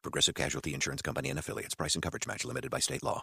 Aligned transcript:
Progressive 0.00 0.34
Casualty 0.34 0.72
Insurance 0.72 1.02
Company 1.02 1.28
and 1.28 1.38
affiliates. 1.38 1.74
Price 1.74 1.94
and 1.94 2.02
coverage 2.02 2.26
match 2.26 2.44
limited 2.44 2.70
by 2.70 2.80
state 2.80 3.02
law. 3.02 3.22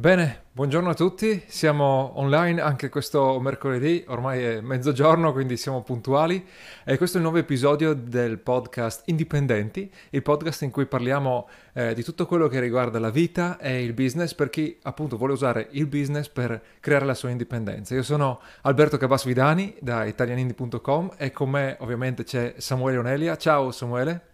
Bene, 0.00 0.44
buongiorno 0.52 0.90
a 0.90 0.94
tutti, 0.94 1.42
siamo 1.48 2.12
online 2.20 2.60
anche 2.60 2.88
questo 2.88 3.40
mercoledì, 3.40 4.04
ormai 4.06 4.44
è 4.44 4.60
mezzogiorno 4.60 5.32
quindi 5.32 5.56
siamo 5.56 5.82
puntuali 5.82 6.46
e 6.84 6.96
questo 6.96 7.16
è 7.16 7.20
il 7.20 7.26
nuovo 7.26 7.40
episodio 7.40 7.94
del 7.94 8.38
podcast 8.38 9.02
Indipendenti, 9.06 9.90
il 10.10 10.22
podcast 10.22 10.62
in 10.62 10.70
cui 10.70 10.86
parliamo 10.86 11.48
eh, 11.72 11.94
di 11.94 12.04
tutto 12.04 12.26
quello 12.26 12.46
che 12.46 12.60
riguarda 12.60 13.00
la 13.00 13.10
vita 13.10 13.58
e 13.58 13.82
il 13.82 13.92
business 13.92 14.34
per 14.34 14.50
chi 14.50 14.78
appunto 14.82 15.16
vuole 15.16 15.32
usare 15.32 15.66
il 15.72 15.86
business 15.86 16.28
per 16.28 16.62
creare 16.78 17.04
la 17.04 17.14
sua 17.14 17.30
indipendenza. 17.30 17.96
Io 17.96 18.04
sono 18.04 18.40
Alberto 18.62 18.98
Cabasvidani 18.98 19.74
da 19.80 20.04
italianindi.com 20.04 21.14
e 21.16 21.32
con 21.32 21.50
me 21.50 21.76
ovviamente 21.80 22.22
c'è 22.22 22.54
Samuele 22.58 22.98
Onelia. 22.98 23.36
Ciao 23.36 23.72
Samuele. 23.72 24.27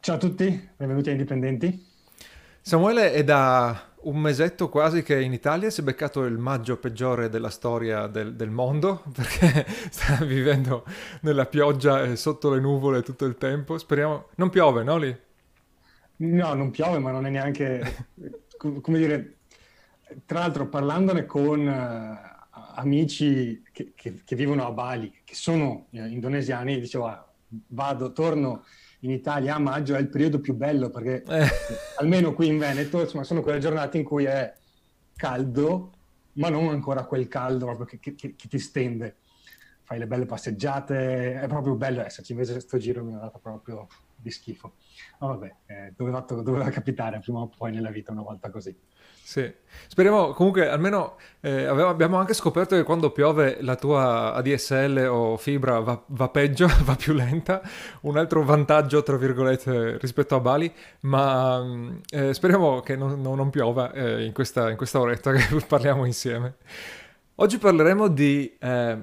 Ciao 0.00 0.14
a 0.14 0.18
tutti, 0.18 0.68
benvenuti 0.76 1.08
a 1.08 1.12
Indipendenti. 1.12 1.86
Samuele 2.60 3.12
è 3.12 3.24
da 3.24 3.90
un 4.02 4.16
mesetto 4.16 4.68
quasi 4.68 5.02
che 5.02 5.20
in 5.20 5.32
Italia 5.32 5.68
si 5.70 5.80
è 5.80 5.84
beccato 5.84 6.24
il 6.24 6.38
maggio 6.38 6.78
peggiore 6.78 7.28
della 7.28 7.50
storia 7.50 8.06
del, 8.06 8.34
del 8.34 8.48
mondo 8.48 9.02
perché 9.12 9.66
sta 9.90 10.24
vivendo 10.24 10.86
nella 11.22 11.46
pioggia 11.46 12.04
e 12.04 12.16
sotto 12.16 12.54
le 12.54 12.60
nuvole 12.60 13.02
tutto 13.02 13.26
il 13.26 13.36
tempo. 13.36 13.76
Speriamo... 13.76 14.28
Non 14.36 14.48
piove, 14.50 14.82
no 14.84 14.96
lì? 14.96 15.14
No, 16.18 16.54
non 16.54 16.70
piove, 16.70 16.98
ma 17.00 17.10
non 17.10 17.26
è 17.26 17.30
neanche... 17.30 18.06
come 18.56 18.98
dire... 18.98 19.36
Tra 20.24 20.38
l'altro 20.38 20.68
parlandone 20.68 21.26
con 21.26 21.66
uh, 21.66 22.58
amici 22.76 23.62
che, 23.72 23.92
che, 23.94 24.22
che, 24.24 24.36
vivono 24.36 24.64
a 24.64 24.70
Bali, 24.70 25.12
che 25.22 25.34
sono 25.34 25.88
uh, 25.90 26.06
indonesiani, 26.06 26.80
dicevo, 26.80 27.08
ah, 27.08 27.30
vado, 27.66 28.12
torno 28.12 28.64
in 29.00 29.10
Italia 29.10 29.54
a 29.54 29.58
maggio 29.58 29.94
è 29.94 30.00
il 30.00 30.08
periodo 30.08 30.40
più 30.40 30.54
bello 30.54 30.90
perché 30.90 31.22
eh. 31.22 31.46
almeno 31.98 32.32
qui 32.34 32.48
in 32.48 32.58
Veneto 32.58 33.00
insomma, 33.00 33.24
sono 33.24 33.42
quelle 33.42 33.60
giornate 33.60 33.98
in 33.98 34.04
cui 34.04 34.24
è 34.24 34.52
caldo, 35.14 35.92
ma 36.34 36.48
non 36.48 36.68
ancora 36.68 37.04
quel 37.04 37.28
caldo 37.28 37.66
proprio 37.66 37.86
che, 37.86 37.98
che, 38.00 38.14
che 38.14 38.48
ti 38.48 38.58
stende. 38.58 39.16
Fai 39.82 39.98
le 39.98 40.06
belle 40.06 40.26
passeggiate, 40.26 41.40
è 41.40 41.46
proprio 41.48 41.74
bello 41.74 42.02
esserci, 42.02 42.32
invece 42.32 42.52
questo 42.52 42.76
giro 42.76 43.02
mi 43.02 43.14
ha 43.14 43.18
dato 43.18 43.38
proprio 43.38 43.86
di 44.14 44.30
schifo. 44.30 44.74
Ma 45.18 45.28
vabbè, 45.28 45.54
eh, 45.66 45.92
doveva, 45.96 46.20
doveva 46.20 46.68
capitare 46.68 47.20
prima 47.20 47.40
o 47.40 47.48
poi 47.48 47.72
nella 47.72 47.90
vita 47.90 48.12
una 48.12 48.22
volta 48.22 48.50
così. 48.50 48.76
Sì, 49.28 49.46
speriamo 49.88 50.32
comunque 50.32 50.70
almeno 50.70 51.16
eh, 51.40 51.66
abbiamo 51.66 52.16
anche 52.16 52.32
scoperto 52.32 52.74
che 52.74 52.82
quando 52.82 53.10
piove 53.10 53.58
la 53.60 53.76
tua 53.76 54.32
ADSL 54.32 55.06
o 55.06 55.36
fibra 55.36 55.80
va, 55.80 56.02
va, 56.06 56.30
peggio, 56.30 56.66
va 56.82 56.96
più 56.96 57.12
lenta, 57.12 57.60
un 58.00 58.16
altro 58.16 58.42
vantaggio 58.42 59.02
tra 59.02 59.18
virgolette 59.18 59.98
rispetto 59.98 60.34
a 60.34 60.40
Bali, 60.40 60.72
ma 61.00 61.62
mm, 61.62 61.96
eh, 62.08 62.32
speriamo 62.32 62.80
che 62.80 62.96
non, 62.96 63.20
non, 63.20 63.36
non 63.36 63.50
piova 63.50 63.92
eh, 63.92 64.24
in, 64.24 64.32
questa, 64.32 64.70
in, 64.70 64.78
questa, 64.78 64.98
oretta 64.98 65.30
che 65.32 65.60
parliamo 65.68 66.06
insieme. 66.06 66.54
Oggi 67.34 67.58
parleremo 67.58 68.08
di 68.08 68.56
eh, 68.58 68.98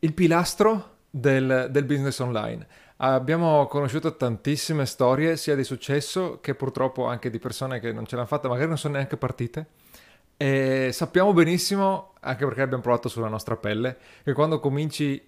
il 0.00 0.12
pilastro 0.12 0.96
del, 1.08 1.68
del 1.70 1.84
business 1.84 2.18
online. 2.18 2.66
Abbiamo 2.98 3.66
conosciuto 3.66 4.16
tantissime 4.16 4.86
storie, 4.86 5.36
sia 5.36 5.54
di 5.54 5.64
successo 5.64 6.38
che 6.40 6.54
purtroppo 6.54 7.06
anche 7.06 7.28
di 7.28 7.38
persone 7.38 7.78
che 7.78 7.92
non 7.92 8.06
ce 8.06 8.16
l'hanno 8.16 8.26
fatta, 8.26 8.48
magari 8.48 8.68
non 8.68 8.78
sono 8.78 8.94
neanche 8.94 9.18
partite. 9.18 9.66
E 10.38 10.90
sappiamo 10.92 11.34
benissimo, 11.34 12.14
anche 12.20 12.46
perché 12.46 12.62
abbiamo 12.62 12.82
provato 12.82 13.08
sulla 13.08 13.28
nostra 13.28 13.56
pelle, 13.56 13.98
che 14.24 14.32
quando 14.32 14.60
cominci, 14.60 15.22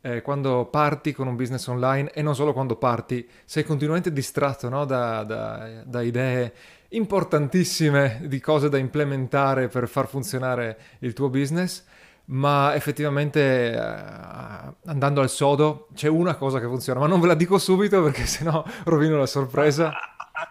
eh, 0.00 0.22
quando 0.22 0.64
parti 0.66 1.12
con 1.12 1.26
un 1.26 1.36
business 1.36 1.66
online, 1.66 2.10
e 2.12 2.22
non 2.22 2.34
solo 2.34 2.54
quando 2.54 2.76
parti, 2.76 3.28
sei 3.44 3.64
continuamente 3.64 4.12
distratto 4.12 4.70
no? 4.70 4.86
da, 4.86 5.22
da, 5.22 5.82
da 5.84 6.00
idee 6.00 6.52
importantissime 6.90 8.22
di 8.24 8.40
cose 8.40 8.70
da 8.70 8.78
implementare 8.78 9.68
per 9.68 9.88
far 9.88 10.08
funzionare 10.08 10.78
il 11.00 11.12
tuo 11.12 11.28
business 11.28 11.84
ma 12.30 12.74
effettivamente 12.74 13.72
eh, 13.72 14.74
andando 14.84 15.20
al 15.20 15.28
sodo 15.28 15.88
c'è 15.94 16.08
una 16.08 16.34
cosa 16.36 16.60
che 16.60 16.66
funziona, 16.66 17.00
ma 17.00 17.06
non 17.06 17.20
ve 17.20 17.28
la 17.28 17.34
dico 17.34 17.58
subito 17.58 18.02
perché 18.02 18.26
sennò 18.26 18.64
rovino 18.84 19.18
la 19.18 19.26
sorpresa. 19.26 19.92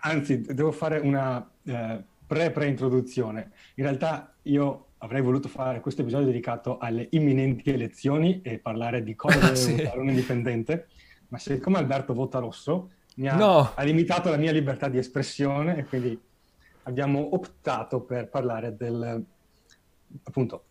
Anzi, 0.02 0.42
devo 0.42 0.72
fare 0.72 1.00
una 1.00 1.48
eh, 1.64 2.04
pre-pre-introduzione. 2.26 3.52
In 3.76 3.84
realtà 3.86 4.34
io 4.44 4.88
avrei 5.00 5.22
voluto 5.22 5.48
fare 5.48 5.80
questo 5.80 6.02
episodio 6.02 6.28
dedicato 6.28 6.78
alle 6.78 7.08
imminenti 7.12 7.70
elezioni 7.72 8.42
e 8.42 8.60
parlare 8.60 9.02
di 9.02 9.16
cosa 9.16 9.40
deve 9.40 9.56
sì. 9.56 9.76
votare 9.76 10.00
un 10.00 10.10
indipendente, 10.10 10.88
ma 11.30 11.38
siccome 11.38 11.78
Alberto 11.78 12.14
vota 12.14 12.40
rosso, 12.40 12.92
mi 13.16 13.30
ha, 13.30 13.36
no. 13.36 13.72
ha 13.74 13.84
limitato 13.84 14.30
la 14.30 14.38
mia 14.38 14.52
libertà 14.52 14.90
di 14.90 14.98
espressione 14.98 15.78
e 15.78 15.86
quindi 15.86 16.20
abbiamo 16.84 17.36
optato 17.36 18.02
per 18.02 18.30
parlare 18.30 18.76
del 18.76 19.24
appunto 20.24 20.64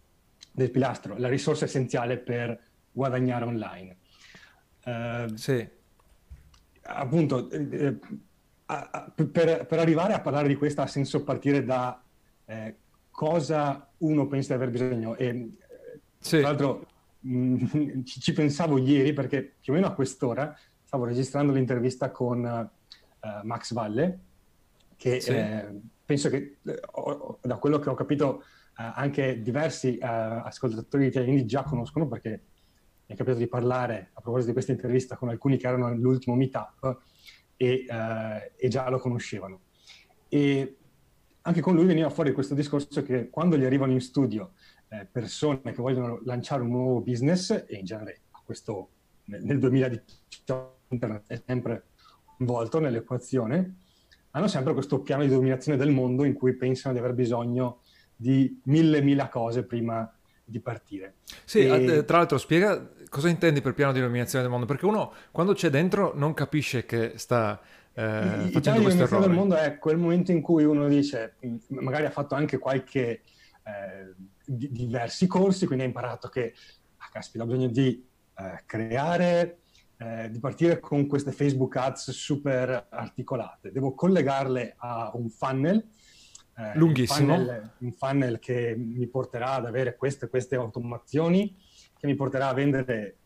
del 0.59 0.71
pilastro, 0.73 1.17
la 1.17 1.29
risorsa 1.29 1.67
essenziale 1.67 2.19
per 2.19 2.61
guadagnare 2.91 3.45
online. 3.45 3.97
Uh, 4.85 5.37
sì. 5.37 5.67
Appunto, 6.83 7.49
eh, 7.51 7.97
per, 9.15 9.67
per, 9.67 9.79
arrivare 9.79 10.15
a 10.15 10.21
parlare 10.21 10.49
di 10.49 10.57
questo 10.57 10.81
ha 10.81 10.87
senso 10.87 11.23
partire 11.23 11.65
da 11.65 12.03
eh, 12.47 12.75
cosa 13.11 13.89
uno 13.99 14.27
pensa 14.27 14.57
di 14.57 14.63
aver 14.63 14.71
bisogno. 14.71 15.15
E, 15.15 15.51
sì. 16.19 16.39
Tra 16.39 16.49
l'altro 16.49 16.87
mh, 17.21 18.03
ci, 18.03 18.21
ci, 18.21 18.33
pensavo 18.33 18.79
ieri 18.79 19.13
perché 19.13 19.55
più 19.61 19.73
o 19.73 19.77
meno 19.77 19.87
a 19.87 19.93
quest'ora 19.95 20.57
stavo 20.83 21.05
registrando 21.05 21.53
l'intervista 21.53 22.11
con 22.11 22.43
uh, 22.43 23.29
Max 23.43 23.73
Valle, 23.75 24.19
che 24.97 25.21
sì. 25.21 25.31
eh, 25.31 25.67
penso 26.05 26.31
che 26.31 26.57
oh, 26.93 27.39
da 27.43 27.57
quello 27.57 27.79
che 27.79 27.91
ho 27.91 27.95
capito 27.95 28.43
eh, 28.43 28.58
anche 28.83 29.43
diversi 29.43 29.99
eh, 29.99 30.07
ascoltatori 30.07 31.07
italiani 31.07 31.45
già 31.45 31.63
conoscono 31.65 32.07
perché 32.07 32.31
mi 32.31 33.15
è 33.15 33.17
capitato 33.17 33.39
di 33.39 33.49
parlare 33.49 34.11
a 34.13 34.21
proposito 34.21 34.49
di 34.49 34.53
questa 34.53 34.73
intervista 34.73 35.17
con 35.17 35.29
alcuni 35.29 35.57
che 35.57 35.67
erano 35.67 35.87
all'ultimo 35.87 36.37
meetup 36.37 36.99
e, 37.57 37.85
eh, 37.89 38.53
e 38.57 38.69
già 38.69 38.89
lo 38.89 38.99
conoscevano. 38.99 39.61
E 40.29 40.77
anche 41.43 41.61
con 41.61 41.75
lui 41.75 41.87
veniva 41.87 42.11
fuori 42.11 42.33
questo 42.33 42.55
discorso 42.55 43.03
che 43.03 43.31
quando 43.31 43.57
gli 43.57 43.65
arrivano 43.65 43.93
in 43.93 44.01
studio 44.01 44.53
eh, 44.89 45.07
persone 45.11 45.61
che 45.63 45.81
vogliono 45.81 46.21
lanciare 46.25 46.63
un 46.63 46.69
nuovo 46.69 47.01
business, 47.01 47.51
e 47.67 47.77
in 47.77 47.85
genere 47.85 48.21
questo 48.45 48.91
nel, 49.25 49.43
nel 49.43 49.59
2018 49.59 50.77
internet 50.89 51.25
è 51.27 51.43
sempre 51.45 51.87
involto 52.39 52.79
nell'equazione, 52.79 53.77
hanno 54.31 54.47
sempre 54.47 54.73
questo 54.75 55.01
piano 55.01 55.23
di 55.23 55.31
dominazione 55.31 55.79
del 55.79 55.91
mondo 55.91 56.25
in 56.25 56.35
cui 56.35 56.55
pensano 56.55 56.95
di 56.95 57.01
aver 57.01 57.15
bisogno 57.15 57.81
di 58.21 58.61
mille 58.65 59.01
mila 59.01 59.29
cose 59.29 59.65
prima 59.65 60.13
di 60.45 60.61
partire. 60.61 61.17
Sì, 61.45 61.67
e... 61.67 62.05
tra 62.05 62.19
l'altro 62.19 62.37
spiega 62.37 62.91
cosa 63.09 63.29
intendi 63.29 63.61
per 63.61 63.75
piano 63.75 63.93
di 63.93 64.01
illuminazione 64.01 64.43
del 64.43 64.51
mondo, 64.51 64.67
perché 64.67 64.87
uno 64.87 65.13
quando 65.31 65.53
c'è 65.53 65.71
dentro 65.71 66.13
non 66.15 66.35
capisce 66.35 66.85
che 66.85 67.13
sta 67.17 67.61
eh, 67.93 68.51
facendo 68.53 68.83
questo 68.83 69.05
errore. 69.05 69.27
del 69.27 69.35
mondo 69.35 69.55
è 69.57 69.79
quel 69.79 69.99
momento 69.99 70.33
in 70.33 70.41
cui 70.41 70.65
uno 70.65 70.89
dice, 70.89 71.37
magari 71.69 72.07
ha 72.07 72.11
fatto 72.11 72.35
anche 72.35 72.59
qualche 72.59 73.23
eh, 73.63 74.15
di, 74.45 74.71
diversi 74.73 75.27
corsi, 75.27 75.67
quindi 75.67 75.85
ha 75.85 75.89
imparato 75.89 76.29
che, 76.29 76.55
ah, 76.97 77.09
caspita, 77.13 77.45
ho 77.45 77.47
bisogno 77.47 77.69
di 77.69 78.05
eh, 78.37 78.63
creare, 78.67 79.59
eh, 79.99 80.29
di 80.31 80.39
partire 80.41 80.81
con 80.81 81.07
queste 81.07 81.33
Facebook 81.33 81.77
Ads 81.77 82.11
super 82.11 82.87
articolate, 82.89 83.71
devo 83.71 83.95
collegarle 83.95 84.75
a 84.79 85.11
un 85.15 85.29
funnel 85.29 85.85
eh, 86.59 86.73
lunghissimo. 86.75 87.35
Un 87.35 87.39
funnel, 87.39 87.73
un 87.79 87.93
funnel, 87.93 88.39
che 88.41 88.75
mi 88.77 89.07
porterà 89.07 89.53
ad 89.53 89.67
avere 89.67 89.97
queste 89.97 90.29
queste 90.29 90.57
automazioni, 90.57 91.57
che 91.97 92.07
mi 92.07 92.17
porterà 92.17 92.49
a 92.49 92.55
vendere 92.55 93.17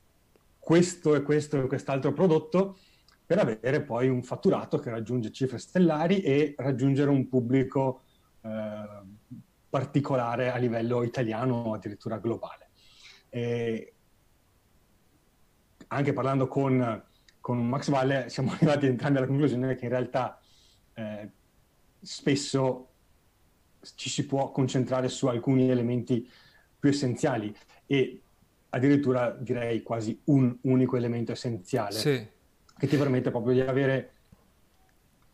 questo 0.59 1.15
e 1.15 1.23
questo 1.23 1.63
e 1.63 1.67
quest'altro 1.67 2.13
prodotto 2.13 2.77
per 3.25 3.39
avere 3.39 3.83
poi 3.83 4.09
un 4.09 4.23
fatturato 4.23 4.79
che 4.79 4.91
raggiunge 4.91 5.33
cifre 5.33 5.57
stellari 5.59 6.21
e 6.21 6.55
raggiungere 6.59 7.09
un 7.09 7.27
pubblico 7.29 8.03
eh, 8.43 9.31
particolare 9.71 10.51
a 10.51 10.59
livello 10.59 11.03
italiano 11.03 11.55
o 11.55 11.73
addirittura 11.73 12.19
globale. 12.19 12.69
E 13.31 13.95
anche 15.89 16.13
parlando 16.13 16.49
con, 16.49 17.03
con 17.41 17.67
Max 17.67 17.89
Valle 17.89 18.29
siamo 18.29 18.53
arrivati 18.55 18.87
entrambi 18.87 19.17
alla 19.17 19.27
conclusione 19.27 19.75
che 19.75 19.87
in 19.87 19.91
realtà 19.91 20.39
eh, 20.93 21.31
spesso 21.99 22.92
ci 23.97 24.09
si 24.09 24.27
può 24.27 24.51
concentrare 24.51 25.09
su 25.09 25.27
alcuni 25.27 25.71
elementi 25.71 26.29
più 26.79 26.91
essenziali 26.91 27.55
e 27.87 28.21
addirittura 28.71 29.31
direi 29.31 29.83
quasi 29.83 30.21
un 30.25 30.57
unico 30.63 30.97
elemento 30.97 31.33
essenziale 31.33 31.93
sì. 31.93 32.27
che 32.77 32.87
ti 32.87 32.97
permette 32.97 33.31
proprio 33.31 33.55
di 33.55 33.61
avere 33.61 34.13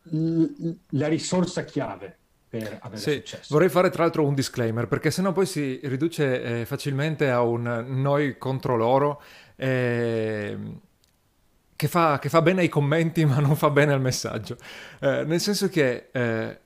l- 0.03 0.71
la 0.89 1.07
risorsa 1.07 1.63
chiave 1.63 2.17
per 2.49 2.79
avere 2.81 2.99
sì, 2.99 3.13
successo. 3.13 3.53
Vorrei 3.53 3.69
fare 3.69 3.89
tra 3.89 4.03
l'altro 4.03 4.25
un 4.25 4.33
disclaimer 4.33 4.87
perché 4.87 5.11
sennò 5.11 5.31
poi 5.31 5.45
si 5.45 5.79
riduce 5.83 6.61
eh, 6.61 6.65
facilmente 6.65 7.29
a 7.29 7.41
un 7.41 7.85
noi 7.87 8.37
contro 8.37 8.75
loro 8.75 9.21
eh, 9.55 10.57
che, 11.75 11.87
fa, 11.87 12.17
che, 12.19 12.29
fa, 12.29 12.41
bene 12.41 12.61
ai 12.61 12.69
commenti 12.69 13.23
ma 13.25 13.39
non 13.39 13.55
fa 13.55 13.69
bene 13.69 13.93
al 13.93 14.01
messaggio. 14.01 14.57
Eh, 14.99 15.23
nel 15.25 15.39
senso 15.39 15.69
che 15.69 16.09
eh, 16.11 16.59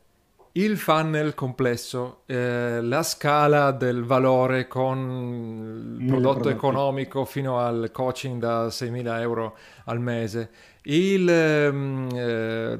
il 0.56 0.78
funnel 0.78 1.34
complesso, 1.34 2.22
eh, 2.28 2.80
la 2.80 3.02
scala 3.02 3.72
del 3.72 4.04
valore 4.04 4.68
con 4.68 5.98
il 6.00 6.06
prodotto 6.06 6.50
economico 6.50 7.26
fino 7.26 7.58
al 7.58 7.90
coaching 7.92 8.40
da 8.40 8.68
6.000 8.68 9.20
euro 9.20 9.58
al 9.86 10.00
mese, 10.00 10.50
il, 10.84 11.28
ehm, 11.28 12.10
eh, 12.14 12.78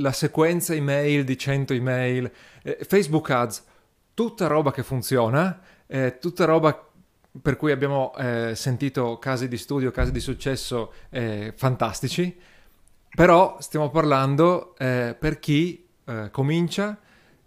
la 0.00 0.12
sequenza 0.12 0.72
email 0.72 1.24
di 1.24 1.36
100 1.36 1.72
email, 1.72 2.30
eh, 2.62 2.78
Facebook 2.86 3.28
Ads, 3.28 3.64
tutta 4.14 4.46
roba 4.46 4.70
che 4.70 4.84
funziona, 4.84 5.60
eh, 5.88 6.18
tutta 6.20 6.44
roba 6.44 6.86
per 7.42 7.56
cui 7.56 7.72
abbiamo 7.72 8.14
eh, 8.18 8.52
sentito 8.54 9.18
casi 9.18 9.48
di 9.48 9.56
studio, 9.56 9.90
casi 9.90 10.12
di 10.12 10.20
successo 10.20 10.92
eh, 11.10 11.52
fantastici, 11.56 12.38
però 13.12 13.56
stiamo 13.58 13.90
parlando 13.90 14.74
per 14.76 15.40
chi 15.40 15.89
eh, 16.04 16.28
comincia 16.30 16.98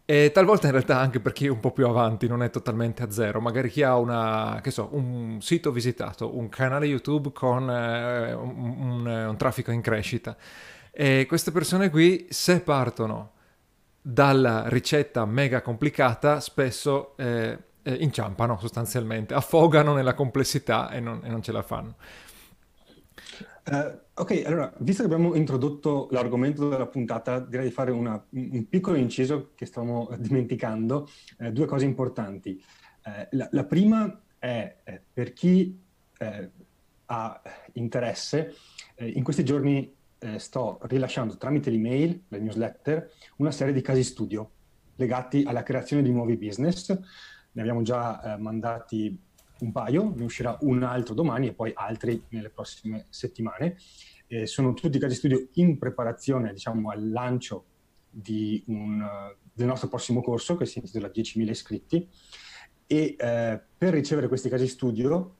e 0.06 0.32
talvolta 0.34 0.66
in 0.66 0.74
realtà 0.74 1.00
anche 1.00 1.22
per 1.22 1.32
chi 1.32 1.46
è 1.46 1.50
un 1.50 1.62
po' 1.62 1.72
più 1.72 1.88
avanti 1.88 2.28
non 2.28 2.44
è 2.44 2.50
totalmente 2.50 3.04
a 3.04 3.10
zero, 3.10 3.40
magari 3.40 3.70
chi 3.70 3.84
ha 3.84 3.98
una, 3.98 4.62
so, 4.68 4.90
un 4.92 5.38
sito 5.42 5.72
visitato, 5.72 6.38
un 6.38 6.50
canale 6.50 6.86
YouTube 6.88 7.32
con 7.32 7.70
eh, 7.70 8.34
un, 8.34 8.60
un, 8.60 9.06
un, 9.06 9.38
traffico 9.38 9.72
in 9.72 9.82
crescita. 9.82 10.36
E 10.92 11.26
queste 11.26 11.52
persone 11.52 11.90
qui, 11.90 12.28
se 12.30 12.60
partono 12.62 13.32
dalla 14.02 14.68
ricetta 14.68 15.26
mega 15.26 15.62
complicata, 15.62 16.42
spesso 16.42 17.16
eh, 17.16 17.58
eh, 17.82 17.94
inciampano 17.94 18.58
sostanzialmente, 18.60 19.34
affogano 19.34 19.94
nella 19.94 20.14
complessità 20.14 20.90
e 20.90 21.00
non, 21.00 21.22
e 21.24 21.30
non 21.30 21.42
ce 21.42 21.52
la 21.54 21.62
fanno. 21.62 21.96
Uh, 23.66 23.98
ok, 24.16 24.44
allora, 24.46 24.74
visto 24.80 25.04
che 25.08 25.14
abbiamo 25.14 25.36
introdotto 25.36 26.10
l'argomento 26.12 26.68
della 26.68 26.86
puntata, 26.86 27.40
direi 27.40 27.68
di 27.68 27.72
fare 27.72 27.92
una, 27.92 28.22
un 28.32 28.68
piccolo 28.68 28.98
inciso 28.98 29.52
che 29.56 29.66
stavamo 29.66 30.10
dimenticando, 30.18 31.08
eh, 31.40 31.52
due 31.54 31.66
cose 31.66 31.86
importanti. 31.86 32.62
Eh, 33.06 33.30
la, 33.32 33.48
la, 33.52 33.64
prima 33.64 34.22
è 34.38 34.80
eh, 34.84 35.02
per 35.14 35.32
chi 35.32 35.82
eh, 36.18 36.52
ha 37.06 37.42
interesse, 37.74 38.54
eh, 38.96 39.08
in 39.08 39.24
questi 39.24 39.44
giorni 39.46 39.96
sto 40.38 40.80
rilasciando 40.84 41.36
tramite 41.36 41.70
l'email, 41.70 42.24
la 42.30 42.38
newsletter, 42.38 43.12
una 43.38 43.52
serie 43.52 43.74
di 43.74 43.82
casi 43.82 44.06
studio 44.06 44.52
legati 44.96 45.44
alla 45.46 45.64
creazione 45.64 46.02
di 46.02 46.12
nuovi 46.12 46.38
business. 46.38 46.98
Ne 47.52 47.62
abbiamo 47.62 47.82
già 47.82 48.38
mandati 48.40 49.20
un 49.64 49.72
paio, 49.72 50.14
ne 50.16 50.24
uscirà 50.24 50.58
un 50.62 50.84
altro 50.84 51.14
domani 51.14 51.48
e 51.48 51.54
poi 51.54 51.72
altri 51.74 52.24
nelle 52.30 52.50
prossime 52.50 53.08
settimane. 53.10 53.78
Eh, 54.28 54.46
sono 54.46 54.74
tutti 54.74 55.00
casi 55.00 55.16
studio 55.16 55.48
in 55.54 55.78
preparazione 55.78 56.52
diciamo, 56.52 56.90
al 56.90 57.10
lancio 57.10 57.66
un, 58.68 59.04
del 59.54 59.68
nostro 59.68 59.88
prossimo 59.88 60.22
corso 60.22 60.56
che 60.56 60.66
si 60.66 60.80
intitola 60.80 61.08
10.000 61.08 61.50
iscritti. 61.50 62.08
E 62.86 63.16
eh, 63.18 63.62
per 63.78 63.94
ricevere 63.94 64.28
questi 64.28 64.50
casi 64.50 64.68
studio 64.68 65.38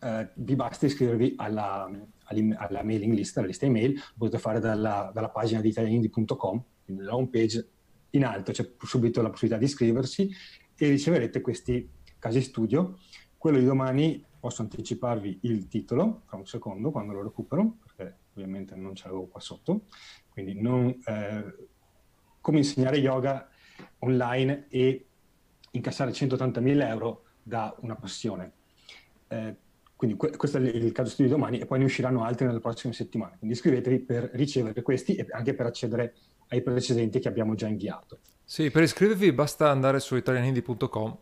eh, 0.00 0.30
vi 0.34 0.54
basta 0.54 0.86
iscrivervi 0.86 1.34
alla, 1.36 1.90
alla, 2.24 2.82
mailing 2.82 3.14
list, 3.14 3.38
alla 3.38 3.46
lista 3.46 3.64
email, 3.66 3.94
lo 3.94 4.02
potete 4.18 4.38
fare 4.38 4.60
dalla, 4.60 5.10
dalla 5.12 5.30
pagina 5.30 5.60
di 5.60 5.68
italianindi.com, 5.68 6.64
quindi 6.84 7.02
nella 7.02 7.16
home 7.16 7.28
page 7.28 7.68
in 8.10 8.24
alto 8.24 8.52
c'è 8.52 8.70
subito 8.78 9.22
la 9.22 9.30
possibilità 9.30 9.58
di 9.58 9.66
iscriversi 9.66 10.30
e 10.76 10.88
riceverete 10.88 11.40
questi 11.40 11.88
casi 12.18 12.40
studio 12.40 12.98
quello 13.36 13.58
di 13.58 13.64
domani 13.64 14.24
posso 14.38 14.62
anticiparvi 14.62 15.40
il 15.42 15.66
titolo, 15.68 16.22
fra 16.26 16.36
un 16.36 16.46
secondo, 16.46 16.90
quando 16.90 17.12
lo 17.12 17.22
recupero, 17.22 17.76
perché 17.84 18.16
ovviamente 18.34 18.74
non 18.76 18.94
ce 18.94 19.04
l'avevo 19.06 19.26
qua 19.26 19.40
sotto. 19.40 19.82
Quindi 20.28 20.60
non, 20.60 20.88
eh, 21.04 21.68
come 22.40 22.58
insegnare 22.58 22.98
yoga 22.98 23.48
online 24.00 24.66
e 24.68 25.06
incassare 25.72 26.12
180.000 26.12 26.88
euro 26.88 27.24
da 27.42 27.74
una 27.80 27.96
passione. 27.96 28.52
Eh, 29.28 29.56
quindi 29.96 30.16
que- 30.16 30.36
questo 30.36 30.58
è 30.58 30.60
il 30.60 30.92
caso 30.92 31.10
studio 31.10 31.32
di 31.32 31.38
domani 31.38 31.58
e 31.58 31.66
poi 31.66 31.78
ne 31.78 31.84
usciranno 31.86 32.22
altri 32.22 32.46
nelle 32.46 32.60
prossime 32.60 32.92
settimane. 32.92 33.36
Quindi 33.38 33.56
iscrivetevi 33.56 33.98
per 34.00 34.30
ricevere 34.34 34.82
questi 34.82 35.16
e 35.16 35.26
anche 35.30 35.54
per 35.54 35.66
accedere 35.66 36.14
ai 36.48 36.62
precedenti 36.62 37.18
che 37.18 37.28
abbiamo 37.28 37.54
già 37.54 37.66
inviato. 37.66 38.18
Sì, 38.44 38.70
per 38.70 38.82
iscrivervi 38.82 39.32
basta 39.32 39.70
andare 39.70 39.98
su 39.98 40.14
italianindi.com 40.14 41.18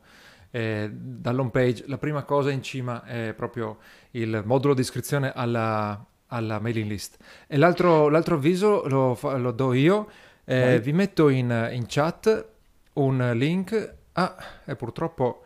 eh, 0.55 0.89
dall'home 0.89 1.51
page 1.51 1.83
la 1.89 1.99
prima 1.99 2.23
cosa 2.23 2.53
in 2.53 2.63
cima 2.63 3.03
è 3.03 3.33
proprio 3.35 3.79
il 4.13 4.41
modulo 4.45 4.73
di 4.73 4.83
iscrizione 4.83 5.33
alla, 5.35 6.01
alla 6.29 6.61
mailing 6.61 6.89
list. 6.89 7.17
E 7.49 7.57
l'altro, 7.57 8.09
l'altro 8.09 8.37
avviso 8.37 8.87
lo, 8.87 9.19
lo, 9.21 9.51
do 9.51 9.73
io, 9.73 10.09
eh, 10.45 10.79
vi 10.79 10.93
metto 10.93 11.29
in, 11.29 11.71
in, 11.73 11.87
chat 11.89 12.47
un 12.93 13.33
link. 13.35 13.95
Ah, 14.13 14.37
e 14.65 14.77
purtroppo 14.77 15.43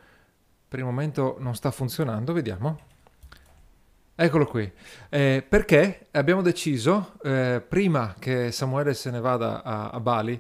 per 0.69 0.81
il 0.81 0.85
momento 0.85 1.37
non 1.39 1.55
sta 1.55 1.71
funzionando, 1.71 2.35
vediamo. 2.35 2.79
Eccolo 4.15 4.45
qui. 4.45 4.71
Eh, 5.09 5.43
perché 5.49 6.09
abbiamo 6.11 6.43
deciso, 6.43 7.15
eh, 7.23 7.65
prima 7.67 8.15
che 8.19 8.53
Samuele 8.53 8.93
se 8.93 9.11
ne 9.11 9.21
vada 9.21 9.63
a, 9.63 9.89
a 9.89 10.01
Bali, 10.01 10.39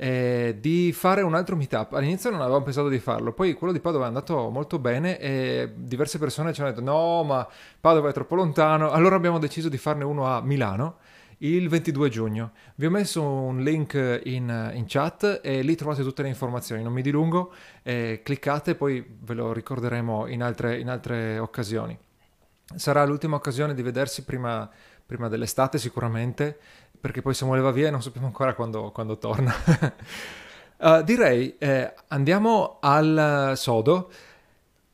eh, 0.00 0.56
di 0.60 0.92
fare 0.92 1.22
un 1.22 1.34
altro 1.34 1.56
meetup. 1.56 1.94
All'inizio 1.94 2.30
non 2.30 2.40
avevamo 2.40 2.62
pensato 2.62 2.88
di 2.88 3.00
farlo, 3.00 3.32
poi 3.32 3.54
quello 3.54 3.72
di 3.72 3.80
Padova 3.80 4.04
è 4.04 4.06
andato 4.06 4.48
molto 4.48 4.78
bene 4.78 5.18
e 5.18 5.72
diverse 5.74 6.18
persone 6.18 6.52
ci 6.52 6.60
hanno 6.60 6.70
detto 6.70 6.82
no, 6.82 7.24
ma 7.24 7.46
Padova 7.80 8.08
è 8.08 8.12
troppo 8.12 8.36
lontano. 8.36 8.90
Allora 8.90 9.16
abbiamo 9.16 9.38
deciso 9.38 9.68
di 9.68 9.76
farne 9.76 10.04
uno 10.04 10.26
a 10.26 10.40
Milano 10.40 10.98
il 11.38 11.68
22 11.68 12.08
giugno. 12.10 12.52
Vi 12.76 12.86
ho 12.86 12.90
messo 12.90 13.22
un 13.22 13.60
link 13.60 14.20
in, 14.24 14.70
in, 14.74 14.84
chat 14.86 15.40
e 15.42 15.62
lì 15.62 15.74
trovate 15.74 16.02
tutte 16.02 16.22
le 16.22 16.28
informazioni. 16.28 16.82
Non 16.82 16.92
mi 16.92 17.02
dilungo, 17.02 17.52
eh, 17.82 18.20
cliccate, 18.22 18.76
poi 18.76 19.04
ve 19.20 19.34
lo 19.34 19.52
ricorderemo 19.52 20.28
in 20.28 20.42
altre, 20.42 20.78
in 20.78 20.88
altre 20.88 21.38
occasioni. 21.38 21.96
Sarà 22.74 23.04
l'ultima 23.04 23.36
occasione 23.36 23.74
di 23.74 23.82
vedersi 23.82 24.24
prima, 24.24 24.68
prima 25.04 25.28
dell'estate 25.28 25.78
sicuramente 25.78 26.58
perché 27.00 27.22
poi 27.22 27.34
Samuele 27.34 27.62
va 27.62 27.70
via 27.70 27.88
e 27.88 27.90
non 27.90 28.02
sappiamo 28.02 28.26
ancora 28.26 28.54
quando, 28.54 28.90
quando 28.90 29.18
torna. 29.18 29.54
uh, 30.78 31.02
direi, 31.04 31.56
eh, 31.58 31.94
andiamo 32.08 32.78
al 32.80 33.52
sodo. 33.56 34.10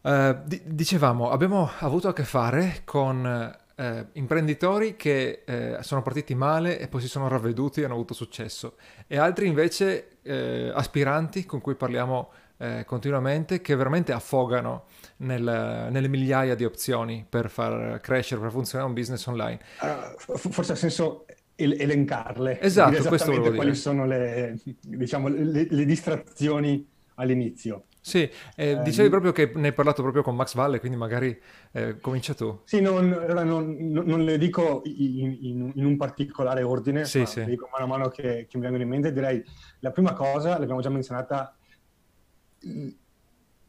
Uh, 0.01 0.37
di- 0.45 0.61
dicevamo, 0.65 1.31
abbiamo 1.31 1.71
avuto 1.79 2.09
a 2.09 2.13
che 2.13 2.25
fare 2.25 2.83
con 2.85 3.53
eh, 3.77 4.07
imprenditori 4.13 4.97
che 4.97 5.43
eh, 5.45 5.79
sono 5.81 6.03
partiti 6.03 6.35
male 6.35 6.79
e 6.79 6.89
poi 6.89 7.01
si 7.01 7.09
sono 7.09 7.29
ravveduti 7.29 7.81
e 7.81 7.85
hanno 7.85 7.95
avuto 7.95 8.15
successo, 8.15 8.77
e 9.07 9.19
altri 9.19 9.47
invece 9.47 10.19
eh, 10.23 10.71
aspiranti 10.73 11.45
con 11.45 11.61
cui 11.61 11.75
parliamo 11.75 12.31
eh, 12.57 12.85
continuamente 12.87 13.61
che 13.61 13.75
veramente 13.75 14.13
affogano 14.13 14.85
nel, 15.19 15.89
nelle 15.91 16.09
migliaia 16.09 16.55
di 16.55 16.65
opzioni 16.65 17.27
per 17.29 17.51
far 17.51 18.01
crescere, 18.01 18.41
per 18.41 18.51
funzionare 18.51 18.89
un 18.89 18.95
business 18.95 19.27
online. 19.27 19.59
Uh, 19.81 20.37
forse 20.39 20.73
ha 20.73 20.77
senso 20.77 21.27
elencarle. 21.57 22.61
Esatto, 22.61 23.03
questo 23.09 23.27
volevo 23.27 23.45
dire. 23.45 23.57
Quali 23.57 23.75
sono 23.75 24.07
le, 24.07 24.59
diciamo, 24.81 25.29
le, 25.29 25.67
le 25.69 25.85
distrazioni 25.85 26.87
all'inizio. 27.15 27.87
Sì, 28.05 28.19
eh, 28.57 28.73
eh, 28.73 28.83
dicevi 28.83 29.09
proprio 29.09 29.33
che 29.33 29.53
ne 29.55 29.69
hai 29.69 29.73
parlato 29.73 30.03
proprio 30.03 30.23
con 30.23 30.37
Max 30.37 30.55
Valle, 30.55 30.79
quindi 30.79 30.99
magari 30.99 31.41
eh, 31.73 31.99
comincia 32.01 32.35
tu. 32.35 32.61
Sì, 32.65 32.83
non, 32.83 33.09
non, 33.09 33.77
non 33.79 34.25
le 34.25 34.37
dico 34.37 34.83
in, 34.85 35.39
in, 35.41 35.73
in, 35.75 35.85
un 35.87 35.97
particolare 35.97 36.63
ordine, 36.63 37.07
sì, 37.07 37.25
sì. 37.25 37.39
le 37.41 37.47
dico 37.47 37.71
mano 37.73 37.85
a 37.85 37.89
mano 37.89 38.09
che, 38.11 38.47
che 38.47 38.59
mi 38.59 38.63
vengono 38.63 38.83
in 38.83 38.91
mente. 38.91 39.11
Direi 39.11 39.43
la 39.79 39.91
prima 39.91 40.13
cosa, 40.13 40.59
l'abbiamo 40.59 40.83
già 40.83 40.91
menzionata, 40.91 41.57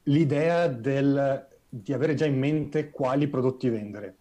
l'idea 0.04 0.68
del, 0.68 1.48
di 1.70 1.94
avere 1.94 2.14
già 2.14 2.26
in 2.26 2.38
mente 2.38 2.90
quali 2.90 3.30
prodotti 3.30 3.70
vendere. 3.70 4.16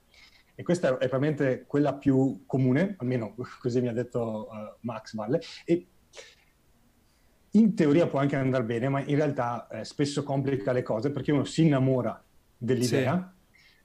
E 0.56 0.62
questa 0.62 0.88
è 0.88 1.08
probabilmente 1.08 1.64
quella 1.66 1.94
più 1.94 2.44
comune, 2.46 2.94
almeno 2.98 3.34
così 3.60 3.80
mi 3.80 3.88
ha 3.88 3.92
detto 3.92 4.48
uh, 4.50 4.76
Max 4.80 5.14
Valle. 5.14 5.40
E 5.64 5.86
in 7.52 7.74
teoria 7.74 8.06
può 8.06 8.18
anche 8.18 8.36
andare 8.36 8.64
bene, 8.64 8.88
ma 8.88 9.00
in 9.04 9.16
realtà 9.16 9.68
eh, 9.68 9.84
spesso 9.84 10.22
complica 10.22 10.72
le 10.72 10.82
cose 10.82 11.10
perché 11.10 11.32
uno 11.32 11.44
si 11.44 11.62
innamora 11.62 12.22
dell'idea 12.56 13.32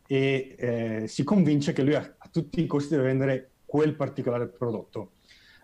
sì. 0.05 0.13
e 0.13 0.55
eh, 0.57 1.07
si 1.07 1.23
convince 1.23 1.73
che 1.73 1.83
lui 1.83 1.93
a, 1.93 2.15
a, 2.17 2.29
tutti 2.31 2.61
i 2.61 2.65
costi 2.65 2.95
deve 2.95 3.07
vendere 3.07 3.51
quel 3.65 3.95
particolare 3.95 4.47
prodotto, 4.47 5.13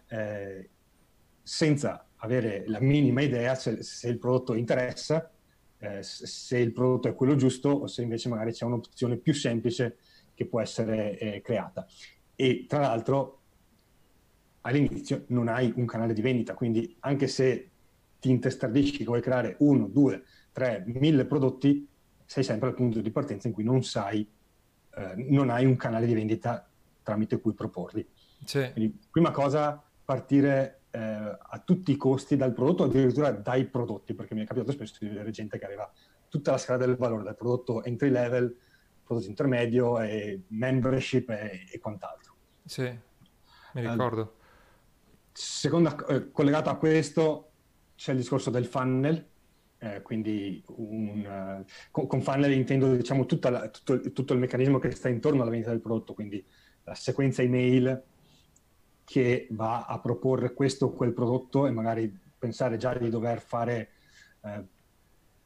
eh, 0.09 0.69
senza 1.41 2.07
avere 2.17 2.63
la 2.67 2.79
minima 2.79 3.21
idea 3.21 3.55
se, 3.55 3.81
se 3.81 4.07
il 4.07 4.19
prodotto 4.19 4.53
interessa, 4.53 5.31
eh, 5.79 6.03
se 6.03 6.57
il 6.57 6.73
prodotto 6.73 7.07
è 7.07 7.15
quello 7.15 7.35
giusto 7.35 7.69
o 7.69 7.87
se 7.87 8.03
invece 8.03 8.29
magari 8.29 8.51
c'è 8.51 8.65
un'opzione 8.65 9.17
più 9.17 9.33
semplice 9.33 9.97
che 10.35 10.45
può 10.45 10.61
essere 10.61 11.17
eh, 11.17 11.41
creata. 11.41 11.87
E 12.35 12.65
tra 12.67 12.79
l'altro 12.79 13.39
all'inizio 14.61 15.23
non 15.27 15.47
hai 15.47 15.73
un 15.75 15.85
canale 15.85 16.13
di 16.13 16.21
vendita, 16.21 16.53
quindi 16.53 16.95
anche 16.99 17.27
se 17.27 17.69
ti 18.19 18.29
intestardisci 18.29 18.97
che 18.99 19.03
vuoi 19.05 19.21
creare 19.21 19.55
uno, 19.59 19.87
due, 19.87 20.23
tre, 20.51 20.83
mille 20.85 21.25
prodotti, 21.25 21.87
sei 22.25 22.43
sempre 22.43 22.69
al 22.69 22.75
punto 22.75 23.01
di 23.01 23.11
partenza 23.11 23.47
in 23.47 23.53
cui 23.53 23.63
non 23.63 23.83
sai, 23.83 24.27
eh, 24.95 25.13
non 25.29 25.49
hai 25.49 25.65
un 25.65 25.75
canale 25.75 26.07
di 26.07 26.13
vendita 26.13 26.67
tramite 27.03 27.39
cui 27.39 27.53
proporli. 27.53 28.07
Sì. 28.43 28.69
Quindi, 28.73 28.99
prima 29.11 29.31
cosa, 29.31 29.81
partire 30.03 30.81
eh, 30.89 30.99
a 30.99 31.61
tutti 31.63 31.91
i 31.91 31.97
costi 31.97 32.35
dal 32.35 32.53
prodotto, 32.53 32.83
addirittura 32.83 33.31
dai 33.31 33.65
prodotti, 33.65 34.15
perché 34.15 34.33
mi 34.33 34.41
è 34.41 34.45
capitato 34.45 34.71
spesso 34.71 34.95
di 34.99 35.07
vedere 35.07 35.29
gente 35.29 35.59
che 35.59 35.65
aveva 35.65 35.91
tutta 36.27 36.51
la 36.51 36.57
scala 36.57 36.85
del 36.85 36.95
valore, 36.95 37.23
dal 37.23 37.35
prodotto 37.35 37.83
entry 37.83 38.09
level, 38.09 38.55
prodotto 39.05 39.29
intermedio, 39.29 40.01
e 40.01 40.41
membership 40.47 41.29
e, 41.29 41.67
e 41.71 41.79
quant'altro. 41.79 42.33
Sì, 42.65 42.83
mi 43.73 43.81
ricordo. 43.81 44.21
Uh, 44.21 44.43
seconda, 45.31 45.95
eh, 46.07 46.31
collegato 46.31 46.69
a 46.69 46.77
questo 46.77 47.51
c'è 47.95 48.11
il 48.11 48.17
discorso 48.17 48.49
del 48.49 48.65
funnel, 48.65 49.25
eh, 49.77 50.01
quindi 50.01 50.63
un, 50.67 51.59
uh, 51.61 51.65
con, 51.91 52.07
con, 52.07 52.21
funnel 52.21 52.51
intendo 52.51 52.93
diciamo, 52.95 53.25
la, 53.41 53.69
tutto, 53.69 54.11
tutto, 54.11 54.33
il 54.33 54.39
meccanismo 54.39 54.79
che 54.79 54.91
sta 54.91 55.09
intorno 55.09 55.41
alla 55.41 55.51
vendita 55.51 55.71
del 55.71 55.81
prodotto, 55.81 56.13
quindi 56.13 56.43
la 56.83 56.95
sequenza 56.95 57.41
email 57.41 58.03
che 59.03 59.47
va 59.51 59.85
a 59.85 59.99
proporre 59.99 60.53
questo 60.53 60.87
o 60.87 60.91
quel 60.91 61.13
prodotto 61.13 61.67
e 61.67 61.71
magari 61.71 62.11
pensare 62.37 62.77
già 62.77 62.93
di 62.95 63.09
dover 63.09 63.39
fare 63.39 63.91
eh, 64.41 64.63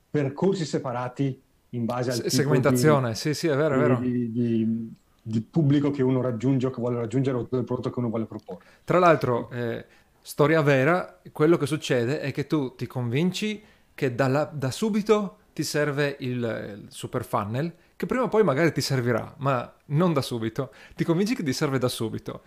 percorsi 0.09 0.65
separati 0.65 1.41
in 1.71 1.85
base 1.85 2.11
al 2.11 2.31
segmentazione, 2.31 3.09
di, 3.09 3.15
sì, 3.15 3.33
sì, 3.33 3.47
è 3.47 3.55
vero, 3.55 3.75
è 3.75 3.77
vero. 3.77 3.99
Di, 3.99 4.31
di, 4.31 4.93
di, 5.21 5.41
pubblico 5.41 5.91
che 5.91 6.01
uno 6.01 6.21
raggiunge 6.21 6.67
o 6.67 6.69
che 6.69 6.79
vuole 6.79 6.97
raggiungere 6.97 7.37
o 7.37 7.47
del 7.49 7.63
prodotto 7.63 7.89
che 7.89 7.99
uno 7.99 8.09
vuole 8.09 8.25
proporre. 8.25 8.63
Tra 8.83 8.99
l'altro, 8.99 9.49
eh, 9.51 9.85
storia 10.21 10.61
vera, 10.61 11.19
quello 11.31 11.57
che 11.57 11.65
succede 11.65 12.21
è 12.21 12.31
che 12.31 12.47
tu 12.47 12.75
ti 12.75 12.87
convinci 12.87 13.61
che 13.93 14.15
dalla, 14.15 14.45
da 14.45 14.71
subito 14.71 15.37
ti 15.53 15.63
serve 15.63 16.15
il, 16.19 16.81
il 16.83 16.85
super 16.89 17.25
funnel, 17.25 17.73
che 17.95 18.05
prima 18.05 18.23
o 18.23 18.27
poi 18.29 18.43
magari 18.43 18.71
ti 18.71 18.81
servirà, 18.81 19.35
ma 19.39 19.71
non 19.87 20.13
da 20.13 20.21
subito. 20.21 20.71
Ti 20.95 21.03
convinci 21.03 21.35
che 21.35 21.43
ti 21.43 21.53
serve 21.53 21.77
da 21.77 21.89
subito 21.89 22.41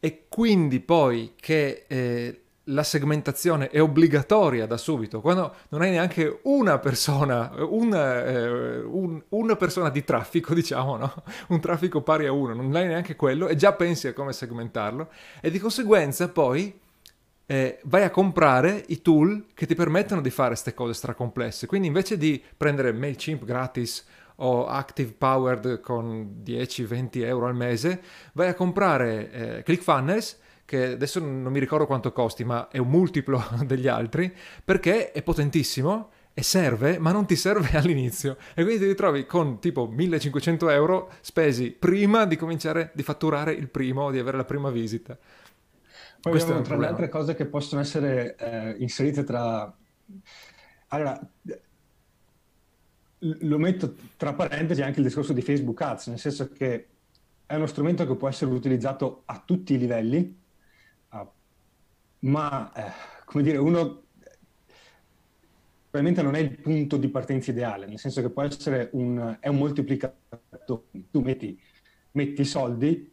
e 0.00 0.26
quindi 0.28 0.80
poi 0.80 1.32
che 1.36 1.84
eh, 1.86 2.40
la 2.70 2.82
segmentazione 2.82 3.68
è 3.68 3.80
obbligatoria 3.80 4.66
da 4.66 4.76
subito, 4.76 5.20
quando 5.20 5.54
non 5.68 5.82
hai 5.82 5.90
neanche 5.90 6.40
una 6.42 6.78
persona, 6.78 7.52
una, 7.58 8.24
eh, 8.24 8.80
un, 8.80 9.22
una 9.30 9.56
persona 9.56 9.88
di 9.90 10.02
traffico, 10.02 10.52
diciamo, 10.54 10.96
no? 10.96 11.14
un 11.48 11.60
traffico 11.60 12.02
pari 12.02 12.26
a 12.26 12.32
uno, 12.32 12.54
non 12.54 12.74
hai 12.74 12.86
neanche 12.86 13.14
quello 13.14 13.48
e 13.48 13.56
già 13.56 13.72
pensi 13.72 14.08
a 14.08 14.12
come 14.12 14.32
segmentarlo 14.32 15.10
e 15.40 15.50
di 15.50 15.58
conseguenza 15.58 16.28
poi 16.28 16.76
eh, 17.46 17.78
vai 17.84 18.02
a 18.02 18.10
comprare 18.10 18.84
i 18.88 19.00
tool 19.00 19.46
che 19.54 19.66
ti 19.66 19.76
permettono 19.76 20.20
di 20.20 20.30
fare 20.30 20.48
queste 20.48 20.74
cose 20.74 20.94
stracomplesse. 20.94 21.66
Quindi 21.66 21.86
invece 21.86 22.16
di 22.16 22.42
prendere 22.56 22.92
MailChimp 22.92 23.44
gratis 23.44 24.04
o 24.36 24.66
Active 24.66 25.14
Powered 25.16 25.80
con 25.80 26.42
10-20 26.44 27.24
euro 27.24 27.46
al 27.46 27.54
mese, 27.54 28.02
vai 28.32 28.48
a 28.48 28.54
comprare 28.54 29.30
eh, 29.30 29.62
ClickFunnels 29.62 30.38
che 30.66 30.92
adesso 30.92 31.20
non 31.20 31.50
mi 31.50 31.60
ricordo 31.60 31.86
quanto 31.86 32.12
costi, 32.12 32.44
ma 32.44 32.68
è 32.68 32.76
un 32.76 32.88
multiplo 32.88 33.42
degli 33.64 33.88
altri, 33.88 34.30
perché 34.62 35.12
è 35.12 35.22
potentissimo 35.22 36.10
e 36.34 36.42
serve, 36.42 36.98
ma 36.98 37.12
non 37.12 37.24
ti 37.24 37.36
serve 37.36 37.70
all'inizio. 37.78 38.36
E 38.54 38.62
quindi 38.62 38.82
ti 38.82 38.88
ritrovi 38.88 39.24
con 39.24 39.58
tipo 39.58 39.86
1500 39.86 40.68
euro 40.68 41.10
spesi 41.22 41.70
prima 41.70 42.26
di 42.26 42.36
cominciare 42.36 42.90
di 42.92 43.02
fatturare 43.02 43.52
il 43.52 43.70
primo, 43.70 44.10
di 44.10 44.18
avere 44.18 44.36
la 44.36 44.44
prima 44.44 44.68
visita. 44.70 45.16
Poi 46.20 46.32
Questo 46.32 46.50
abbiamo 46.50 46.66
tra 46.66 46.76
le 46.76 46.86
altre 46.88 47.08
cose 47.08 47.34
che 47.34 47.46
possono 47.46 47.80
essere 47.80 48.36
eh, 48.36 48.74
inserite 48.80 49.24
tra... 49.24 49.74
Allora, 50.88 51.20
lo 53.18 53.58
metto 53.58 53.94
tra 54.16 54.34
parentesi 54.34 54.82
anche 54.82 54.98
il 54.98 55.06
discorso 55.06 55.32
di 55.32 55.40
Facebook 55.40 55.80
Ads, 55.80 56.08
nel 56.08 56.18
senso 56.18 56.50
che 56.52 56.88
è 57.46 57.54
uno 57.54 57.66
strumento 57.66 58.06
che 58.06 58.14
può 58.16 58.28
essere 58.28 58.50
utilizzato 58.50 59.22
a 59.26 59.40
tutti 59.44 59.74
i 59.74 59.78
livelli, 59.78 60.44
ma 62.20 62.72
eh, 62.72 62.92
come 63.24 63.42
dire, 63.42 63.58
uno 63.58 64.04
probabilmente 65.96 66.22
non 66.22 66.34
è 66.34 66.38
il 66.40 66.58
punto 66.58 66.96
di 66.96 67.08
partenza 67.08 67.50
ideale, 67.50 67.86
nel 67.86 67.98
senso 67.98 68.20
che 68.20 68.28
può 68.28 68.42
essere 68.42 68.90
un, 68.92 69.36
è 69.40 69.48
un 69.48 69.56
moltiplicatore, 69.56 70.64
tu 71.10 71.20
metti, 71.20 71.58
metti 72.12 72.44
soldi 72.44 73.10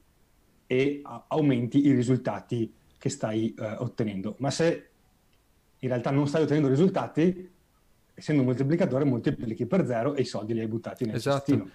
e 0.68 1.02
aumenti 1.28 1.86
i 1.86 1.94
risultati 1.94 2.74
che 2.98 3.10
stai 3.10 3.54
uh, 3.58 3.82
ottenendo, 3.84 4.36
ma 4.40 4.50
se 4.50 4.90
in 5.80 5.88
realtà 5.88 6.12
non 6.12 6.28
stai 6.28 6.44
ottenendo 6.44 6.68
risultati, 6.68 7.52
essendo 8.14 8.42
un 8.42 8.48
moltiplicatore 8.48 9.06
moltiplichi 9.06 9.66
per 9.66 9.86
zero 9.86 10.16
e 10.16 10.22
i 10.22 10.26
soldi 10.26 10.54
li 10.54 10.60
hai 10.60 10.68
buttati 10.68 11.06
nel 11.06 11.16
esatto. 11.16 11.38
cestino. 11.38 11.70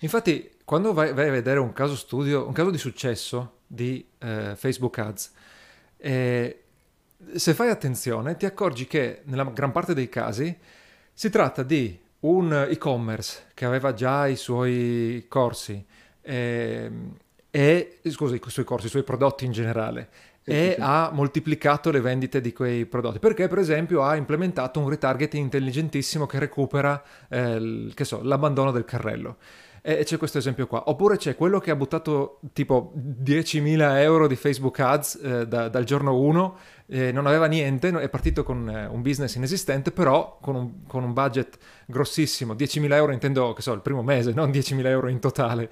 Infatti, 0.00 0.50
quando 0.64 0.92
vai, 0.92 1.12
vai, 1.14 1.28
a 1.28 1.30
vedere 1.30 1.60
un 1.60 1.72
caso 1.72 1.96
studio, 1.96 2.46
un 2.46 2.52
caso 2.52 2.70
di 2.70 2.78
successo 2.78 3.60
di 3.66 4.06
eh, 4.18 4.54
Facebook 4.56 4.98
Ads, 4.98 5.32
eh, 5.96 6.63
se 7.34 7.54
fai 7.54 7.70
attenzione 7.70 8.36
ti 8.36 8.46
accorgi 8.46 8.86
che 8.86 9.22
nella 9.24 9.44
gran 9.44 9.72
parte 9.72 9.94
dei 9.94 10.08
casi 10.08 10.56
si 11.12 11.30
tratta 11.30 11.62
di 11.62 11.98
un 12.20 12.66
e-commerce 12.68 13.46
che 13.54 13.64
aveva 13.64 13.92
già 13.92 14.26
i 14.26 14.36
suoi 14.36 15.26
corsi 15.28 15.84
eh, 16.22 16.90
e, 17.50 17.98
scusa, 18.08 18.34
i 18.34 18.40
suoi 18.46 18.64
corsi, 18.64 18.86
i 18.86 18.90
suoi 18.90 19.02
prodotti 19.02 19.44
in 19.44 19.52
generale 19.52 20.08
e 20.46 20.76
ha 20.78 21.10
moltiplicato 21.12 21.90
le 21.90 22.00
vendite 22.00 22.40
di 22.40 22.52
quei 22.52 22.84
prodotti. 22.84 23.18
Perché 23.18 23.48
per 23.48 23.58
esempio 23.58 24.02
ha 24.02 24.14
implementato 24.14 24.80
un 24.80 24.88
retargeting 24.90 25.44
intelligentissimo 25.44 26.26
che 26.26 26.38
recupera 26.38 27.02
eh, 27.28 27.90
che 27.94 28.04
so, 28.04 28.22
l'abbandono 28.22 28.70
del 28.70 28.84
carrello 28.84 29.36
e 29.86 30.02
c'è 30.02 30.16
questo 30.16 30.38
esempio 30.38 30.66
qua. 30.66 30.84
Oppure 30.86 31.18
c'è 31.18 31.36
quello 31.36 31.58
che 31.58 31.70
ha 31.70 31.76
buttato 31.76 32.40
tipo 32.54 32.94
10.000 32.96 33.98
euro 33.98 34.26
di 34.26 34.34
Facebook 34.34 34.80
ads 34.80 35.20
eh, 35.22 35.46
da, 35.46 35.68
dal 35.68 35.84
giorno 35.84 36.16
1 36.16 36.56
eh, 36.86 37.12
non 37.12 37.26
aveva 37.26 37.44
niente, 37.44 37.90
è 37.90 38.08
partito 38.08 38.44
con 38.44 38.66
eh, 38.66 38.86
un 38.86 39.02
business 39.02 39.34
inesistente, 39.34 39.90
però 39.90 40.38
con 40.40 40.54
un, 40.54 40.86
con 40.86 41.04
un, 41.04 41.12
budget 41.12 41.58
grossissimo, 41.84 42.54
10.000 42.54 42.92
euro 42.94 43.12
intendo, 43.12 43.52
che 43.52 43.60
so, 43.60 43.74
il 43.74 43.82
primo 43.82 44.02
mese, 44.02 44.32
non 44.32 44.48
10.000 44.48 44.86
euro 44.86 45.08
in 45.08 45.18
totale, 45.18 45.68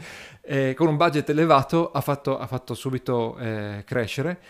con 0.75 0.88
un 0.88 0.97
budget 0.99 1.31
elevato 1.31 1.90
ha 1.90 2.00
fatto, 2.02 2.38
ha 2.38 2.47
fatto 2.47 2.75
subito 2.75 3.38
eh, 3.38 3.83
crescere, 3.87 4.40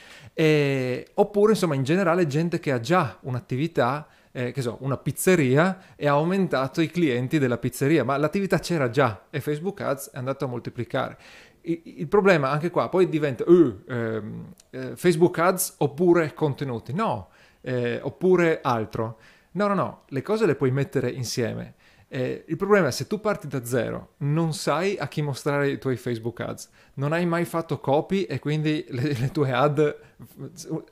oppure 1.14 1.52
insomma 1.52 1.76
in 1.76 1.85
generale 1.85 2.26
gente 2.26 2.59
che 2.59 2.73
ha 2.73 2.81
già 2.81 3.16
un'attività 3.21 4.09
eh, 4.33 4.51
che 4.51 4.62
so, 4.62 4.79
una 4.81 4.97
pizzeria 4.97 5.95
e 5.95 6.09
ha 6.09 6.12
aumentato 6.12 6.81
i 6.81 6.89
clienti 6.89 7.39
della 7.39 7.59
pizzeria, 7.59 8.05
ma 8.05 8.17
l'attività 8.17 8.59
c'era 8.59 8.91
già 8.91 9.27
e 9.31 9.41
Facebook 9.41 9.81
Ads 9.81 10.11
è 10.11 10.19
andato 10.19 10.45
a 10.45 10.49
moltiplicare 10.49 11.19
il 11.65 12.09
problema 12.09 12.51
anche 12.51 12.71
qua 12.71 12.89
poi 12.89 13.09
diventa 13.09 13.45
uh, 13.47 13.83
ehm, 13.87 14.53
eh, 14.71 14.97
Facebook 14.97 15.39
Ads 15.39 15.75
oppure 15.79 16.35
contenuti, 16.35 16.93
no, 16.93 17.29
eh, 17.61 18.01
oppure 18.03 18.61
altro. 18.62 19.19
No, 19.53 19.67
no, 19.69 19.75
no, 19.75 20.03
le 20.09 20.23
cose 20.23 20.47
le 20.47 20.55
puoi 20.55 20.71
mettere 20.71 21.11
insieme. 21.11 21.75
Eh, 22.14 22.45
il 22.47 22.57
problema 22.59 22.88
è 22.88 22.90
se 22.90 23.07
tu 23.07 23.23
parti 23.23 23.47
da 23.49 23.64
zero, 23.64 24.11
non 24.19 24.52
sai 24.52 24.99
a 24.99 25.09
chi 25.09 25.23
mostrare 25.23 25.71
i 25.71 25.78
tuoi 25.78 25.97
Facebook 25.97 26.40
ads, 26.40 26.69
non 26.97 27.14
hai 27.14 27.25
mai 27.25 27.47
fatto 27.47 27.78
copy 27.81 28.25
e 28.25 28.38
quindi 28.38 28.85
le, 28.92 29.14
le 29.14 29.31
tue 29.31 29.50
ad, 29.50 29.97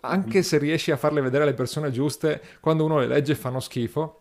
anche 0.01 0.43
se 0.43 0.57
riesci 0.57 0.91
a 0.91 0.97
farle 0.97 1.21
vedere 1.21 1.43
alle 1.43 1.53
persone 1.53 1.91
giuste, 1.91 2.41
quando 2.61 2.87
uno 2.87 3.01
le 3.01 3.07
legge 3.07 3.35
fanno 3.35 3.61
schifo. 3.61 4.21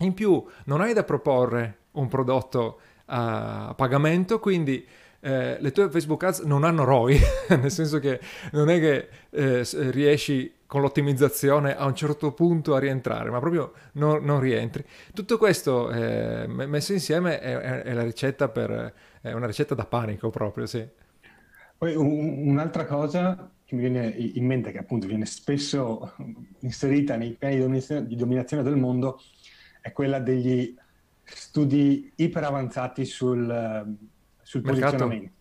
In 0.00 0.12
più, 0.12 0.44
non 0.64 0.82
hai 0.82 0.92
da 0.92 1.02
proporre 1.02 1.78
un 1.92 2.08
prodotto 2.08 2.78
a 3.06 3.72
pagamento, 3.74 4.38
quindi 4.38 4.86
eh, 5.20 5.56
le 5.58 5.72
tue 5.72 5.88
Facebook 5.88 6.24
ads 6.24 6.40
non 6.40 6.64
hanno 6.64 6.84
ROI, 6.84 7.18
nel 7.58 7.70
senso 7.70 7.98
che 8.00 8.20
non 8.52 8.68
è 8.68 8.78
che 8.78 9.08
eh, 9.30 9.66
riesci 9.90 10.52
con 10.74 10.82
l'ottimizzazione 10.82 11.76
a 11.76 11.86
un 11.86 11.94
certo 11.94 12.32
punto 12.32 12.74
a 12.74 12.80
rientrare, 12.80 13.30
ma 13.30 13.38
proprio 13.38 13.74
non, 13.92 14.24
non 14.24 14.40
rientri. 14.40 14.84
Tutto 15.14 15.38
questo 15.38 15.88
eh, 15.88 16.48
messo 16.48 16.92
insieme 16.92 17.38
è, 17.38 17.54
è, 17.82 17.92
la 17.92 18.02
ricetta 18.02 18.48
per, 18.48 18.92
è 19.20 19.30
una 19.30 19.46
ricetta 19.46 19.76
da 19.76 19.84
panico 19.84 20.30
proprio, 20.30 20.66
sì. 20.66 20.84
Poi 21.78 21.94
un, 21.94 22.48
un'altra 22.48 22.86
cosa 22.86 23.52
che 23.64 23.76
mi 23.76 23.82
viene 23.82 24.08
in 24.08 24.44
mente, 24.46 24.72
che 24.72 24.78
appunto 24.78 25.06
viene 25.06 25.26
spesso 25.26 26.12
inserita 26.62 27.14
nei 27.14 27.34
piani 27.34 27.54
di 27.54 27.60
dominazione, 27.60 28.06
di 28.08 28.16
dominazione 28.16 28.62
del 28.64 28.76
mondo, 28.76 29.20
è 29.80 29.92
quella 29.92 30.18
degli 30.18 30.74
studi 31.22 32.12
iper 32.16 32.42
avanzati 32.42 33.04
sul 33.04 33.96
sul 34.42 34.60
posizionamento. 34.60 35.32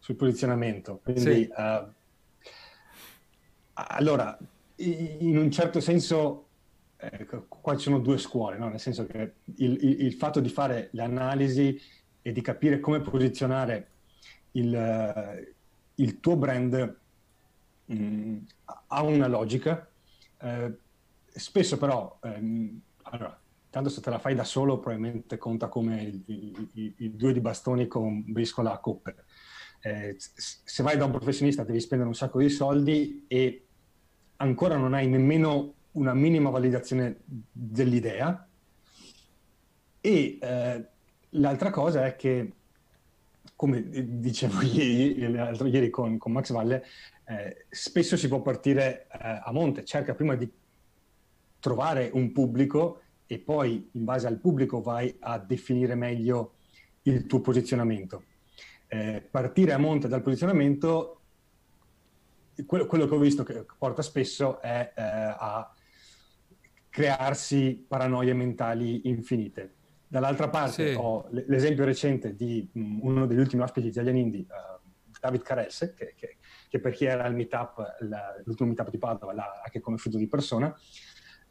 Sul 0.00 0.16
posizionamento. 0.16 1.00
Quindi, 1.04 1.22
sì. 1.22 1.48
uh, 1.54 1.88
allora, 3.88 4.38
in 4.76 5.36
un 5.36 5.50
certo 5.50 5.80
senso 5.80 6.46
eh, 6.96 7.26
qua 7.48 7.76
ci 7.76 7.84
sono 7.84 7.98
due 7.98 8.18
scuole, 8.18 8.58
no? 8.58 8.68
nel 8.68 8.80
senso 8.80 9.06
che 9.06 9.34
il, 9.56 9.78
il, 9.82 10.04
il, 10.04 10.12
fatto 10.14 10.40
di 10.40 10.48
fare 10.48 10.88
le 10.92 11.02
analisi 11.02 11.80
e 12.22 12.32
di 12.32 12.40
capire 12.42 12.80
come 12.80 13.00
posizionare 13.00 13.88
il, 14.52 15.46
il 15.94 16.20
tuo 16.20 16.36
brand 16.36 16.96
mh, 17.86 17.94
mm, 17.94 18.36
ha 18.88 19.02
una 19.02 19.28
logica. 19.28 19.88
Eh, 20.42 20.78
spesso 21.26 21.78
però, 21.78 22.18
ehm, 22.22 22.80
allora, 23.02 23.40
tanto 23.70 23.88
se 23.88 24.00
te 24.00 24.10
la 24.10 24.18
fai 24.18 24.34
da 24.34 24.44
solo 24.44 24.78
probabilmente 24.78 25.38
conta 25.38 25.68
come 25.68 26.22
i 26.24 27.14
due 27.14 27.32
di 27.32 27.40
bastoni 27.40 27.86
con 27.86 28.24
briscola 28.26 28.72
a 28.72 28.78
coppe. 28.78 29.24
Eh, 29.82 30.16
se 30.18 30.82
vai 30.82 30.98
da 30.98 31.06
un 31.06 31.12
professionista 31.12 31.64
devi 31.64 31.80
spendere 31.80 32.08
un 32.08 32.14
sacco 32.14 32.38
di 32.38 32.50
soldi 32.50 33.24
e 33.26 33.68
ancora 34.40 34.76
non 34.76 34.94
hai 34.94 35.06
nemmeno 35.06 35.74
una 35.92 36.14
minima 36.14 36.50
validazione 36.50 37.20
dell'idea. 37.24 38.46
E 40.00 40.38
eh, 40.40 40.86
l'altra 41.30 41.70
cosa 41.70 42.06
è 42.06 42.16
che, 42.16 42.52
come 43.54 43.84
dicevo 44.20 44.60
ieri, 44.62 45.18
ieri 45.18 45.90
con, 45.90 46.18
con 46.18 46.32
Max 46.32 46.52
Valle, 46.52 46.84
eh, 47.26 47.66
spesso 47.68 48.16
si 48.16 48.28
può 48.28 48.40
partire 48.40 49.06
eh, 49.12 49.40
a 49.44 49.52
monte, 49.52 49.84
cerca 49.84 50.14
prima 50.14 50.34
di 50.34 50.50
trovare 51.58 52.10
un 52.12 52.32
pubblico 52.32 53.02
e 53.26 53.38
poi 53.38 53.90
in 53.92 54.04
base 54.04 54.26
al 54.26 54.38
pubblico 54.38 54.80
vai 54.80 55.14
a 55.20 55.38
definire 55.38 55.94
meglio 55.94 56.54
il 57.02 57.26
tuo 57.26 57.40
posizionamento. 57.40 58.24
Eh, 58.88 59.22
partire 59.30 59.72
a 59.72 59.78
monte 59.78 60.08
dal 60.08 60.22
posizionamento 60.22 61.19
quello, 62.66 62.86
quello, 62.86 63.06
che 63.06 63.14
ho 63.14 63.18
visto 63.18 63.42
che 63.42 63.64
porta 63.78 64.02
spesso 64.02 64.60
è 64.60 64.92
eh, 64.94 65.02
a 65.02 65.72
crearsi 66.88 67.84
paranoie 67.86 68.34
mentali 68.34 69.08
infinite. 69.08 69.76
Dall'altra 70.06 70.48
parte 70.48 70.90
sì. 70.90 70.96
ho 70.98 71.28
l'esempio 71.30 71.84
recente 71.84 72.34
di 72.34 72.68
um, 72.74 72.98
uno 73.02 73.26
degli 73.26 73.38
ultimi 73.38 73.62
ospiti 73.62 73.86
di 73.86 73.92
Italian 73.92 74.16
Indie, 74.16 74.40
uh, 74.40 74.80
David 75.20 75.42
Caresse, 75.42 75.94
che, 75.94 76.14
che, 76.16 76.38
che, 76.68 76.80
per 76.80 76.92
chi 76.92 77.04
era 77.04 77.22
al 77.24 77.34
meetup, 77.34 77.96
la, 78.00 78.34
l'ultimo 78.44 78.70
meetup 78.70 78.90
di 78.90 78.98
Padova, 78.98 79.32
l'ha 79.32 79.60
anche 79.64 79.78
conosciuto 79.78 80.18
di 80.18 80.26
persona. 80.26 80.76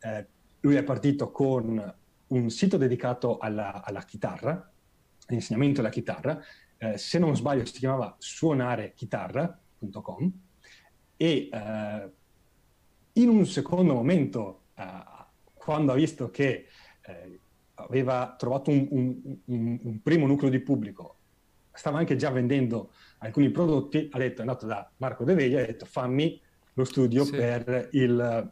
Eh, 0.01 0.27
lui 0.59 0.75
è 0.75 0.83
partito 0.83 1.31
con 1.31 1.95
un 2.27 2.49
sito 2.49 2.75
dedicato 2.75 3.37
alla, 3.37 3.81
alla 3.81 4.01
chitarra, 4.01 4.69
all'insegnamento 5.27 5.79
della 5.81 5.93
chitarra, 5.93 6.37
eh, 6.77 6.97
se 6.97 7.17
non 7.17 7.33
sbaglio 7.35 7.63
si 7.63 7.79
chiamava 7.79 8.13
suonarechitarra.com 8.17 10.47
e 11.21 11.49
eh, 11.51 12.09
in 13.11 13.27
un 13.27 13.45
secondo 13.45 13.93
momento, 13.93 14.67
eh, 14.75 14.83
quando 15.53 15.91
ha 15.91 15.95
visto 15.95 16.29
che 16.29 16.67
eh, 17.01 17.39
aveva 17.73 18.35
trovato 18.37 18.69
un, 18.69 18.87
un, 18.89 19.37
un, 19.45 19.79
un, 19.83 20.01
primo 20.01 20.27
nucleo 20.27 20.49
di 20.49 20.61
pubblico, 20.61 21.17
stava 21.73 21.97
anche 21.97 22.15
già 22.15 22.29
vendendo 22.29 22.93
alcuni 23.17 23.49
prodotti, 23.49 24.07
ha 24.13 24.17
detto, 24.17 24.37
è 24.37 24.41
andato 24.41 24.65
da 24.65 24.89
Marco 24.95 25.25
De 25.25 25.33
Veglia 25.33 25.59
e 25.59 25.63
ha 25.63 25.65
detto 25.65 25.83
fammi 25.83 26.39
lo 26.71 26.85
studio 26.85 27.25
sì. 27.25 27.31
per, 27.31 27.89
il, 27.91 28.51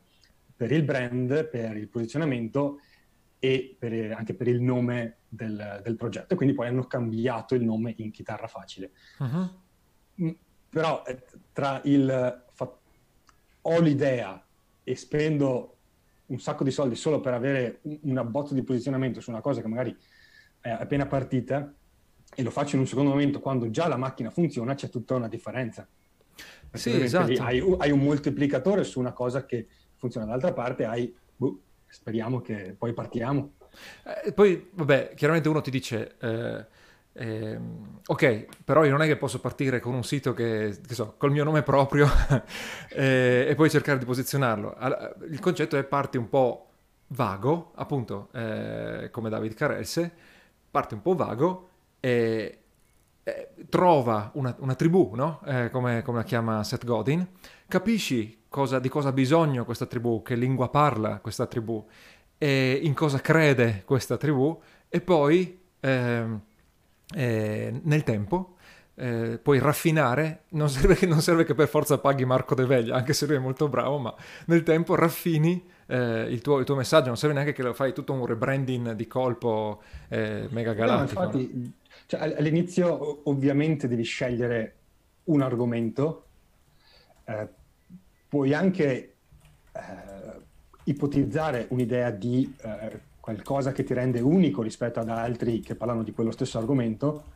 per, 0.54 0.72
il, 0.74 0.84
brand, 0.84 1.48
per 1.48 1.78
il 1.78 1.88
posizionamento 1.88 2.82
e 3.40 3.78
per, 3.80 4.12
anche 4.12 4.34
per 4.34 4.50
il 4.50 4.60
nome 4.60 5.20
del, 5.30 5.80
del, 5.86 5.96
progetto. 5.96 6.34
E 6.34 6.36
quindi 6.36 6.54
poi 6.54 6.68
hanno 6.68 6.84
cambiato 6.84 7.56
il 7.56 7.64
nome 7.64 7.94
in 8.00 8.12
chitarra 8.12 8.48
facile. 8.48 8.92
Uh-huh. 9.20 10.36
Però 10.70 11.06
eh, 11.06 11.24
tra 11.54 11.80
il 11.86 12.46
ho 13.70 13.80
l'idea 13.80 14.44
e 14.84 14.96
spendo 14.96 15.76
un 16.28 16.40
sacco 16.40 16.64
di 16.64 16.72
soldi 16.72 16.96
solo 16.96 17.20
per 17.20 17.34
avere 17.34 17.80
una 18.02 18.24
botta 18.24 18.54
di 18.54 18.64
posizionamento 18.64 19.22
su 19.22 19.30
una 19.30 19.42
cosa 19.42 19.62
che 19.62 19.68
magari 19.68 19.96
è 20.60 20.70
appena 20.70 21.06
partita 21.06 21.74
e 22.34 22.44
lo 22.44 22.50
faccio 22.50 22.76
in 22.76 22.82
un 22.82 22.88
secondo 22.88 23.10
momento 23.10 23.40
quando 23.40 23.70
già 23.70 23.88
la 23.88 23.98
macchina 23.98 24.30
funziona, 24.30 24.76
c'è 24.76 24.90
tutta 24.90 25.16
una 25.16 25.28
differenza. 25.28 25.88
Sì, 26.74 27.02
esatto. 27.02 27.42
Hai, 27.42 27.64
hai, 27.78 27.92
un 27.92 28.00
moltiplicatore 28.00 28.84
su 28.84 29.00
una 29.00 29.14
cosa 29.14 29.46
che 29.46 29.68
funziona 29.96 30.26
dall'altra 30.26 30.54
parte, 30.54 30.86
hai, 30.86 31.14
boh, 31.36 31.60
speriamo 31.88 32.42
che 32.42 32.76
poi 32.78 32.94
partiamo. 32.94 33.54
Eh, 34.26 34.34
poi, 34.34 34.70
vabbè, 34.72 35.14
chiaramente 35.16 35.50
uno 35.50 35.62
ti 35.62 35.72
dice... 35.72 36.16
Eh 36.20 36.77
eh, 37.20 37.60
ok, 38.06 38.46
però 38.64 38.86
io 38.86 38.92
non 38.92 39.02
è 39.02 39.08
che 39.08 39.18
posso 39.18 39.40
partire 39.40 39.80
con 39.80 39.96
un 39.96 40.04
sito 40.04 40.34
che, 40.34 40.78
che 40.86 40.94
so, 40.94 41.16
col 41.18 41.32
mio 41.32 41.44
nome 41.44 41.64
proprio 41.64 42.08
eh, 42.94 43.48
e 43.50 43.56
poi 43.56 43.72
cercare 43.72 43.98
di 43.98 44.06
posizionarlo. 44.06 44.78
Il 45.30 45.40
concetto 45.40 45.78
è 45.78 45.84
parti 45.84 46.18
un 46.18 46.30
po' 46.30 46.68
vago, 47.08 47.72
appunto, 47.76 48.30
eh, 48.34 49.10
come 49.12 49.30
David 49.30 49.56
Carelse, 49.56 50.12
parte 50.70 50.94
un 50.94 51.02
po' 51.02 51.16
vago 51.16 51.70
e 52.00 52.60
trova 53.68 54.30
una, 54.36 54.56
una, 54.60 54.76
tribù, 54.76 55.14
no? 55.16 55.42
Eh, 55.46 55.70
come, 55.72 56.04
come, 56.04 56.20
la 56.20 56.24
chiama 56.24 56.64
Seth 56.64 56.86
Godin, 56.86 57.28
capisci 57.68 58.44
cosa, 58.48 58.78
di 58.80 58.90
cosa 58.90 59.10
ha 59.10 59.12
bisogno 59.12 59.66
questa 59.66 59.88
tribù, 59.88 60.22
che 60.22 60.36
lingua 60.36 60.70
parla 60.70 61.20
questa 61.20 61.48
tribù, 61.48 61.84
e 62.38 62.80
in 62.84 62.94
cosa 62.94 63.20
crede 63.20 63.82
questa 63.86 64.18
tribù, 64.18 64.62
e 64.88 65.02
poi... 65.02 65.60
Eh, 65.80 66.46
eh, 67.16 67.80
nel 67.84 68.04
tempo 68.04 68.56
eh, 69.00 69.40
puoi 69.42 69.60
raffinare, 69.60 70.44
non 70.50 70.70
serve, 70.70 70.96
che, 70.96 71.06
non 71.06 71.22
serve, 71.22 71.46
che, 71.46 71.54
per 71.54 71.68
forza 71.68 72.00
paghi 72.00 72.26
Marco 72.26 72.56
De 72.56 72.66
Veglia, 72.66 72.96
anche 72.96 73.14
se 73.14 73.28
lui 73.28 73.36
è 73.36 73.40
molto 73.40 73.70
bravo, 73.70 74.00
ma 74.00 74.16
nel 74.46 74.64
tempo 74.64 74.96
raffini 74.96 75.64
eh, 75.86 76.24
il, 76.30 76.42
tuo, 76.42 76.58
il, 76.58 76.66
tuo, 76.66 76.76
messaggio, 76.76 77.08
non 77.08 77.18
serve 77.18 77.36
neanche 77.36 77.54
che 77.54 77.62
lo 77.62 77.74
fai 77.74 77.94
tutto 77.94 78.14
un 78.14 78.26
rebranding 78.26 78.94
di 78.94 79.08
colpo 79.08 79.84
eh, 80.08 80.48
mega 80.50 80.74
galattico. 80.74 81.20
No, 81.20 81.26
infatti, 81.26 81.74
cioè, 82.08 82.36
all'inizio 82.38 83.30
ovviamente 83.30 83.88
devi 83.88 84.04
scegliere 84.04 84.76
un 85.26 85.42
argomento, 85.42 86.26
eh, 87.26 87.48
puoi 88.28 88.54
anche 88.56 89.16
eh, 89.72 89.82
ipotizzare 90.86 91.68
un'idea 91.70 92.10
di 92.10 92.52
qualcosa 93.28 93.74
che 93.74 93.84
ti 93.84 93.94
rende 93.94 94.22
unico 94.22 94.62
rispetto 94.62 95.02
ad 95.02 95.10
altri 95.10 95.60
che 95.60 95.76
parlano 95.76 96.02
di 96.02 96.14
quello 96.14 96.32
stesso 96.32 96.60
argomento, 96.60 97.34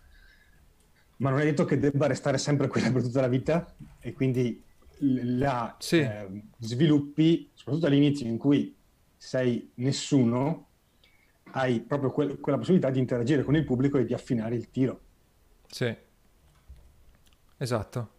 ma 1.17 1.29
non 1.29 1.41
è 1.41 1.43
detto 1.43 1.65
che 1.65 1.77
debba 1.77 2.07
restare 2.07 2.37
sempre 2.37 2.69
quella 2.69 2.89
per 2.93 3.01
tutta 3.01 3.19
la 3.19 3.27
vita 3.27 3.75
e 3.99 4.13
quindi 4.13 4.63
la 4.99 5.75
sì. 5.79 5.99
eh, 5.99 6.43
sviluppi, 6.59 7.51
soprattutto 7.53 7.87
all'inizio 7.87 8.25
in 8.25 8.37
cui 8.37 8.73
sei 9.17 9.69
nessuno, 9.75 10.69
hai 11.51 11.81
proprio 11.81 12.11
que- 12.11 12.39
quella 12.39 12.57
possibilità 12.57 12.89
di 12.89 12.99
interagire 12.99 13.43
con 13.43 13.57
il 13.57 13.65
pubblico 13.65 13.97
e 13.97 14.05
di 14.05 14.13
affinare 14.13 14.55
il 14.55 14.71
tiro. 14.71 15.01
Sì, 15.67 15.93
esatto. 17.57 18.11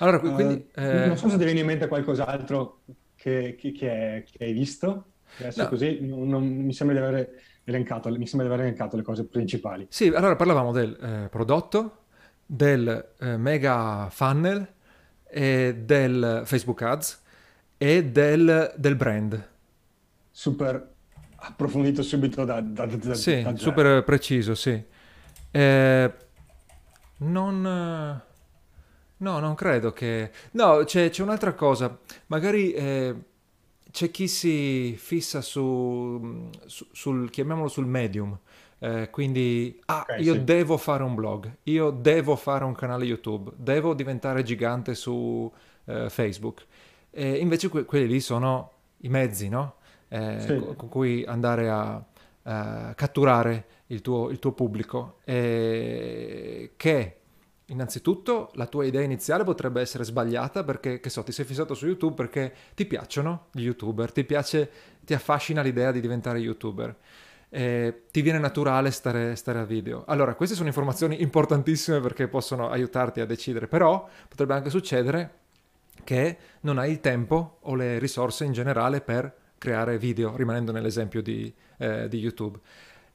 Allora, 0.00 0.18
quindi, 0.18 0.42
uh, 0.42 0.80
eh... 0.80 1.06
Non 1.06 1.16
so 1.16 1.30
se 1.30 1.38
ti 1.38 1.44
viene 1.44 1.60
in 1.60 1.66
mente 1.66 1.88
qualcos'altro 1.88 2.82
che, 3.14 3.56
che, 3.58 3.72
che, 3.72 4.26
che 4.30 4.44
hai 4.44 4.52
visto. 4.52 5.12
Adesso 5.38 5.62
no. 5.62 5.68
così 5.68 5.98
non, 6.00 6.28
non, 6.28 6.46
mi 6.46 6.72
sembra 6.72 6.98
di 6.98 7.04
aver 7.04 7.30
elencato, 7.64 8.10
mi 8.10 8.26
sembra 8.26 8.48
di 8.48 8.54
aver 8.54 8.66
elencato 8.66 8.96
le 8.96 9.02
cose 9.02 9.24
principali. 9.24 9.86
Sì, 9.88 10.08
allora 10.08 10.36
parlavamo 10.36 10.72
del 10.72 10.96
eh, 11.00 11.28
prodotto, 11.28 12.04
del 12.46 13.12
eh, 13.18 13.36
mega 13.36 14.08
funnel, 14.10 14.72
e 15.36 15.74
del 15.84 16.42
Facebook 16.44 16.80
Ads 16.82 17.22
e 17.76 18.04
del, 18.04 18.72
del 18.76 18.94
brand. 18.94 19.48
Super 20.30 20.92
approfondito 21.36 22.02
subito 22.02 22.44
da, 22.44 22.60
da, 22.60 22.86
da 22.86 23.14
Sì, 23.14 23.42
da 23.42 23.56
super 23.56 24.04
preciso, 24.04 24.54
sì. 24.54 24.80
Eh, 25.50 26.12
non... 27.18 28.22
No, 29.16 29.38
non 29.38 29.54
credo 29.54 29.92
che... 29.92 30.30
No, 30.52 30.84
c'è, 30.84 31.10
c'è 31.10 31.22
un'altra 31.22 31.54
cosa. 31.54 31.98
Magari 32.26 32.72
eh, 32.72 33.14
c'è 33.94 34.10
chi 34.10 34.26
si 34.26 34.96
fissa 34.98 35.40
su, 35.40 36.50
su 36.66 36.84
sul, 36.90 37.30
chiamiamolo 37.30 37.68
sul 37.68 37.86
medium, 37.86 38.36
eh, 38.80 39.08
quindi 39.08 39.80
ah, 39.84 40.00
okay, 40.00 40.20
io 40.20 40.32
sì. 40.32 40.42
devo 40.42 40.76
fare 40.78 41.04
un 41.04 41.14
blog, 41.14 41.58
io 41.62 41.90
devo 41.90 42.34
fare 42.34 42.64
un 42.64 42.74
canale 42.74 43.04
YouTube, 43.04 43.52
devo 43.54 43.94
diventare 43.94 44.42
gigante 44.42 44.96
su 44.96 45.48
eh, 45.84 46.10
Facebook. 46.10 46.66
E 47.08 47.36
invece 47.36 47.68
que- 47.68 47.84
quelli 47.84 48.08
lì 48.08 48.18
sono 48.18 48.72
i 49.02 49.08
mezzi, 49.08 49.48
no? 49.48 49.76
Eh, 50.08 50.40
sì. 50.40 50.58
con, 50.58 50.74
con 50.74 50.88
cui 50.88 51.24
andare 51.24 51.70
a, 51.70 52.04
a 52.42 52.94
catturare 52.96 53.66
il 53.86 54.00
tuo, 54.00 54.28
il 54.28 54.40
tuo 54.40 54.50
pubblico, 54.50 55.18
che 55.24 57.16
Innanzitutto 57.68 58.50
la 58.54 58.66
tua 58.66 58.84
idea 58.84 59.00
iniziale 59.00 59.42
potrebbe 59.42 59.80
essere 59.80 60.04
sbagliata 60.04 60.64
perché, 60.64 61.00
che 61.00 61.08
so, 61.08 61.22
ti 61.22 61.32
sei 61.32 61.46
fissato 61.46 61.72
su 61.72 61.86
YouTube 61.86 62.14
perché 62.14 62.52
ti 62.74 62.84
piacciono 62.84 63.46
gli 63.52 63.62
youtuber, 63.62 64.12
ti 64.12 64.24
piace, 64.24 64.70
ti 65.00 65.14
affascina 65.14 65.62
l'idea 65.62 65.90
di 65.90 66.00
diventare 66.00 66.38
youtuber, 66.40 66.94
eh, 67.48 68.02
ti 68.10 68.20
viene 68.20 68.38
naturale 68.38 68.90
stare, 68.90 69.34
stare, 69.34 69.60
a 69.60 69.64
video. 69.64 70.04
Allora, 70.06 70.34
queste 70.34 70.54
sono 70.54 70.68
informazioni 70.68 71.22
importantissime 71.22 72.00
perché 72.00 72.28
possono 72.28 72.68
aiutarti 72.68 73.20
a 73.20 73.24
decidere, 73.24 73.66
però 73.66 74.06
potrebbe 74.28 74.52
anche 74.52 74.68
succedere 74.68 75.38
che 76.04 76.36
non 76.60 76.76
hai 76.76 76.90
il 76.90 77.00
tempo 77.00 77.58
o 77.62 77.74
le 77.74 77.98
risorse 77.98 78.44
in 78.44 78.52
generale 78.52 79.00
per 79.00 79.34
creare 79.56 79.96
video, 79.96 80.36
rimanendo 80.36 80.70
nell'esempio 80.70 81.22
di, 81.22 81.52
eh, 81.78 82.08
di 82.08 82.18
YouTube. 82.18 82.58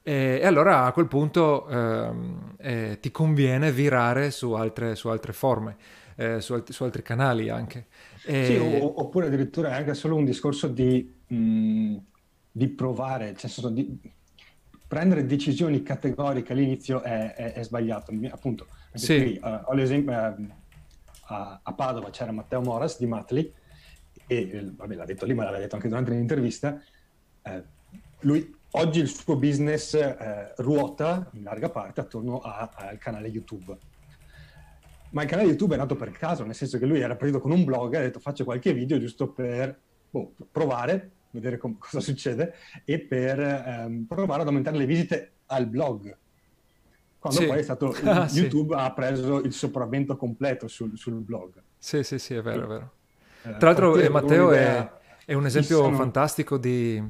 E, 0.10 0.40
e, 0.42 0.46
allora 0.48 0.86
a 0.86 0.92
quel 0.92 1.08
punto 1.08 1.68
ehm, 1.68 2.56
eh, 2.58 2.98
ti 3.00 3.12
conviene 3.12 3.72
virare 3.72 4.32
su 4.32 4.54
altre, 4.54 4.96
su 4.96 5.08
altre 5.10 5.34
forme, 5.34 5.78
eh, 6.16 6.42
su, 6.42 6.54
alt- 6.54 6.72
su, 6.72 6.84
altri 6.84 7.04
canali 7.04 7.50
anche. 7.50 7.86
E... 8.26 8.46
Sì, 8.46 8.56
o, 8.82 9.02
oppure 9.02 9.28
addirittura 9.28 9.70
è 9.70 9.74
anche 9.74 9.94
solo 9.94 10.16
un 10.16 10.26
discorso 10.26 10.68
di, 10.68 11.14
mh, 11.28 11.36
mm, 11.36 11.98
di 12.52 12.70
provare, 12.70 13.36
cioè, 13.36 13.72
di 13.72 14.00
prendere 14.88 15.28
decisioni 15.28 15.84
categoriche 15.84 16.54
all'inizio 16.54 17.04
è, 17.04 17.36
è, 17.36 17.54
è 17.54 17.64
sbagliato. 17.64 18.12
Appunto, 18.32 18.66
sì. 18.94 19.16
qui, 19.16 19.40
uh, 19.44 19.62
ho 19.66 19.74
l'esempio, 19.74 20.12
uh, 20.12 20.48
a, 21.28 21.60
a, 21.62 21.74
Padova 21.74 22.10
c'era 22.10 22.32
Matteo 22.32 22.62
Moras 22.62 22.98
di 22.98 23.06
Matli, 23.06 23.54
e 24.26 24.72
vabbè, 24.76 24.96
l'ha 24.96 25.06
detto 25.06 25.28
lì, 25.28 25.36
ma 25.36 25.44
l'aveva 25.44 25.62
detto 25.62 25.76
anche 25.76 25.88
durante 25.88 26.10
l'intervista. 26.10 26.82
Eh, 27.44 27.64
lui 28.22 28.58
oggi 28.72 29.00
il 29.00 29.08
suo 29.08 29.36
business 29.36 29.94
eh, 29.94 30.54
ruota 30.58 31.30
in 31.34 31.44
larga 31.44 31.70
parte 31.70 32.02
attorno 32.02 32.40
a, 32.40 32.72
al 32.74 32.98
canale 32.98 33.28
YouTube. 33.28 33.78
Ma 35.12 35.24
il 35.24 35.30
canale 35.30 35.48
YouTube 35.48 35.74
è 35.74 35.78
nato 35.78 35.96
per 35.96 36.12
caso, 36.12 36.44
nel 36.44 36.54
senso 36.54 36.78
che 36.78 36.86
lui 36.86 37.00
era 37.00 37.16
partito 37.16 37.40
con 37.40 37.52
un 37.52 37.64
blog 37.64 37.94
e 37.94 37.98
ha 37.98 38.02
detto 38.02 38.20
faccio 38.20 38.44
qualche 38.44 38.74
video 38.74 39.00
giusto 39.00 39.30
per 39.30 39.78
boh, 40.10 40.34
provare, 40.52 41.12
vedere 41.32 41.58
com- 41.58 41.78
cosa 41.80 42.00
succede 42.00 42.54
e 42.86 43.00
per 43.00 43.40
ehm, 43.40 44.06
provare 44.08 44.42
ad 44.42 44.48
aumentare 44.48 44.78
le 44.78 44.86
visite 44.86 45.32
al 45.48 45.66
blog. 45.66 46.16
Quando 47.18 47.40
sì. 47.40 47.48
poi 47.48 47.60
è 47.60 47.64
stato 47.64 47.96
ah, 48.06 48.30
YouTube 48.32 48.76
sì. 48.76 48.82
ha 48.82 48.92
preso 48.92 49.42
il 49.42 49.52
sopravvento 49.52 50.16
completo 50.16 50.68
sul, 50.68 50.96
sul, 50.96 51.16
blog. 51.16 51.62
Sì, 51.78 52.04
sì, 52.04 52.20
sì, 52.20 52.36
è 52.36 52.42
vero, 52.42 52.64
è 52.64 52.68
vero. 52.68 52.92
Eh, 53.44 53.58
Tra 53.58 53.70
l'altro 53.70 53.98
eh, 53.98 54.10
Matteo 54.10 54.52
è, 54.52 54.90
è, 55.26 55.34
un 55.34 55.46
esempio 55.46 55.78
fissano... 55.78 55.96
fantastico 55.96 56.58
di 56.58 57.02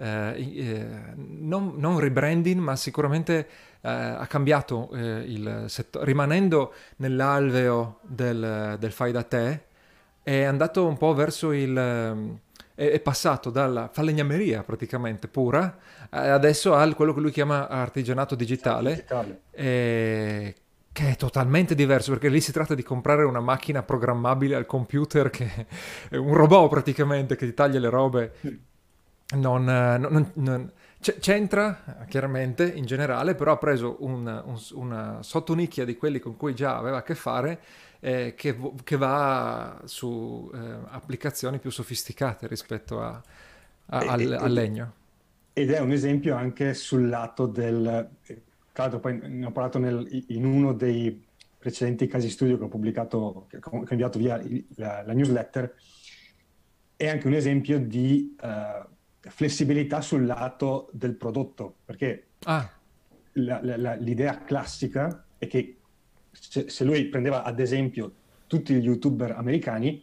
eh, 0.00 0.50
eh, 0.56 0.86
non, 1.14 1.74
non, 1.76 1.98
rebranding, 1.98 2.58
ma 2.58 2.74
sicuramente 2.74 3.46
eh, 3.82 3.90
ha 3.90 4.26
cambiato 4.26 4.90
eh, 4.94 5.24
il 5.26 5.64
settore, 5.66 6.06
rimanendo 6.06 6.72
nell'alveo 6.96 7.98
del, 8.02 8.76
del, 8.78 8.92
fai 8.92 9.12
da 9.12 9.22
te, 9.24 9.64
è 10.22 10.44
andato 10.44 10.86
un 10.86 10.96
po' 10.96 11.12
verso 11.12 11.52
il... 11.52 11.76
è, 12.74 12.90
è 12.92 13.00
passato 13.00 13.50
dalla 13.50 13.90
falegnameria 13.92 14.62
praticamente 14.62 15.28
pura, 15.28 15.76
adesso 16.08 16.74
a 16.74 16.94
quello 16.94 17.12
che 17.12 17.20
lui 17.20 17.30
chiama 17.30 17.68
artigianato 17.68 18.34
digitale, 18.34 18.94
digitale. 18.94 19.40
che 20.92 21.10
è 21.10 21.16
totalmente 21.16 21.74
diverso 21.74 22.10
perché 22.12 22.30
lì 22.30 22.40
si 22.40 22.52
tratta 22.52 22.74
di 22.74 22.82
comprare 22.82 23.24
una 23.24 23.40
macchina 23.40 23.82
programmabile 23.82 24.56
al 24.56 24.64
computer 24.64 25.28
che 25.28 25.66
è 26.08 26.16
un 26.16 26.32
robot 26.32 26.70
praticamente 26.70 27.36
che 27.36 27.44
ti 27.44 27.54
taglia 27.54 27.78
le 27.78 27.88
robe 27.90 28.32
non, 29.36 29.64
non, 29.64 30.30
non, 30.34 30.72
c'entra 31.00 32.04
chiaramente 32.08 32.70
in 32.70 32.84
generale, 32.84 33.34
però 33.34 33.52
ha 33.52 33.58
preso 33.58 33.96
un, 34.00 34.26
un, 34.26 34.58
una 34.72 35.22
sottonicchia 35.22 35.84
di 35.84 35.96
quelli 35.96 36.18
con 36.18 36.36
cui 36.36 36.54
già 36.54 36.76
aveva 36.76 36.98
a 36.98 37.02
che 37.02 37.14
fare 37.14 37.60
eh, 38.00 38.34
che, 38.36 38.56
che, 38.84 38.96
va 38.96 39.80
su 39.84 40.50
eh, 40.52 40.58
applicazioni 40.88 41.58
più 41.58 41.70
sofisticate 41.70 42.46
rispetto 42.46 43.00
a, 43.00 43.22
a, 43.86 43.98
al, 43.98 44.32
al, 44.32 44.52
legno. 44.52 44.92
Ed 45.52 45.70
è 45.70 45.80
un 45.80 45.92
esempio 45.92 46.34
anche 46.34 46.74
sul 46.74 47.08
lato 47.08 47.46
del... 47.46 48.08
Tra 48.72 48.84
l'altro 48.84 49.00
poi 49.00 49.20
ne 49.22 49.46
ho 49.46 49.50
parlato 49.50 49.78
nel, 49.78 50.24
in 50.28 50.44
uno 50.44 50.72
dei 50.72 51.26
precedenti 51.58 52.06
casi 52.06 52.30
studio 52.30 52.56
che 52.56 52.64
ho 52.64 52.68
pubblicato, 52.68 53.46
che 53.48 53.58
ho 53.62 53.84
inviato 53.90 54.18
via 54.18 54.40
la, 54.76 55.02
la 55.04 55.12
newsletter, 55.12 55.74
è 56.96 57.08
anche 57.08 57.26
un 57.26 57.34
esempio 57.34 57.78
di... 57.78 58.36
Uh, 58.40 58.98
flessibilità 59.20 60.00
sul 60.00 60.24
lato 60.24 60.88
del 60.92 61.14
prodotto, 61.14 61.76
perché 61.84 62.28
ah. 62.44 62.68
la, 63.32 63.60
la, 63.62 63.94
l'idea 63.94 64.42
classica 64.44 65.24
è 65.36 65.46
che 65.46 65.78
se, 66.30 66.68
se, 66.68 66.84
lui 66.84 67.04
prendeva 67.06 67.42
ad 67.42 67.60
esempio 67.60 68.12
tutti 68.46 68.74
gli 68.74 68.84
youtuber 68.84 69.32
americani 69.32 70.02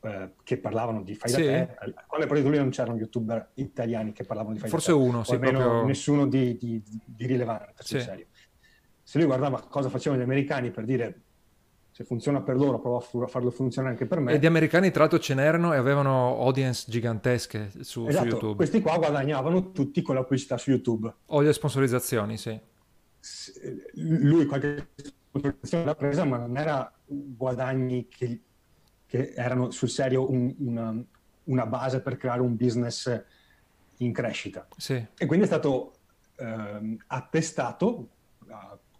eh, 0.00 0.30
che 0.44 0.58
parlavano 0.58 1.02
di 1.02 1.14
fai 1.14 1.30
da 1.32 1.36
sì. 1.38 1.42
te, 1.42 1.94
quale 2.06 2.26
però 2.26 2.40
lui 2.40 2.58
non 2.58 2.70
c'erano 2.70 2.96
youtuber 2.96 3.50
italiani 3.54 4.12
che 4.12 4.24
parlavano 4.24 4.54
di 4.54 4.60
fai 4.60 4.70
Forse 4.70 4.92
da 4.92 4.96
te. 4.96 5.02
Forse 5.02 5.16
uno, 5.16 5.24
sì, 5.24 5.34
almeno 5.34 5.58
proprio... 5.58 5.84
nessuno 5.86 6.26
di, 6.26 6.56
di, 6.56 6.82
di 7.04 7.26
rilevante, 7.26 7.82
sì. 7.82 7.98
Se 9.02 9.18
lui 9.18 9.26
guardava 9.26 9.60
cosa 9.62 9.88
facevano 9.88 10.20
gli 10.20 10.24
americani 10.24 10.70
per 10.70 10.84
dire 10.84 11.20
se 11.96 12.04
funziona 12.04 12.42
per 12.42 12.56
loro, 12.56 12.78
provo 12.78 13.24
a 13.24 13.26
farlo 13.26 13.50
funzionare 13.50 13.94
anche 13.94 14.04
per 14.04 14.20
me. 14.20 14.34
E 14.34 14.38
di 14.38 14.44
americani, 14.44 14.90
tra 14.90 15.00
l'altro, 15.00 15.18
ce 15.18 15.32
n'erano 15.32 15.72
e 15.72 15.78
avevano 15.78 16.38
audience 16.40 16.84
gigantesche 16.88 17.70
su, 17.80 18.06
esatto. 18.06 18.24
su 18.24 18.30
YouTube. 18.32 18.56
Questi 18.56 18.82
qua 18.82 18.98
guadagnavano 18.98 19.72
tutti 19.72 20.02
con 20.02 20.14
la 20.14 20.20
pubblicità 20.22 20.58
su 20.58 20.72
YouTube. 20.72 21.10
O 21.24 21.40
le 21.40 21.54
sponsorizzazioni, 21.54 22.36
sì. 22.36 22.60
Lui 23.94 24.44
qualche 24.44 24.88
sponsorizzazione 24.94 25.84
l'ha 25.86 25.94
presa, 25.94 26.24
ma 26.26 26.36
non 26.36 26.58
era 26.58 26.92
guadagni 27.06 28.08
che, 28.08 28.42
che 29.06 29.32
erano 29.34 29.70
sul 29.70 29.88
serio 29.88 30.30
un, 30.30 30.54
una, 30.58 31.02
una, 31.44 31.66
base 31.66 32.02
per 32.02 32.18
creare 32.18 32.42
un 32.42 32.56
business 32.56 33.24
in 33.96 34.12
crescita. 34.12 34.68
Sì. 34.76 35.02
E 35.16 35.24
quindi 35.24 35.46
è 35.46 35.48
stato 35.48 35.94
eh, 36.36 36.98
attestato 37.06 38.08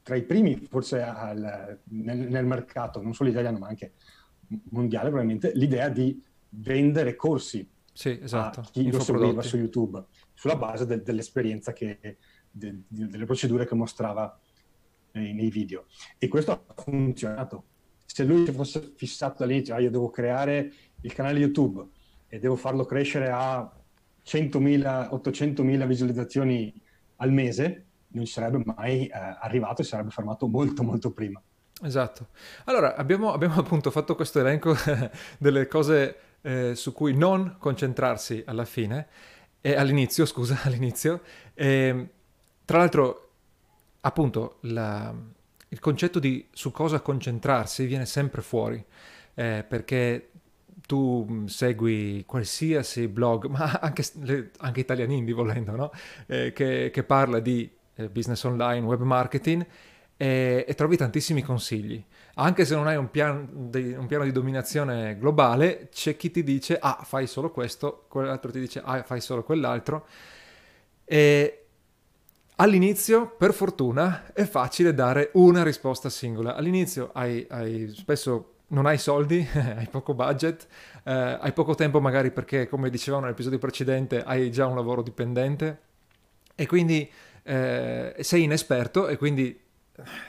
tra 0.06 0.14
i 0.14 0.22
primi 0.22 0.54
forse 0.70 1.02
al, 1.02 1.80
nel, 1.82 2.16
nel, 2.16 2.46
mercato, 2.46 3.02
non 3.02 3.12
solo 3.12 3.28
italiano 3.28 3.58
ma 3.58 3.66
anche 3.66 3.94
mondiale 4.70 5.08
probabilmente, 5.08 5.50
l'idea 5.54 5.88
di 5.88 6.22
vendere 6.50 7.16
corsi 7.16 7.68
sì, 7.92 8.16
esatto. 8.22 8.60
a 8.60 8.68
chi 8.70 8.88
lo 8.88 9.00
seguiva 9.00 9.42
su 9.42 9.56
YouTube, 9.56 10.04
sulla 10.32 10.54
base 10.54 10.86
de, 10.86 11.02
dell'esperienza 11.02 11.72
che, 11.72 11.98
de, 12.48 12.82
de, 12.86 13.08
delle 13.08 13.24
procedure 13.24 13.66
che 13.66 13.74
mostrava 13.74 14.38
nei, 15.14 15.34
nei, 15.34 15.50
video. 15.50 15.86
E 16.18 16.28
questo 16.28 16.52
ha 16.52 16.74
funzionato. 16.80 17.64
Se 18.04 18.22
lui 18.22 18.46
fosse 18.52 18.92
fissato 18.94 19.42
all'inizio, 19.42 19.74
ah, 19.74 19.80
io 19.80 19.90
devo 19.90 20.10
creare 20.10 20.72
il 21.00 21.12
canale 21.12 21.40
YouTube 21.40 21.84
e 22.28 22.38
devo 22.38 22.54
farlo 22.54 22.84
crescere 22.84 23.28
a 23.28 23.68
100.000, 24.24 25.08
800.000 25.10 25.84
visualizzazioni 25.84 26.80
al 27.16 27.32
mese, 27.32 27.85
non 28.08 28.26
sarebbe 28.26 28.62
mai 28.64 29.06
eh, 29.06 29.12
arrivato 29.12 29.82
e 29.82 29.84
sarebbe 29.84 30.10
fermato 30.10 30.46
molto 30.46 30.82
molto 30.82 31.10
prima. 31.10 31.40
Esatto. 31.82 32.28
Allora, 32.64 32.96
abbiamo, 32.96 33.32
abbiamo 33.32 33.56
appunto 33.56 33.90
fatto 33.90 34.14
questo 34.14 34.40
elenco 34.40 34.74
delle 35.38 35.68
cose 35.68 36.16
eh, 36.40 36.74
su 36.74 36.92
cui 36.92 37.14
non 37.14 37.56
concentrarsi 37.58 38.42
alla 38.46 38.64
fine, 38.64 39.06
e 39.60 39.74
all'inizio, 39.74 40.24
scusa, 40.26 40.60
all'inizio. 40.64 41.22
E, 41.52 42.08
tra 42.64 42.78
l'altro, 42.78 43.30
appunto, 44.00 44.58
la, 44.60 45.12
il 45.68 45.80
concetto 45.80 46.18
di 46.18 46.46
su 46.52 46.70
cosa 46.70 47.00
concentrarsi 47.00 47.84
viene 47.86 48.06
sempre 48.06 48.42
fuori, 48.42 48.82
eh, 49.34 49.64
perché 49.66 50.30
tu 50.86 51.44
segui 51.46 52.22
qualsiasi 52.26 53.08
blog, 53.08 53.46
ma 53.50 53.72
anche, 53.80 54.04
anche 54.58 54.80
italianindi 54.80 55.32
volendo, 55.32 55.74
no? 55.74 55.90
eh, 56.26 56.52
che, 56.52 56.90
che, 56.92 57.02
parla 57.02 57.40
di 57.40 57.68
eh, 57.96 58.08
business 58.08 58.42
online, 58.44 58.86
web 58.86 59.00
marketing 59.02 59.66
e, 60.16 60.64
e, 60.66 60.74
trovi 60.74 60.96
tantissimi 60.96 61.42
consigli. 61.42 62.02
Anche 62.34 62.64
se 62.64 62.74
non 62.74 62.86
hai 62.86 62.96
un, 62.96 63.10
pian 63.10 63.48
di, 63.70 63.92
un, 63.92 64.06
piano 64.06 64.24
di 64.24 64.32
dominazione 64.32 65.16
globale, 65.18 65.88
c'è 65.90 66.16
chi 66.16 66.30
ti 66.30 66.42
dice 66.42 66.78
ah 66.78 67.00
fai 67.02 67.26
solo 67.26 67.50
questo, 67.50 68.04
quell'altro 68.08 68.50
ti 68.50 68.60
dice 68.60 68.80
ah 68.84 69.02
fai 69.02 69.20
solo 69.20 69.42
quell'altro. 69.42 70.06
E 71.04 71.64
all'inizio, 72.56 73.34
per 73.36 73.52
fortuna, 73.52 74.32
è 74.32 74.44
facile 74.44 74.94
dare 74.94 75.30
una 75.34 75.62
risposta 75.62 76.08
singola. 76.08 76.54
All'inizio 76.54 77.10
hai, 77.12 77.46
hai 77.50 77.92
spesso 77.94 78.52
non 78.68 78.86
hai 78.86 78.98
soldi, 78.98 79.46
hai 79.76 79.86
poco 79.88 80.14
budget, 80.14 80.66
eh, 81.04 81.12
hai 81.12 81.52
poco 81.52 81.74
tempo 81.74 82.00
magari 82.00 82.30
perché, 82.30 82.68
come 82.68 82.90
dicevamo 82.90 83.24
nell'episodio 83.24 83.58
precedente, 83.58 84.22
hai 84.22 84.50
già 84.50 84.66
un 84.66 84.74
lavoro 84.74 85.02
dipendente 85.02 85.80
e 86.54 86.66
quindi 86.66 87.08
eh, 87.46 88.14
sei 88.20 88.42
inesperto 88.42 89.06
e 89.06 89.16
quindi 89.16 89.64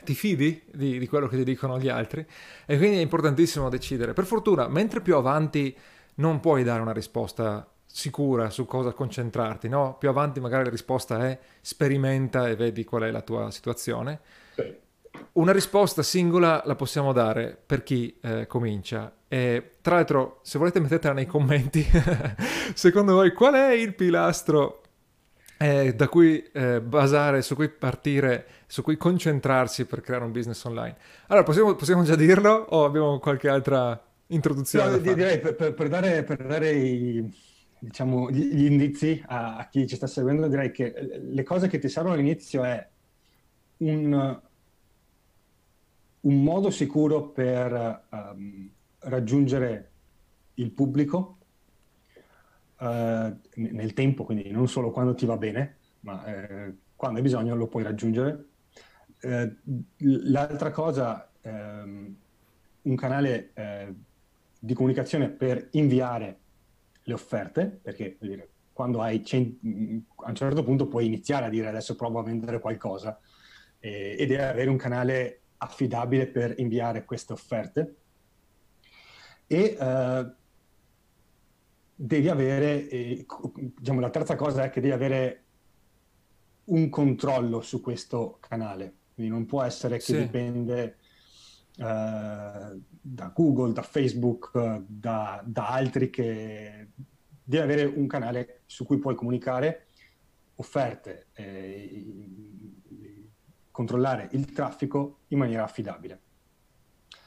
ti 0.04 0.14
fidi 0.14 0.64
di, 0.72 0.98
di, 0.98 1.08
quello 1.08 1.28
che 1.28 1.36
ti 1.36 1.44
dicono 1.44 1.78
gli 1.78 1.90
altri 1.90 2.26
e 2.66 2.78
quindi 2.78 2.98
è 2.98 3.02
importantissimo 3.02 3.70
decidere. 3.70 4.14
Per 4.14 4.26
fortuna, 4.26 4.68
mentre 4.68 5.02
più 5.02 5.16
avanti 5.16 5.76
non 6.16 6.40
puoi 6.40 6.64
dare 6.64 6.82
una 6.82 6.94
risposta 6.94 7.70
sicura 7.86 8.50
su 8.50 8.66
cosa 8.66 8.92
concentrarti, 8.92 9.68
no? 9.68 9.98
Più 9.98 10.10
avanti 10.10 10.40
magari 10.40 10.66
la 10.66 10.70
risposta 10.70 11.28
è 11.28 11.38
sperimenta 11.62 12.48
e 12.48 12.56
vedi 12.56 12.84
qual 12.84 13.04
è 13.04 13.12
la 13.12 13.22
tua 13.22 13.52
situazione. 13.52 14.20
Una 15.34 15.52
risposta 15.52 16.04
singola 16.04 16.62
la 16.66 16.76
possiamo 16.76 17.12
dare 17.12 17.58
per 17.64 17.84
chi 17.84 18.18
eh, 18.22 18.46
comincia. 18.48 19.14
E, 19.28 19.78
tra 19.82 19.96
l'altro, 19.96 20.40
se 20.44 20.58
volete 20.58 20.80
mettetela 20.80 21.14
nei 21.14 21.26
commenti, 21.26 21.86
secondo 22.74 23.14
voi 23.14 23.34
qual 23.34 23.56
è 23.56 23.72
il 23.72 23.94
pilastro 23.96 24.82
eh, 25.58 25.94
da 25.96 26.08
cui 26.08 26.44
eh, 26.52 26.82
basare, 26.82 27.42
su 27.42 27.56
cui 27.56 27.70
partire, 27.70 28.46
su 28.68 28.82
cui 28.82 28.98
concentrarsi 28.98 29.86
per 29.86 30.02
creare 30.02 30.24
un 30.24 30.32
business 30.32 30.64
online. 30.66 30.96
Allora, 31.28 31.44
possiamo, 31.44 31.76
possiamo 31.76 32.04
già 32.04 32.16
dirlo 32.16 32.52
o 32.52 32.86
abbiamo 32.86 33.20
qualche 33.20 33.50
altra 33.50 34.00
introduzione. 34.28 34.92
No, 34.92 34.98
direi 34.98 35.40
per, 35.40 35.56
per, 35.56 35.74
per, 35.74 35.88
dare, 35.90 36.24
per 36.24 36.46
dare 36.46 36.72
i, 36.72 37.34
diciamo, 37.80 38.30
gli, 38.30 38.54
gli, 38.54 38.66
indizi 38.66 39.22
a, 39.26 39.58
a, 39.58 39.68
chi 39.68 39.88
ci 39.88 39.96
sta 39.96 40.08
seguendo, 40.08 40.48
direi 40.48 40.72
che 40.72 40.94
le 41.22 41.44
cose 41.44 41.68
che 41.68 41.80
ti 41.80 41.90
servono 41.90 42.14
all'inizio 42.14 42.64
è 42.64 42.88
un, 43.78 44.40
un 46.22 46.44
modo 46.44 46.70
sicuro 46.70 47.30
per 47.30 48.06
um, 48.10 48.70
raggiungere 49.00 49.92
il 50.56 50.72
pubblico 50.72 51.37
nel 52.80 53.94
tempo, 53.94 54.24
quindi 54.24 54.52
non 54.52 54.68
solo 54.68 54.92
quando 54.92 55.16
ti 55.16 55.26
va 55.26 55.38
bene, 55.38 55.78
ma 56.02 56.26
eh, 56.26 56.74
quando 56.96 57.18
hai 57.18 57.24
bisogno 57.24 57.56
lo 57.56 57.68
puoi 57.68 57.84
raggiungere. 57.84 58.46
Eh, 59.20 59.56
l'altra 59.98 60.72
cosa, 60.72 61.32
ehm, 61.42 62.16
un 62.84 62.96
canale 62.96 63.52
eh, 63.54 63.94
di 64.60 64.74
comunicazione 64.74 65.30
per 65.30 65.70
inviare 65.72 66.40
le 67.04 67.14
offerte, 67.14 67.80
perché 67.82 68.18
dire, 68.20 68.50
quando 68.74 69.02
hai 69.02 69.24
cent- 69.26 69.60
a 70.18 70.30
un 70.30 70.36
certo 70.36 70.64
punto 70.64 70.88
puoi 70.88 71.06
iniziare 71.06 71.46
a 71.46 71.50
dire 71.50 71.68
adesso 71.68 71.96
provo 71.96 72.20
a 72.20 72.24
vendere 72.24 72.60
qualcosa 72.60 73.20
eh, 73.80 74.16
ed 74.20 74.32
è 74.32 74.42
avere 74.42 74.70
un 74.70 74.78
canale 74.78 75.42
affidabile 75.58 76.28
per 76.28 76.54
inviare 76.58 77.04
queste 77.06 77.34
offerte 77.34 77.96
e 79.48 79.78
uh, 79.80 80.36
devi 82.00 82.30
avere, 82.30 82.88
eh, 82.88 83.26
diciamo 83.76 84.00
la 84.00 84.12
terza 84.12 84.36
cosa 84.36 84.64
è 84.64 84.70
che 84.70 84.82
devi 84.82 84.94
avere 84.94 85.44
un 86.66 86.90
controllo 86.90 87.62
su 87.62 87.82
questo 87.82 88.38
canale, 88.40 88.94
quindi 89.16 89.32
non 89.32 89.48
può 89.48 89.64
essere 89.64 89.96
che 89.98 90.04
sì. 90.04 90.18
dipende 90.18 90.98
uh, 91.78 92.80
da 93.02 93.32
Google, 93.34 93.74
da 93.74 93.82
Facebook, 93.82 94.84
da, 94.86 95.42
da 95.44 95.70
altri 95.70 96.12
che 96.12 96.90
devi 97.44 97.64
avere 97.64 97.86
un 97.86 98.06
canale 98.06 98.62
su 98.68 98.86
cui 98.86 99.00
puoi 99.00 99.16
comunicare 99.16 99.88
offerte, 100.56 101.28
eh, 101.34 102.06
controllare 103.72 104.30
il 104.34 104.52
traffico 104.52 105.22
in 105.30 105.40
maniera 105.40 105.64
affidabile. 105.64 106.22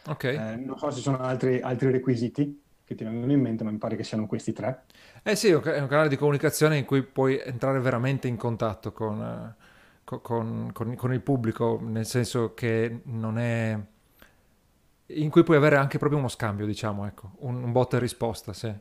Ok. 0.06 0.24
Eh, 0.24 0.56
non 0.56 0.78
so 0.78 0.90
se 0.90 0.96
ci 0.96 1.02
sono 1.02 1.18
altri, 1.18 1.60
altri, 1.60 1.90
requisiti 1.90 2.62
che 2.90 2.96
ti 2.96 3.04
vengono 3.04 3.30
in 3.30 3.40
mente, 3.40 3.62
ma 3.62 3.70
mi 3.70 3.78
pare 3.78 3.94
che 3.94 4.02
siano 4.02 4.26
questi 4.26 4.52
tre. 4.52 4.82
Eh 5.22 5.36
sì, 5.36 5.48
è 5.48 5.54
un 5.54 5.86
canale 5.86 6.08
di 6.08 6.16
comunicazione 6.16 6.76
in 6.76 6.84
cui 6.84 7.04
puoi 7.04 7.40
entrare 7.40 7.78
veramente 7.78 8.26
in 8.26 8.36
contatto 8.36 8.90
con, 8.90 9.22
eh, 9.22 9.54
con, 10.02 10.70
con, 10.72 10.96
con 10.96 11.12
il 11.12 11.20
pubblico, 11.20 11.78
nel 11.80 12.04
senso 12.04 12.52
che 12.52 13.02
non 13.04 13.38
è... 13.38 13.78
in 15.06 15.30
cui 15.30 15.44
puoi 15.44 15.56
avere 15.56 15.76
anche 15.76 15.98
proprio 15.98 16.18
uno 16.18 16.26
scambio, 16.26 16.66
diciamo, 16.66 17.06
ecco, 17.06 17.30
un, 17.38 17.62
un 17.62 17.70
botta 17.70 17.96
e 17.96 18.00
risposta, 18.00 18.52
sì. 18.52 18.74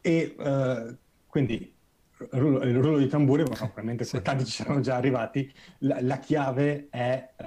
E 0.00 0.34
uh, 0.36 0.96
quindi 1.28 1.72
il 2.18 2.74
rullo 2.80 2.98
di 2.98 3.06
tamburi, 3.06 3.44
ma 3.44 3.54
probabilmente 3.54 4.02
sì. 4.04 4.20
tanti 4.20 4.44
ci 4.46 4.50
saranno 4.50 4.80
già 4.80 4.96
arrivati, 4.96 5.52
la, 5.78 6.00
la 6.00 6.18
chiave 6.18 6.88
è 6.90 7.34
uh, 7.38 7.44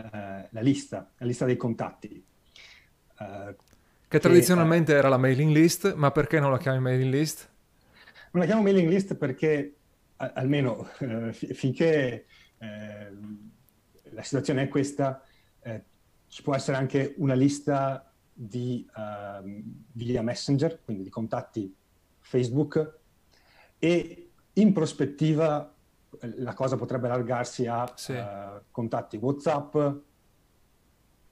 la 0.52 0.62
lista, 0.62 1.12
la 1.18 1.26
lista 1.26 1.44
dei 1.44 1.58
contatti. 1.58 2.26
Uh, 3.20 3.54
che 4.08 4.20
tradizionalmente 4.20 4.94
che, 4.94 4.98
era 4.98 5.10
la 5.10 5.18
mailing 5.18 5.52
list, 5.52 5.94
ma 5.94 6.12
perché 6.12 6.40
non 6.40 6.52
la 6.52 6.58
chiami 6.58 6.80
mailing 6.80 7.14
list? 7.14 7.50
Non 8.32 8.44
la 8.44 8.46
chiamo 8.46 8.62
mailing 8.62 8.90
list 8.90 9.16
perché 9.16 9.76
a, 10.18 10.32
almeno 10.36 10.88
uh, 11.00 11.32
f- 11.32 11.54
finché 11.54 12.26
la 14.12 14.24
situazione 14.24 14.64
è 14.64 14.68
questa, 14.68 15.22
ci 16.28 16.42
può 16.42 16.56
essere 16.56 16.78
anche 16.78 17.14
una 17.18 17.34
lista 17.34 18.12
di 18.34 18.86
ehm, 18.98 19.64
via 19.94 20.22
Messenger, 20.22 20.82
quindi 20.84 21.04
di 21.04 21.10
contatti 21.10 21.74
Facebook 22.20 23.00
e 23.80 24.32
in 24.54 24.74
prospettiva 24.74 25.74
la 26.20 26.54
cosa 26.54 26.76
potrebbe 26.76 27.08
allargarsi 27.08 27.68
a 27.68 27.90
sì. 27.96 28.14
uh, 28.14 28.62
contatti 28.72 29.18
WhatsApp, 29.18 29.78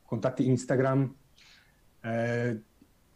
contatti 0.06 0.48
Instagram. 0.48 1.16
Eh, 2.04 2.62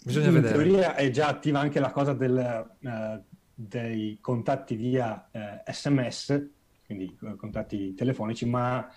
Bisogna 0.04 0.28
in 0.28 0.34
vedere. 0.34 0.54
teoria 0.54 0.96
è 0.96 1.10
già 1.10 1.28
attiva 1.28 1.60
anche 1.60 1.80
la 1.80 1.92
cosa 1.92 2.14
del, 2.14 2.70
uh, 2.80 3.24
dei 3.54 4.18
contatti 4.22 4.76
via 4.76 5.28
eh, 5.32 5.64
SMS, 5.72 6.50
quindi 6.86 7.18
contatti 7.36 7.94
telefonici, 7.94 8.46
ma 8.46 8.88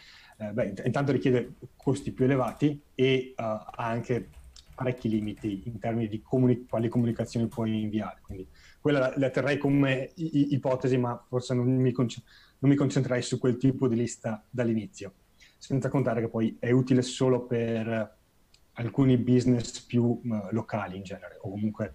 beh, 0.53 0.75
intanto 0.85 1.11
richiede 1.11 1.55
costi 1.77 2.13
più 2.13 2.27
elevati 2.27 2.81
e 2.95 3.33
ha 3.35 3.73
anche 3.75 4.29
parecchi 4.75 5.09
limiti 5.09 5.63
in 5.67 5.79
termini 5.81 6.07
di 6.09 6.23
comuni- 6.23 6.67
quali 6.67 6.89
comunicazioni 6.89 7.49
puoi 7.49 7.83
inviare. 7.83 8.21
Quindi 8.23 8.47
quella 8.81 8.99
la, 9.01 9.13
la 9.17 9.31
terrei 9.31 9.59
come 9.59 10.13
i- 10.15 10.55
ipotesi, 10.55 10.97
ma 10.97 11.21
forse 11.29 11.55
non 11.55 11.67
mi, 11.67 11.91
conce- 11.91 12.23
non 12.61 12.71
mi 12.71 12.77
concentrerei 12.77 13.23
su 13.23 13.39
quel 13.39 13.57
tipo 13.57 13.89
di 13.89 13.97
lista 13.97 14.45
dall'inizio. 14.49 15.15
Senza 15.59 15.89
contare 15.89 16.21
che 16.21 16.29
poi 16.29 16.57
è 16.61 16.71
utile 16.71 17.03
solo 17.03 17.45
per 17.45 18.19
alcuni 18.81 19.17
business 19.17 19.81
più 19.81 20.03
uh, 20.03 20.49
locali 20.51 20.97
in 20.97 21.03
genere, 21.03 21.37
o 21.41 21.51
comunque 21.51 21.93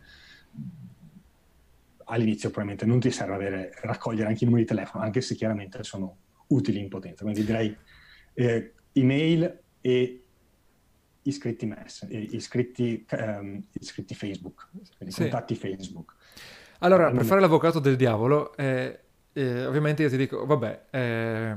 all'inizio 2.06 2.50
probabilmente 2.50 2.86
non 2.86 3.00
ti 3.00 3.12
serve 3.12 3.34
avere, 3.34 3.72
raccogliere 3.82 4.28
anche 4.28 4.44
i 4.44 4.48
numeri 4.48 4.64
di 4.64 4.70
telefono, 4.70 5.04
anche 5.04 5.22
se 5.22 5.36
chiaramente 5.36 5.84
sono 5.84 6.18
utili 6.48 6.80
in 6.80 6.90
potenza. 6.90 7.24
Quindi 7.24 7.44
direi 7.44 7.76
eh, 8.34 8.74
email 8.94 9.60
e 9.82 10.24
iscritti, 11.24 11.66
mess, 11.66 12.06
iscritti, 12.10 13.06
um, 13.12 13.64
iscritti 13.74 14.14
Facebook, 14.14 14.68
quindi 14.98 15.14
sì. 15.14 15.22
contatti 15.22 15.56
Facebook. 15.56 16.14
Allora, 16.80 17.10
per 17.10 17.26
fare 17.26 17.42
l'avvocato 17.42 17.80
del 17.80 17.96
diavolo, 17.96 18.56
eh, 18.56 19.00
eh, 19.34 19.66
ovviamente 19.66 20.04
io 20.04 20.10
ti 20.10 20.18
dico, 20.18 20.46
vabbè, 20.46 20.86
eh, 20.92 21.56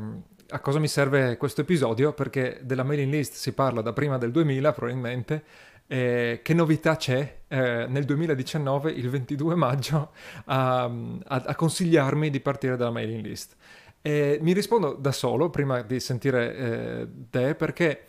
a 0.50 0.60
cosa 0.60 0.78
mi 0.78 0.88
serve 0.88 1.36
questo 1.36 1.60
episodio? 1.60 2.12
Perché 2.12 2.60
della 2.62 2.82
mailing 2.82 3.12
list 3.12 3.34
si 3.34 3.52
parla 3.52 3.82
da 3.82 3.92
prima 3.92 4.18
del 4.18 4.30
2000 4.30 4.72
probabilmente. 4.72 5.44
Eh, 5.90 6.40
che 6.42 6.52
novità 6.52 6.96
c'è 6.96 7.40
eh, 7.48 7.86
nel 7.88 8.04
2019, 8.04 8.90
il 8.90 9.08
22 9.08 9.54
maggio, 9.54 10.10
a, 10.46 10.84
a, 10.84 10.90
a, 11.24 11.54
consigliarmi 11.54 12.28
di 12.28 12.40
partire 12.40 12.76
dalla 12.76 12.90
mailing 12.90 13.24
list? 13.24 13.56
E 14.02 14.38
mi 14.42 14.52
rispondo 14.52 14.92
da 14.92 15.12
solo 15.12 15.50
prima 15.50 15.82
di 15.82 15.98
sentire 15.98 16.56
eh, 16.56 17.08
te 17.30 17.54
perché 17.54 18.04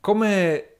come 0.00 0.77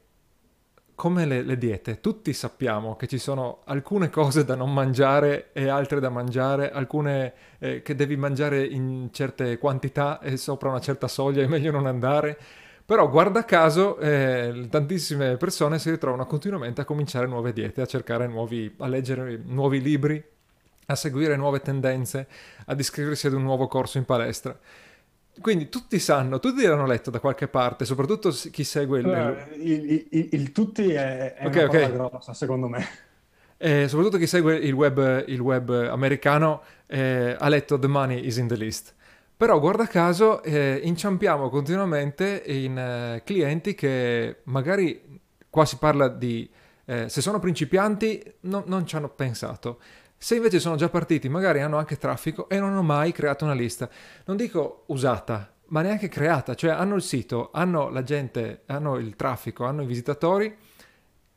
come 0.99 1.25
le, 1.25 1.43
le, 1.43 1.57
diete, 1.57 2.01
tutti 2.01 2.33
sappiamo 2.33 2.97
che 2.97 3.07
ci 3.07 3.19
sono 3.19 3.61
alcune 3.63 4.09
cose 4.09 4.43
da 4.43 4.55
non 4.55 4.73
mangiare 4.73 5.51
e 5.53 5.69
altre 5.69 6.01
da 6.01 6.09
mangiare, 6.09 6.71
alcune 6.73 7.33
eh, 7.59 7.81
che 7.81 7.95
devi 7.95 8.17
mangiare 8.17 8.65
in 8.65 9.07
certe 9.13 9.57
quantità 9.59 10.19
e 10.19 10.35
sopra 10.35 10.67
una 10.67 10.81
certa 10.81 11.07
soglia 11.07 11.41
è 11.41 11.47
meglio 11.47 11.71
non 11.71 11.85
andare. 11.85 12.37
Però 12.85 13.09
guarda 13.09 13.45
caso 13.45 13.97
eh, 13.97 14.67
tantissime 14.69 15.37
persone 15.37 15.79
si 15.79 15.89
ritrovano 15.89 16.25
continuamente 16.25 16.81
a 16.81 16.83
cominciare 16.85 17.27
nuove 17.27 17.53
diete, 17.53 17.79
a 17.79 17.85
cercare 17.85 18.27
nuovi, 18.27 18.75
a 18.79 18.87
leggere 18.89 19.39
nuovi 19.41 19.79
libri, 19.79 20.21
a 20.87 20.95
seguire 20.95 21.37
nuove 21.37 21.61
tendenze, 21.61 22.27
ad 22.65 22.77
iscriversi 22.77 23.25
ad 23.27 23.33
un 23.33 23.43
nuovo 23.43 23.67
corso 23.67 23.97
in 23.97 24.03
palestra. 24.03 24.53
Quindi 25.41 25.69
tutti 25.69 25.99
sanno, 25.99 26.39
tutti 26.39 26.63
l'hanno 26.63 26.85
letto 26.85 27.09
da 27.09 27.19
qualche 27.19 27.47
parte, 27.47 27.85
soprattutto 27.85 28.29
chi 28.29 28.63
segue 28.63 28.99
il... 28.99 29.47
il, 29.59 30.07
il, 30.09 30.29
il 30.31 30.51
tutti 30.51 30.91
è, 30.91 31.33
è 31.35 31.45
okay, 31.45 31.63
una 31.63 31.69
okay. 31.69 31.91
grossa, 31.91 32.33
secondo 32.33 32.67
me. 32.67 32.85
Eh, 33.61 33.89
soprattutto 33.89 34.17
chi 34.17 34.25
segue 34.25 34.55
il 34.55 34.71
web, 34.71 35.25
il 35.27 35.41
web 35.41 35.69
americano 35.69 36.61
eh, 36.87 37.35
ha 37.37 37.49
letto 37.49 37.77
The 37.77 37.87
Money 37.87 38.25
is 38.25 38.37
in 38.37 38.47
the 38.47 38.55
List. 38.55 38.93
Però 39.35 39.59
guarda 39.59 39.85
caso 39.85 40.41
eh, 40.43 40.79
inciampiamo 40.81 41.49
continuamente 41.49 42.41
in 42.45 42.77
eh, 42.77 43.21
clienti 43.25 43.75
che 43.75 44.37
magari 44.43 45.19
qua 45.49 45.65
si 45.65 45.75
parla 45.75 46.07
di... 46.07 46.49
Eh, 46.85 47.09
se 47.09 47.19
sono 47.19 47.39
principianti 47.39 48.23
no, 48.41 48.63
non 48.65 48.85
ci 48.87 48.95
hanno 48.95 49.09
pensato. 49.09 49.79
Se 50.21 50.35
invece 50.35 50.59
sono 50.59 50.75
già 50.75 50.89
partiti, 50.89 51.29
magari 51.29 51.61
hanno 51.61 51.77
anche 51.77 51.97
traffico 51.97 52.49
e 52.49 52.59
non 52.59 52.71
hanno 52.71 52.83
mai 52.83 53.13
creato 53.13 53.45
una 53.45 53.53
lista. 53.53 53.89
Non 54.25 54.35
dico 54.35 54.83
usata, 54.87 55.49
ma 55.67 55.81
neanche 55.81 56.09
creata, 56.09 56.55
cioè 56.55 56.71
hanno 56.71 56.95
il 56.95 57.01
sito, 57.01 57.51
hanno 57.53 57.87
la 57.89 58.03
gente, 58.03 58.63
hanno 58.65 58.97
il 58.97 59.15
traffico, 59.15 59.63
hanno 59.63 59.81
i 59.81 59.85
visitatori 59.85 60.53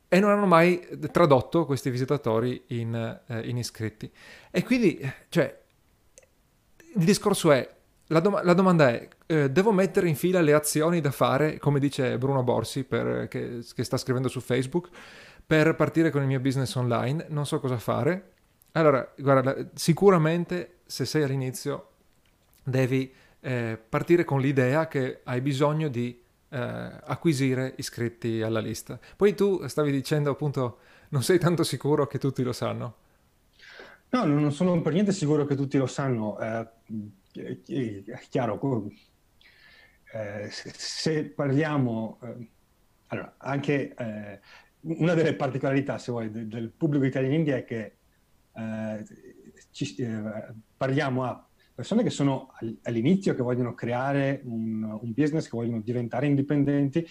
e 0.08 0.18
non 0.18 0.30
hanno 0.30 0.46
mai 0.46 0.84
tradotto 1.12 1.64
questi 1.64 1.90
visitatori 1.90 2.64
in, 2.68 3.20
eh, 3.24 3.48
in 3.48 3.56
iscritti. 3.56 4.10
E 4.50 4.64
quindi, 4.64 5.00
cioè, 5.28 5.60
il 6.96 7.04
discorso 7.04 7.52
è, 7.52 7.72
la, 8.08 8.18
dom- 8.18 8.42
la 8.42 8.52
domanda 8.52 8.88
è, 8.88 9.08
eh, 9.26 9.48
devo 9.48 9.70
mettere 9.70 10.08
in 10.08 10.16
fila 10.16 10.40
le 10.40 10.54
azioni 10.54 11.00
da 11.00 11.12
fare, 11.12 11.56
come 11.58 11.78
dice 11.78 12.18
Bruno 12.18 12.42
Borsi, 12.42 12.82
per, 12.82 13.28
che, 13.28 13.64
che 13.72 13.84
sta 13.84 13.96
scrivendo 13.96 14.26
su 14.26 14.40
Facebook, 14.40 14.88
per 15.46 15.76
partire 15.76 16.10
con 16.10 16.22
il 16.22 16.26
mio 16.26 16.40
business 16.40 16.74
online, 16.74 17.26
non 17.28 17.46
so 17.46 17.60
cosa 17.60 17.78
fare 17.78 18.31
allora, 18.72 19.12
guarda, 19.16 19.70
sicuramente 19.74 20.78
se 20.86 21.04
sei 21.04 21.22
all'inizio 21.22 21.88
devi 22.62 23.12
eh, 23.40 23.78
partire 23.88 24.24
con 24.24 24.40
l'idea 24.40 24.88
che 24.88 25.20
hai 25.24 25.40
bisogno 25.40 25.88
di 25.88 26.20
eh, 26.48 26.58
acquisire 26.58 27.74
iscritti 27.76 28.42
alla 28.42 28.60
lista. 28.60 28.98
Poi 29.16 29.34
tu 29.34 29.66
stavi 29.66 29.90
dicendo 29.90 30.30
appunto 30.30 30.78
non 31.08 31.22
sei 31.22 31.38
tanto 31.38 31.64
sicuro 31.64 32.06
che 32.06 32.18
tutti 32.18 32.42
lo 32.42 32.52
sanno? 32.52 32.96
No, 34.10 34.24
non 34.24 34.52
sono 34.52 34.80
per 34.80 34.92
niente 34.92 35.12
sicuro 35.12 35.44
che 35.44 35.56
tutti 35.56 35.78
lo 35.78 35.86
sanno. 35.86 36.38
Eh, 36.38 36.68
è 37.32 38.18
chiaro, 38.28 38.90
eh, 40.12 40.48
se 40.50 41.24
parliamo... 41.24 42.18
Eh, 42.22 42.48
allora, 43.08 43.34
anche 43.38 43.94
eh, 43.94 44.40
una 44.80 45.14
delle 45.14 45.34
particolarità, 45.34 45.98
se 45.98 46.10
vuoi, 46.10 46.30
del, 46.30 46.46
del 46.46 46.70
pubblico 46.70 47.04
italiano 47.04 47.34
in 47.34 47.40
India 47.40 47.56
è 47.56 47.64
che 47.64 47.96
eh, 48.54 49.04
ci, 49.70 49.94
eh, 49.96 50.54
parliamo 50.76 51.24
a 51.24 51.46
persone 51.74 52.02
che 52.02 52.10
sono 52.10 52.52
all'inizio, 52.82 53.34
che 53.34 53.42
vogliono 53.42 53.74
creare 53.74 54.40
un, 54.44 54.82
un 54.82 55.12
business, 55.12 55.44
che 55.44 55.56
vogliono 55.56 55.80
diventare 55.80 56.26
indipendenti 56.26 57.06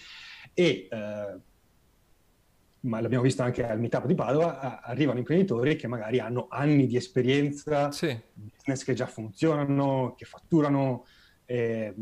e, 0.54 0.88
eh, 0.90 1.40
ma 2.80 3.00
l'abbiamo 3.00 3.24
visto 3.24 3.42
anche 3.42 3.66
al 3.66 3.80
meetup 3.80 4.06
di 4.06 4.14
Padova, 4.14 4.82
arrivano 4.82 5.18
imprenditori 5.18 5.76
che 5.76 5.86
magari 5.86 6.18
hanno 6.18 6.46
anni 6.48 6.86
di 6.86 6.96
esperienza, 6.96 7.90
sì. 7.92 8.18
business 8.32 8.82
che 8.84 8.94
già 8.94 9.06
funzionano, 9.06 10.14
che 10.16 10.24
fatturano, 10.24 11.04
eh, 11.44 11.94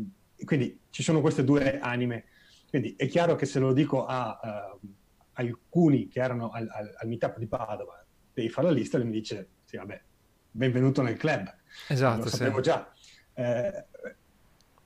quindi 0.43 0.79
ci 0.89 1.03
sono 1.03 1.21
queste 1.21 1.43
due 1.43 1.79
anime. 1.79 2.25
Quindi 2.69 2.95
è 2.97 3.07
chiaro 3.07 3.35
che 3.35 3.45
se 3.45 3.59
lo 3.59 3.73
dico 3.73 4.05
a 4.05 4.71
uh, 4.81 4.87
alcuni 5.33 6.07
che 6.07 6.19
erano 6.19 6.49
al, 6.49 6.67
al, 6.71 6.93
al 6.97 7.07
meetup 7.07 7.37
di 7.37 7.47
Padova, 7.47 8.00
devi 8.33 8.49
fare 8.49 8.67
la 8.67 8.73
lista, 8.73 8.97
lui 8.97 9.07
mi 9.07 9.13
dice, 9.13 9.47
sì 9.65 9.77
vabbè, 9.77 10.01
benvenuto 10.51 11.01
nel 11.01 11.17
club. 11.17 11.53
Esatto, 11.87 12.23
lo 12.23 12.29
sapevo 12.29 12.57
sì. 12.57 12.61
già. 12.63 12.91
Eh, 13.33 13.85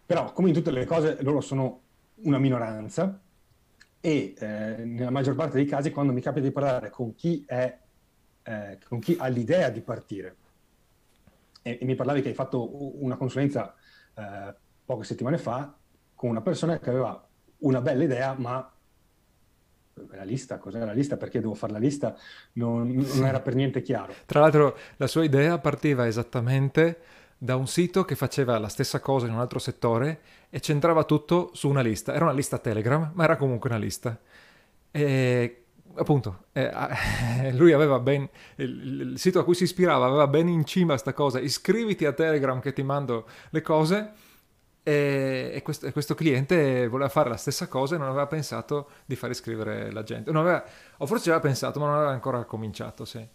però, 0.05 0.31
come 0.31 0.49
in 0.49 0.53
tutte 0.53 0.71
le 0.71 0.85
cose, 0.85 1.17
loro 1.21 1.41
sono 1.41 1.81
una 2.15 2.37
minoranza 2.37 3.19
e 3.99 4.35
eh, 4.37 4.85
nella 4.85 5.09
maggior 5.09 5.35
parte 5.35 5.55
dei 5.55 5.65
casi, 5.65 5.89
quando 5.89 6.13
mi 6.13 6.21
capita 6.21 6.45
di 6.45 6.51
parlare 6.51 6.91
con 6.91 7.15
chi, 7.15 7.43
è, 7.47 7.77
eh, 8.43 8.77
con 8.87 8.99
chi 8.99 9.15
ha 9.19 9.27
l'idea 9.27 9.69
di 9.69 9.81
partire, 9.81 10.35
e, 11.63 11.79
e, 11.81 11.85
mi 11.85 11.95
parlavi 11.95 12.21
che 12.21 12.27
hai 12.29 12.35
fatto 12.35 13.03
una 13.03 13.17
consulenza 13.17 13.73
eh, 14.13 14.53
poche 14.85 15.05
settimane 15.05 15.39
fa 15.39 15.75
con 16.13 16.29
una 16.29 16.41
persona 16.41 16.77
che 16.77 16.89
aveva 16.91 17.27
una 17.59 17.81
bella 17.81 18.03
idea, 18.03 18.35
ma 18.37 18.71
la 20.11 20.23
lista, 20.23 20.57
cos'è 20.57 20.83
la 20.83 20.91
lista, 20.91 21.17
perché 21.17 21.39
devo 21.39 21.53
fare 21.53 21.73
la 21.73 21.79
lista, 21.79 22.15
non, 22.53 22.91
non 22.91 23.25
era 23.25 23.39
per 23.39 23.55
niente 23.55 23.81
chiaro. 23.81 24.13
Tra 24.25 24.41
l'altro 24.41 24.77
la 24.97 25.07
sua 25.07 25.23
idea 25.23 25.57
partiva 25.57 26.05
esattamente 26.05 26.99
da 27.37 27.55
un 27.55 27.67
sito 27.67 28.03
che 28.03 28.15
faceva 28.15 28.57
la 28.57 28.67
stessa 28.67 28.99
cosa 28.99 29.27
in 29.27 29.33
un 29.33 29.39
altro 29.39 29.59
settore 29.59 30.19
e 30.49 30.59
centrava 30.59 31.03
tutto 31.03 31.51
su 31.53 31.69
una 31.69 31.81
lista. 31.81 32.13
Era 32.13 32.25
una 32.25 32.33
lista 32.33 32.57
Telegram, 32.57 33.11
ma 33.13 33.23
era 33.23 33.37
comunque 33.37 33.69
una 33.69 33.79
lista. 33.79 34.19
E 34.91 35.63
appunto, 35.95 36.45
eh, 36.51 36.71
lui 37.53 37.71
aveva 37.71 37.99
ben 37.99 38.27
il, 38.57 39.11
il, 39.11 39.19
sito 39.19 39.39
a 39.39 39.43
cui 39.43 39.55
si 39.55 39.63
ispirava 39.63 40.05
aveva 40.05 40.27
ben 40.27 40.47
in 40.47 40.65
cima 40.65 40.89
questa 40.89 41.13
cosa. 41.13 41.39
Iscriviti 41.39 42.05
a 42.05 42.13
Telegram 42.13 42.59
che 42.59 42.73
ti 42.73 42.83
mando 42.83 43.27
le 43.49 43.61
cose 43.61 44.13
e, 44.87 45.49
e, 45.51 45.61
questo, 45.63 45.87
e, 45.87 45.91
questo, 45.91 46.13
cliente 46.13 46.87
voleva 46.87 47.09
fare 47.09 47.27
la 47.27 47.37
stessa 47.37 47.67
cosa 47.67 47.95
e 47.95 47.97
non 47.97 48.07
aveva 48.07 48.27
pensato 48.27 48.91
di 49.07 49.15
far 49.15 49.31
iscrivere 49.31 49.91
la 49.91 50.03
gente. 50.03 50.29
Aveva, 50.29 50.63
o 50.97 51.07
forse 51.07 51.29
aveva 51.31 51.43
pensato, 51.43 51.79
ma 51.79 51.87
non 51.87 51.95
aveva 51.95 52.11
ancora 52.11 52.43
cominciato, 52.43 53.03
sì. 53.03 53.27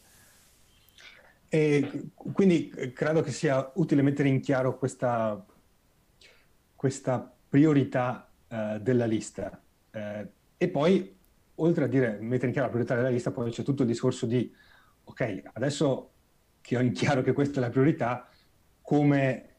E 1.49 2.11
quindi 2.15 2.69
credo 2.95 3.23
che 3.23 3.33
sia 3.33 3.69
utile 3.75 4.03
mettere 4.03 4.29
in 4.29 4.41
chiaro 4.41 4.79
questa, 4.79 5.45
questa 6.77 7.35
priorità 7.49 8.31
uh, 8.47 8.79
della 8.79 9.07
lista. 9.07 9.61
Uh, 9.91 10.29
e 10.57 10.69
poi, 10.69 11.17
oltre 11.57 11.83
a 11.83 11.89
dire 11.89 12.17
mettere 12.21 12.47
in 12.47 12.53
chiaro 12.53 12.69
la 12.69 12.73
priorità 12.75 12.95
della 12.95 13.09
lista, 13.09 13.33
poi 13.33 13.51
c'è 13.51 13.65
tutto 13.65 13.83
il 13.83 13.89
discorso 13.89 14.25
di, 14.27 14.55
ok, 15.03 15.43
adesso 15.55 16.13
che 16.61 16.77
ho 16.77 16.81
in 16.81 16.93
chiaro 16.93 17.23
che 17.23 17.33
questa 17.33 17.59
è 17.59 17.61
la 17.61 17.71
priorità, 17.71 18.29
come 18.83 19.50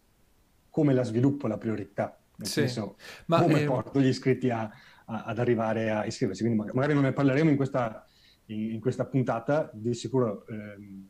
come 0.71 0.93
la 0.93 1.03
sviluppo 1.03 1.47
la 1.47 1.57
priorità, 1.57 2.17
nel 2.37 2.47
sì. 2.47 2.61
senso 2.61 2.97
Ma, 3.27 3.41
come 3.41 3.61
eh... 3.61 3.65
porto 3.65 4.01
gli 4.01 4.07
iscritti 4.07 4.49
a, 4.49 4.63
a, 5.05 5.23
ad 5.25 5.37
arrivare 5.37 5.91
a 5.91 6.05
iscriversi. 6.05 6.43
Quindi 6.43 6.71
magari 6.73 6.95
non 6.95 7.03
ne 7.03 7.11
parleremo 7.11 7.51
in 7.51 7.55
questa, 7.55 8.07
in, 8.45 8.71
in 8.71 8.79
questa 8.79 9.05
puntata, 9.05 9.69
di 9.73 9.93
sicuro 9.93 10.47
ehm, 10.47 11.07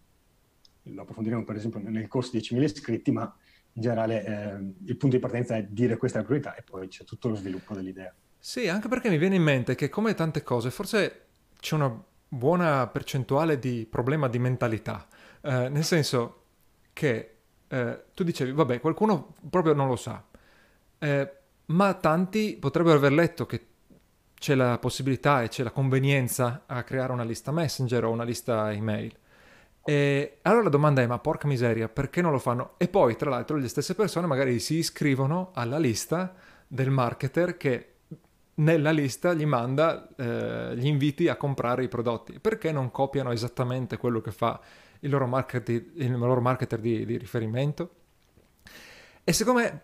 lo 0.83 1.01
approfondiremo 1.01 1.43
per 1.43 1.55
esempio 1.55 1.79
nel 1.79 2.07
corso 2.07 2.31
di 2.33 2.39
10.000 2.39 2.61
iscritti, 2.63 3.11
ma 3.11 3.33
in 3.73 3.81
generale 3.81 4.25
ehm, 4.25 4.73
il 4.85 4.97
punto 4.97 5.15
di 5.15 5.21
partenza 5.21 5.55
è 5.55 5.63
dire 5.63 5.95
questa 5.95 6.17
è 6.17 6.21
la 6.21 6.27
priorità 6.27 6.55
e 6.55 6.63
poi 6.63 6.87
c'è 6.87 7.03
tutto 7.03 7.29
lo 7.29 7.35
sviluppo 7.35 7.73
dell'idea. 7.73 8.13
Sì, 8.37 8.67
anche 8.67 8.87
perché 8.87 9.09
mi 9.09 9.17
viene 9.17 9.35
in 9.35 9.43
mente 9.43 9.75
che 9.75 9.89
come 9.89 10.15
tante 10.15 10.41
cose, 10.41 10.71
forse 10.71 11.25
c'è 11.59 11.75
una 11.75 12.03
buona 12.27 12.87
percentuale 12.87 13.59
di 13.59 13.85
problema 13.89 14.27
di 14.27 14.39
mentalità, 14.39 15.07
eh, 15.41 15.69
nel 15.69 15.83
senso 15.83 16.45
che 16.91 17.40
eh, 17.71 18.03
tu 18.13 18.23
dicevi, 18.23 18.51
vabbè, 18.51 18.81
qualcuno 18.81 19.35
proprio 19.49 19.73
non 19.73 19.87
lo 19.87 19.95
sa, 19.95 20.21
eh, 20.99 21.31
ma 21.67 21.93
tanti 21.93 22.57
potrebbero 22.59 22.97
aver 22.97 23.13
letto 23.13 23.45
che 23.45 23.65
c'è 24.37 24.55
la 24.55 24.77
possibilità 24.77 25.41
e 25.41 25.47
c'è 25.47 25.63
la 25.63 25.71
convenienza 25.71 26.63
a 26.65 26.83
creare 26.83 27.13
una 27.13 27.23
lista 27.23 27.51
Messenger 27.51 28.03
o 28.03 28.09
una 28.09 28.23
lista 28.23 28.71
email. 28.73 29.15
E 29.83 30.39
allora 30.41 30.63
la 30.63 30.69
domanda 30.69 31.01
è: 31.01 31.07
ma 31.07 31.17
porca 31.19 31.47
miseria, 31.47 31.87
perché 31.87 32.21
non 32.21 32.31
lo 32.31 32.39
fanno? 32.39 32.73
E 32.77 32.87
poi, 32.87 33.15
tra 33.15 33.29
l'altro, 33.29 33.55
le 33.55 33.67
stesse 33.67 33.95
persone 33.95 34.27
magari 34.27 34.59
si 34.59 34.75
iscrivono 34.75 35.51
alla 35.53 35.77
lista 35.77 36.35
del 36.67 36.89
marketer 36.89 37.55
che 37.55 37.85
nella 38.55 38.91
lista 38.91 39.33
gli 39.33 39.45
manda 39.45 40.09
eh, 40.15 40.75
gli 40.75 40.87
inviti 40.87 41.29
a 41.29 41.35
comprare 41.35 41.83
i 41.83 41.87
prodotti. 41.87 42.39
Perché 42.39 42.71
non 42.71 42.91
copiano 42.91 43.31
esattamente 43.31 43.97
quello 43.97 44.21
che 44.21 44.31
fa 44.31 44.59
il 45.01 45.09
loro, 45.09 45.27
market, 45.27 45.69
il 45.69 46.17
loro 46.17 46.41
marketer 46.41 46.79
di, 46.79 47.05
di 47.05 47.17
riferimento. 47.17 47.95
E 49.23 49.33
secondo 49.33 49.61
me 49.61 49.81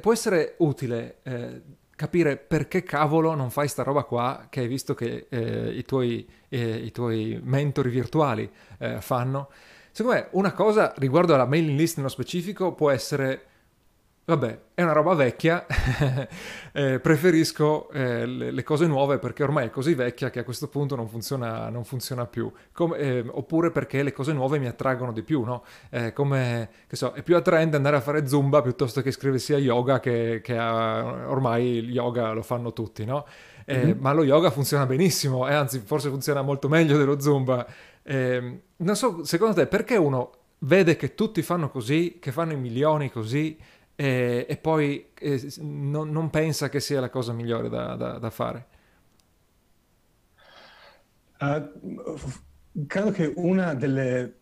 può 0.00 0.12
essere 0.12 0.54
utile 0.58 1.18
eh, 1.22 1.62
capire 1.96 2.36
perché 2.36 2.82
cavolo 2.82 3.34
non 3.34 3.50
fai 3.50 3.68
sta 3.68 3.82
roba 3.82 4.04
qua 4.04 4.46
che 4.50 4.60
hai 4.60 4.68
visto 4.68 4.94
che 4.94 5.26
eh, 5.28 5.70
i, 5.70 5.82
tuoi, 5.82 6.28
eh, 6.48 6.76
i, 6.76 6.92
tuoi, 6.92 7.40
mentori 7.42 7.90
virtuali 7.90 8.48
eh, 8.78 9.00
fanno. 9.00 9.50
Secondo 9.90 10.18
me 10.18 10.28
una 10.32 10.52
cosa 10.52 10.92
riguardo 10.98 11.34
alla 11.34 11.46
mailing 11.46 11.78
list 11.78 11.96
nello 11.96 12.08
specifico 12.08 12.72
può 12.74 12.90
essere 12.90 13.46
Vabbè, 14.28 14.58
è 14.74 14.82
una 14.82 14.92
roba 14.92 15.14
vecchia, 15.14 15.64
eh, 16.72 17.00
preferisco 17.00 17.88
eh, 17.88 18.26
le, 18.26 18.50
le, 18.50 18.62
cose 18.62 18.86
nuove 18.86 19.16
perché 19.16 19.42
ormai 19.42 19.68
è 19.68 19.70
così 19.70 19.94
vecchia 19.94 20.28
che 20.28 20.40
a 20.40 20.44
questo 20.44 20.68
punto 20.68 20.94
non 20.96 21.08
funziona, 21.08 21.70
non 21.70 21.82
funziona 21.82 22.26
più. 22.26 22.52
Come, 22.72 22.98
eh, 22.98 23.24
oppure 23.26 23.70
perché 23.70 24.02
le 24.02 24.12
cose 24.12 24.34
nuove 24.34 24.58
mi 24.58 24.66
attraggono 24.66 25.12
di 25.12 25.22
più, 25.22 25.44
no? 25.44 25.64
Eh, 25.88 26.12
come, 26.12 26.68
che 26.86 26.94
so, 26.94 27.12
è 27.12 27.22
più 27.22 27.36
attraente 27.36 27.76
andare 27.76 27.96
a 27.96 28.02
fare 28.02 28.26
zumba 28.26 28.60
piuttosto 28.60 29.00
che 29.00 29.08
iscriversi 29.08 29.54
a 29.54 29.58
yoga 29.58 29.98
che, 29.98 30.42
che 30.42 30.58
a, 30.58 31.30
ormai 31.30 31.76
il 31.76 31.90
yoga 31.90 32.32
lo 32.32 32.42
fanno 32.42 32.74
tutti, 32.74 33.06
no? 33.06 33.24
Mm-hmm. 33.72 33.98
Ma 33.98 34.12
lo 34.12 34.24
yoga 34.24 34.50
funziona 34.50 34.84
benissimo 34.84 35.48
e 35.48 35.54
anzi 35.54 35.80
forse 35.82 36.10
funziona 36.10 36.42
molto 36.42 36.68
meglio 36.68 36.98
dello 36.98 37.18
zumba. 37.18 37.66
Ehm, 38.02 38.60
non 38.76 38.94
so, 38.94 39.24
secondo 39.24 39.54
te 39.54 39.66
perché 39.66 39.96
uno 39.96 40.32
vede 40.58 40.96
che 40.96 41.14
tutti 41.14 41.40
fanno 41.40 41.70
così, 41.70 42.18
che 42.20 42.30
fanno 42.30 42.52
i 42.52 42.56
milioni 42.56 43.10
così 43.10 43.56
e, 44.00 44.46
e 44.48 44.56
poi 44.58 45.10
eh, 45.18 45.52
non, 45.58 46.10
non, 46.10 46.30
pensa 46.30 46.68
che 46.68 46.78
sia 46.78 47.00
la 47.00 47.10
cosa 47.10 47.32
migliore 47.32 47.68
da, 47.68 47.96
da, 47.96 48.18
da 48.18 48.30
fare? 48.30 48.66
Uh, 51.40 52.86
credo 52.86 53.10
che 53.10 53.32
uno 53.34 53.74
degli, 53.74 54.32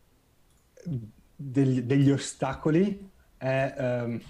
degli, 1.80 2.10
ostacoli 2.10 3.10
è 3.38 3.74
um, 3.78 4.20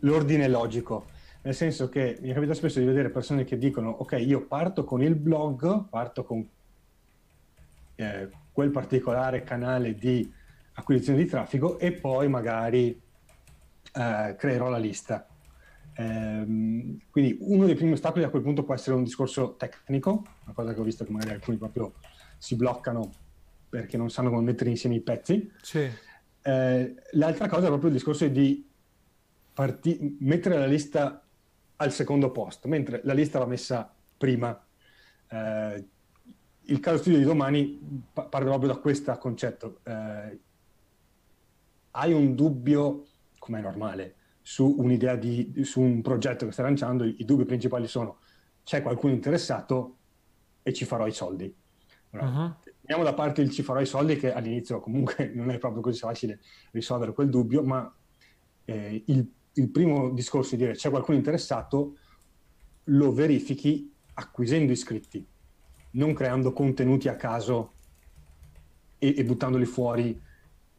l'ordine 0.00 0.48
logico, 0.48 1.04
nel 1.42 1.54
senso 1.54 1.90
che 1.90 2.16
mi 2.22 2.32
capita 2.32 2.54
spesso 2.54 2.78
di 2.78 2.86
vedere 2.86 3.10
persone 3.10 3.44
che 3.44 3.58
dicono 3.58 3.90
ok, 3.90 4.22
io 4.24 4.46
parto 4.46 4.84
con 4.84 5.02
il 5.02 5.16
blog, 5.16 5.86
parto 5.90 6.24
con 6.24 6.48
eh, 7.96 8.28
quel 8.52 8.70
particolare 8.70 9.42
canale 9.42 9.94
di 9.94 10.32
acquisizione 10.72 11.18
di 11.18 11.26
traffico 11.26 11.78
e 11.78 11.92
poi 11.92 12.26
magari 12.28 13.08
eh, 13.92 14.34
creerò 14.36 14.68
la 14.68 14.78
lista. 14.78 15.26
Eh, 15.94 16.44
quindi 17.10 17.36
uno 17.40 17.66
dei 17.66 17.74
primi 17.74 17.92
ostacoli 17.92 18.24
a 18.24 18.30
quel 18.30 18.42
punto 18.42 18.64
può 18.64 18.74
essere 18.74 18.96
un 18.96 19.04
discorso 19.04 19.56
tecnico, 19.56 20.24
una 20.44 20.54
cosa 20.54 20.72
che 20.72 20.80
ho 20.80 20.84
visto 20.84 21.04
che 21.04 21.10
magari 21.10 21.32
alcuni 21.32 21.56
proprio 21.56 21.94
si 22.38 22.56
bloccano 22.56 23.12
perché 23.68 23.96
non 23.96 24.10
sanno 24.10 24.30
come 24.30 24.42
mettere 24.42 24.70
insieme 24.70 24.96
i 24.96 25.00
pezzi. 25.00 25.50
Sì. 25.62 25.88
Eh, 26.42 26.94
l'altra 27.12 27.48
cosa 27.48 27.64
è 27.64 27.68
proprio 27.68 27.88
il 27.90 27.96
discorso 27.96 28.26
di 28.26 28.68
parti- 29.52 30.16
mettere 30.20 30.58
la 30.58 30.66
lista 30.66 31.22
al 31.76 31.92
secondo 31.92 32.30
posto, 32.30 32.68
mentre 32.68 33.00
la 33.04 33.12
lista 33.12 33.38
va 33.38 33.46
messa 33.46 33.94
prima. 34.16 34.58
Eh, 35.28 35.84
il 36.62 36.80
caso 36.80 36.98
studio 36.98 37.18
di 37.18 37.24
domani 37.24 37.78
pa- 38.12 38.24
parte 38.24 38.46
proprio 38.46 38.72
da 38.72 38.78
questo 38.78 39.16
concetto. 39.18 39.80
Eh, 39.84 40.38
hai 41.92 42.12
un 42.12 42.34
dubbio 42.34 43.06
come 43.50 43.58
è 43.58 43.62
normale, 43.62 44.14
su 44.40 44.76
un'idea 44.78 45.16
di, 45.16 45.52
su 45.64 45.80
un 45.80 46.00
progetto 46.02 46.46
che 46.46 46.52
stai 46.52 46.66
lanciando, 46.66 47.04
i, 47.04 47.16
i 47.18 47.24
dubbi 47.24 47.44
principali 47.44 47.88
sono 47.88 48.18
c'è 48.62 48.80
qualcuno 48.80 49.12
interessato 49.12 49.96
e 50.62 50.72
ci 50.72 50.84
farò 50.84 51.06
i 51.08 51.12
soldi. 51.12 51.52
Allora, 52.10 52.56
uh-huh. 52.86 53.02
da 53.02 53.14
parte 53.14 53.42
il 53.42 53.50
ci 53.50 53.62
farò 53.62 53.80
i 53.80 53.86
soldi, 53.86 54.16
che 54.16 54.32
all'inizio 54.32 54.78
comunque 54.78 55.30
non 55.34 55.50
è 55.50 55.58
proprio 55.58 55.82
così 55.82 55.98
facile 55.98 56.40
risolvere 56.70 57.12
quel 57.12 57.28
dubbio, 57.28 57.64
ma 57.64 57.92
eh, 58.64 59.02
il, 59.06 59.28
il, 59.54 59.68
primo 59.70 60.10
discorso 60.10 60.54
di 60.54 60.62
dire 60.62 60.74
c'è 60.74 60.90
qualcuno 60.90 61.18
interessato, 61.18 61.96
lo 62.84 63.12
verifichi 63.12 63.92
acquisendo 64.14 64.70
iscritti, 64.70 65.26
non 65.92 66.12
creando 66.14 66.52
contenuti 66.52 67.08
a 67.08 67.16
caso 67.16 67.72
e, 68.98 69.14
e 69.16 69.24
buttandoli 69.24 69.64
fuori, 69.64 70.20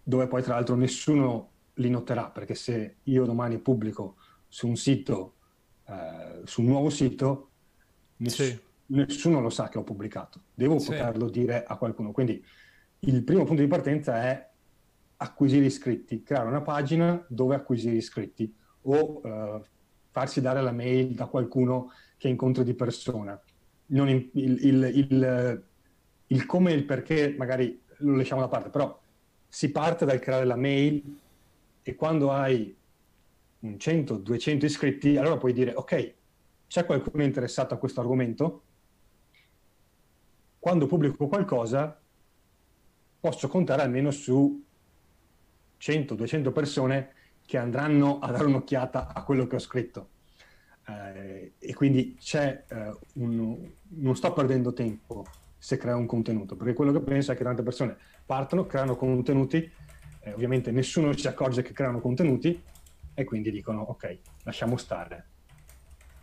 dove 0.03 0.27
poi 0.27 0.41
tra 0.41 0.55
l'altro 0.55 0.75
nessuno 0.75 1.50
li 1.75 1.89
noterà, 1.89 2.29
perché 2.29 2.55
se 2.55 2.97
io 3.03 3.25
domani 3.25 3.57
pubblico 3.59 4.15
su 4.47 4.67
un 4.67 4.75
sito, 4.75 5.35
eh, 5.87 6.41
su 6.43 6.61
un 6.61 6.67
nuovo 6.67 6.89
sito, 6.89 7.49
ness- 8.17 8.43
sì. 8.43 8.59
nessuno 8.87 9.39
lo 9.39 9.49
sa 9.49 9.69
che 9.69 9.77
ho 9.77 9.83
pubblicato, 9.83 10.41
devo 10.53 10.79
sì. 10.79 10.87
poterlo 10.87 11.29
dire 11.29 11.63
a 11.63 11.77
qualcuno. 11.77 12.11
Quindi 12.11 12.43
il 12.99 13.23
primo 13.23 13.43
punto 13.45 13.61
di 13.61 13.67
partenza 13.67 14.21
è 14.23 14.49
acquisire 15.17 15.65
iscritti, 15.65 16.23
creare 16.23 16.47
una 16.47 16.61
pagina 16.61 17.23
dove 17.27 17.55
acquisire 17.55 17.95
iscritti 17.95 18.53
o 18.83 19.21
eh, 19.23 19.61
farsi 20.09 20.41
dare 20.41 20.61
la 20.61 20.71
mail 20.71 21.13
da 21.13 21.27
qualcuno 21.27 21.91
che 22.17 22.27
incontri 22.27 22.63
di 22.63 22.73
persona. 22.73 23.39
In, 23.87 24.29
il, 24.33 24.65
il, 24.65 24.91
il, 24.93 25.63
il, 26.27 26.45
come 26.45 26.71
e 26.71 26.75
il 26.75 26.85
perché 26.85 27.35
magari 27.37 27.81
lo 27.97 28.15
lasciamo 28.15 28.41
da 28.41 28.47
parte, 28.47 28.69
però 28.69 28.99
si 29.47 29.71
parte 29.71 30.05
dal 30.05 30.19
creare 30.19 30.45
la 30.45 30.55
mail 30.55 31.19
e 31.83 31.95
quando 31.95 32.31
hai 32.31 32.75
un 33.59 33.73
100-200 33.73 34.65
iscritti, 34.65 35.17
allora 35.17 35.37
puoi 35.37 35.53
dire 35.53 35.73
ok, 35.73 36.13
c'è 36.67 36.85
qualcuno 36.85 37.23
interessato 37.23 37.73
a 37.73 37.77
questo 37.77 37.99
argomento? 37.99 38.63
Quando 40.59 40.85
pubblico 40.85 41.27
qualcosa 41.27 41.99
posso 43.19 43.47
contare 43.47 43.81
almeno 43.81 44.11
su 44.11 44.63
100-200 45.79 46.51
persone 46.51 47.13
che 47.45 47.57
andranno 47.57 48.19
a 48.19 48.31
dare 48.31 48.45
un'occhiata 48.45 49.13
a 49.13 49.23
quello 49.23 49.47
che 49.47 49.55
ho 49.55 49.59
scritto. 49.59 50.09
Eh, 50.87 51.53
e 51.57 51.73
quindi 51.73 52.15
c'è 52.19 52.63
eh, 52.67 52.95
un, 53.15 53.69
non 53.87 54.15
sto 54.15 54.33
perdendo 54.33 54.73
tempo 54.73 55.25
se 55.57 55.77
creo 55.77 55.97
un 55.97 56.05
contenuto, 56.07 56.55
perché 56.55 56.73
quello 56.73 56.91
che 56.91 57.01
penso 57.01 57.31
è 57.31 57.35
che 57.35 57.43
tante 57.43 57.61
persone 57.61 57.95
partono, 58.25 58.65
creano 58.65 58.95
contenuti, 58.95 59.69
eh, 60.21 60.33
ovviamente 60.33 60.71
nessuno 60.71 61.15
si 61.15 61.27
accorge 61.27 61.61
che 61.61 61.73
creano 61.73 61.99
contenuti 61.99 62.61
e 63.13 63.23
quindi 63.23 63.51
dicono 63.51 63.81
ok, 63.81 64.17
lasciamo 64.43 64.77
stare. 64.77 65.25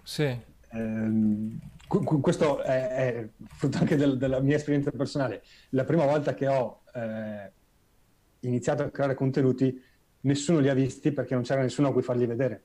Sì. 0.03 0.37
Ehm, 0.71 1.59
questo 1.87 2.63
è, 2.63 2.89
è, 2.89 3.29
frutto 3.47 3.79
anche 3.79 3.97
del, 3.97 4.17
della 4.19 4.41
mia 4.41 4.57
esperienza 4.57 4.91
personale. 4.91 5.43
La 5.71 5.85
prima 5.85 6.05
volta 6.05 6.35
che 6.35 6.47
ho 6.47 6.83
eh, 6.95 7.53
iniziato 8.41 8.83
a 8.83 8.91
creare 8.91 9.15
contenuti, 9.15 9.83
nessuno 10.21 10.59
li 10.59 10.69
ha 10.69 10.75
visti 10.75 11.13
perché 11.13 11.35
non 11.35 11.43
c'era 11.43 11.63
nessuno 11.63 11.89
a 11.89 11.93
cui 11.93 12.03
farli 12.03 12.27
vedere. 12.27 12.63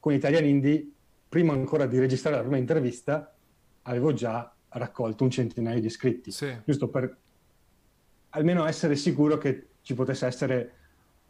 Con 0.00 0.12
Italian 0.12 0.44
Indie, 0.44 0.88
prima 1.28 1.52
ancora 1.52 1.86
di 1.86 1.98
registrare 1.98 2.36
la 2.36 2.42
prima 2.42 2.56
intervista, 2.56 3.34
avevo 3.82 4.12
già 4.12 4.52
raccolto 4.70 5.24
un 5.24 5.30
centinaio 5.30 5.80
di 5.80 5.86
iscritti, 5.86 6.30
sì. 6.30 6.54
giusto 6.64 6.88
per 6.88 7.16
almeno 8.30 8.66
essere 8.66 8.96
sicuro 8.96 9.38
che 9.38 9.68
ci 9.88 9.94
potesse 9.94 10.26
essere 10.26 10.72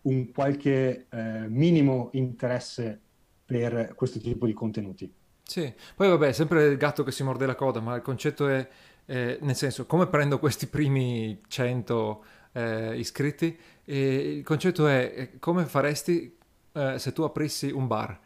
un 0.03 0.33
qualche 0.33 1.07
eh, 1.09 1.47
minimo 1.47 2.09
interesse 2.15 2.99
per 3.45 3.93
questo 3.95 4.19
tipo 4.19 4.47
di 4.47 4.53
contenuti. 4.53 5.09
Sì, 5.45 5.73
poi 5.95 6.09
vabbè, 6.09 6.33
sempre 6.33 6.65
il 6.65 6.77
gatto 6.77 7.05
che 7.05 7.13
si 7.13 7.23
morde 7.23 7.47
la 7.47 7.55
coda, 7.55 7.79
ma 7.79 7.95
il 7.95 8.03
concetto 8.03 8.49
è, 8.49 8.69
eh, 9.07 9.39
nel 9.43 9.55
senso, 9.55 9.87
come 9.87 10.09
prendo 10.09 10.41
questi 10.41 10.67
primi 10.67 11.41
100 11.47 12.25
eh, 12.51 12.99
iscritti? 12.99 13.57
E 13.85 14.39
il 14.39 14.43
concetto 14.43 14.89
è 14.89 15.31
come 15.39 15.65
faresti 15.65 16.37
eh, 16.73 16.99
se 16.99 17.13
tu 17.13 17.23
aprissi 17.23 17.71
un 17.71 17.87
bar. 17.87 18.19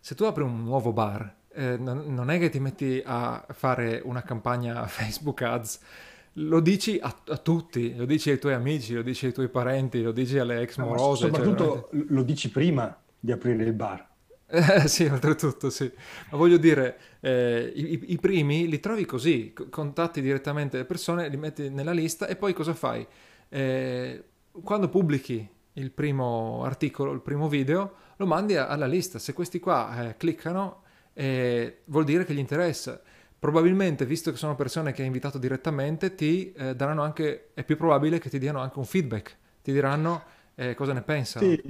Se 0.00 0.14
tu 0.14 0.24
apri 0.24 0.42
un 0.42 0.64
nuovo 0.64 0.92
bar, 0.92 1.34
eh, 1.54 1.78
non, 1.78 2.12
non, 2.12 2.30
è 2.30 2.38
che 2.38 2.50
ti 2.50 2.60
metti 2.60 3.02
a 3.02 3.42
fare 3.52 4.02
una 4.04 4.20
campagna 4.20 4.84
Facebook 4.86 5.40
Ads, 5.40 5.80
lo 6.38 6.60
dici 6.60 6.98
a, 7.00 7.14
a, 7.26 7.36
tutti, 7.38 7.94
lo 7.94 8.04
dici 8.04 8.30
ai 8.30 8.38
tuoi 8.38 8.54
amici, 8.54 8.94
lo 8.94 9.02
dici 9.02 9.26
ai 9.26 9.32
tuoi 9.32 9.48
parenti, 9.48 10.02
lo 10.02 10.12
dici 10.12 10.38
alle 10.38 10.60
ex 10.60 10.76
morose. 10.78 11.26
No, 11.26 11.34
soprattutto 11.34 11.88
cioè, 11.90 12.04
lo 12.08 12.22
dici 12.22 12.50
prima 12.50 12.96
di 13.18 13.32
aprire 13.32 13.64
il 13.64 13.72
bar. 13.72 14.06
Eh, 14.50 14.88
sì, 14.88 15.04
oltretutto 15.04 15.68
sì. 15.68 15.90
Ma 16.30 16.38
voglio 16.38 16.56
dire, 16.56 16.98
eh, 17.20 17.70
i, 17.74 18.12
i, 18.12 18.18
primi 18.18 18.66
li 18.66 18.80
trovi 18.80 19.04
così, 19.04 19.52
contatti 19.68 20.22
direttamente 20.22 20.78
le 20.78 20.84
persone, 20.84 21.28
li 21.28 21.36
metti 21.36 21.68
nella 21.68 21.92
lista 21.92 22.26
e 22.26 22.36
poi 22.36 22.54
cosa 22.54 22.72
fai? 22.72 23.06
Eh, 23.48 24.24
quando 24.62 24.88
pubblichi 24.88 25.46
il 25.74 25.90
primo 25.90 26.62
articolo, 26.64 27.12
il 27.12 27.20
primo 27.20 27.48
video, 27.48 27.94
lo 28.16 28.26
mandi 28.26 28.56
alla 28.56 28.86
lista. 28.86 29.18
Se 29.18 29.32
questi 29.32 29.60
qua 29.60 30.08
eh, 30.08 30.16
cliccano, 30.16 30.82
eh, 31.12 31.80
vuol 31.86 32.04
dire 32.04 32.24
che 32.24 32.32
gli 32.32 32.38
interessa. 32.38 33.02
Probabilmente, 33.38 34.04
visto 34.04 34.32
che 34.32 34.36
sono 34.36 34.56
persone 34.56 34.92
che 34.92 35.02
hai 35.02 35.06
invitato 35.06 35.38
direttamente, 35.38 36.14
ti 36.14 36.52
eh, 36.52 36.74
daranno 36.74 37.02
anche, 37.02 37.50
è 37.54 37.62
più 37.62 37.76
probabile 37.76 38.18
che 38.18 38.30
ti 38.30 38.38
diano 38.38 38.58
anche 38.58 38.78
un 38.78 38.84
feedback. 38.84 39.36
Ti 39.62 39.72
diranno 39.72 40.22
eh, 40.56 40.74
cosa 40.74 40.92
ne 40.92 41.02
pensano. 41.02 41.46
Sì, 41.46 41.62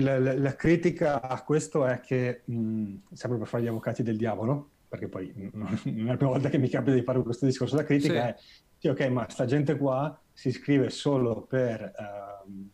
la, 0.00 0.18
la, 0.20 0.34
la, 0.34 0.54
critica 0.54 1.20
a 1.20 1.42
questo 1.42 1.84
è 1.86 2.00
che, 2.00 2.42
mh, 2.44 2.94
sempre 3.12 3.38
per 3.38 3.48
fare 3.48 3.64
gli 3.64 3.66
avvocati 3.66 4.04
del 4.04 4.16
diavolo, 4.16 4.68
perché 4.88 5.08
poi 5.08 5.32
non 5.54 5.66
è 5.66 6.02
la 6.04 6.16
prima 6.16 6.30
volta 6.30 6.48
che 6.48 6.58
mi 6.58 6.68
capita 6.68 6.94
di 6.94 7.02
fare 7.02 7.20
questo 7.22 7.46
discorso, 7.46 7.74
la 7.74 7.82
critica 7.82 8.36
sì. 8.78 8.86
è, 8.86 8.90
ok, 8.90 9.00
ma 9.08 9.26
sta 9.28 9.44
gente 9.44 9.76
qua 9.76 10.16
si 10.32 10.48
iscrive 10.48 10.88
solo 10.90 11.42
per 11.42 11.92
uh, 11.98 12.68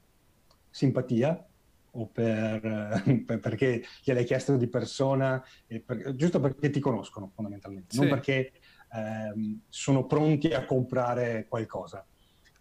simpatia, 0.69 1.48
o 1.93 2.07
per, 2.07 2.61
per, 3.27 3.39
perché 3.39 3.83
gliel'hai 4.03 4.25
chiesto 4.25 4.57
di 4.57 4.69
persona, 4.69 5.43
per, 5.85 6.15
giusto 6.15 6.41
perché 6.41 6.71
ti 6.71 6.81
conoscono 6.81 7.31
fondamentalmente, 7.35 7.95
sì. 7.95 8.01
non 8.01 8.09
perché 8.09 8.53
ehm, 8.93 9.61
sono 9.69 10.07
pronti 10.07 10.53
a 10.53 10.65
comprare 10.65 11.47
qualcosa. 11.49 12.05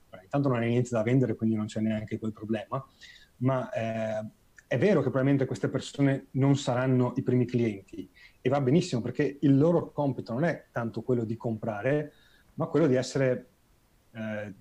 Beh, 0.09 0.23
intanto 0.23 0.49
non 0.49 0.59
hai 0.59 0.69
niente 0.69 0.89
da 0.91 1.03
vendere, 1.03 1.35
quindi 1.35 1.55
non 1.55 1.65
c'è 1.65 1.81
neanche 1.81 2.17
quel 2.17 2.31
problema, 2.31 2.85
ma 3.37 3.69
eh, 3.71 4.25
è 4.67 4.77
vero 4.77 4.99
che 4.99 5.09
probabilmente 5.09 5.45
queste 5.45 5.69
persone 5.69 6.27
non 6.31 6.57
saranno 6.57 7.13
i 7.15 7.23
primi 7.23 7.45
clienti 7.45 8.09
e 8.41 8.49
va 8.49 8.59
benissimo 8.61 9.01
perché 9.01 9.37
il 9.41 9.57
loro 9.57 9.91
compito 9.91 10.33
non 10.33 10.43
è 10.43 10.67
tanto 10.71 11.01
quello 11.01 11.23
di 11.23 11.37
comprare, 11.37 12.13
ma 12.55 12.67
quello 12.67 12.87
di 12.87 12.95
essere... 12.95 13.49
Eh, 14.11 14.53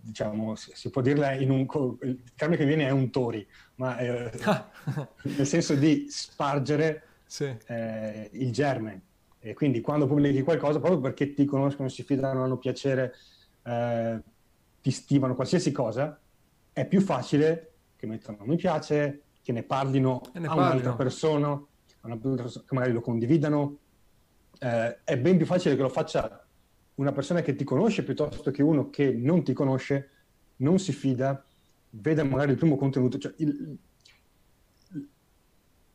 diciamo, 0.00 0.54
si 0.54 0.90
può 0.90 1.02
dirla 1.02 1.32
in 1.32 1.50
un... 1.50 1.66
il 2.02 2.22
termine 2.34 2.60
che 2.60 2.66
viene 2.66 2.86
è 2.86 2.90
un 2.90 3.10
tori, 3.10 3.46
ma 3.76 3.98
eh, 3.98 4.30
nel 5.22 5.46
senso 5.46 5.74
di 5.74 6.06
spargere 6.08 7.02
sì. 7.26 7.54
eh, 7.66 8.30
il 8.32 8.52
germe. 8.52 9.02
E 9.38 9.54
quindi 9.54 9.80
quando 9.80 10.06
pubblichi 10.06 10.42
qualcosa, 10.42 10.78
proprio 10.80 11.00
perché 11.00 11.32
ti 11.32 11.44
conoscono, 11.44 11.88
si 11.88 12.02
fidano, 12.02 12.44
hanno 12.44 12.58
piacere, 12.58 13.14
eh, 13.64 14.20
ti 14.82 14.90
stimano, 14.90 15.34
qualsiasi 15.34 15.72
cosa, 15.72 16.18
è 16.72 16.86
più 16.86 17.00
facile 17.00 17.72
che 17.96 18.06
mettano 18.06 18.38
mi 18.44 18.56
piace, 18.56 19.22
che 19.42 19.52
ne 19.52 19.62
parlino 19.62 20.22
ne 20.32 20.46
a 20.46 20.54
un'altra 20.54 20.94
persona, 20.94 21.48
una 22.02 22.16
persona, 22.16 22.64
che 22.66 22.74
magari 22.74 22.92
lo 22.92 23.00
condividano. 23.00 23.78
Eh, 24.58 25.04
è 25.04 25.18
ben 25.18 25.36
più 25.36 25.46
facile 25.46 25.76
che 25.76 25.82
lo 25.82 25.88
faccia 25.88 26.39
una 27.00 27.12
persona 27.12 27.40
che 27.40 27.54
ti 27.56 27.64
conosce 27.64 28.04
piuttosto 28.04 28.50
che 28.50 28.62
uno 28.62 28.90
che 28.90 29.10
non 29.10 29.42
ti 29.42 29.54
conosce, 29.54 30.10
non 30.56 30.78
si 30.78 30.92
fida, 30.92 31.42
vede 31.88 32.22
magari 32.22 32.52
il 32.52 32.58
primo 32.58 32.76
contenuto. 32.76 33.16
Cioè 33.16 33.32
il, 33.38 33.78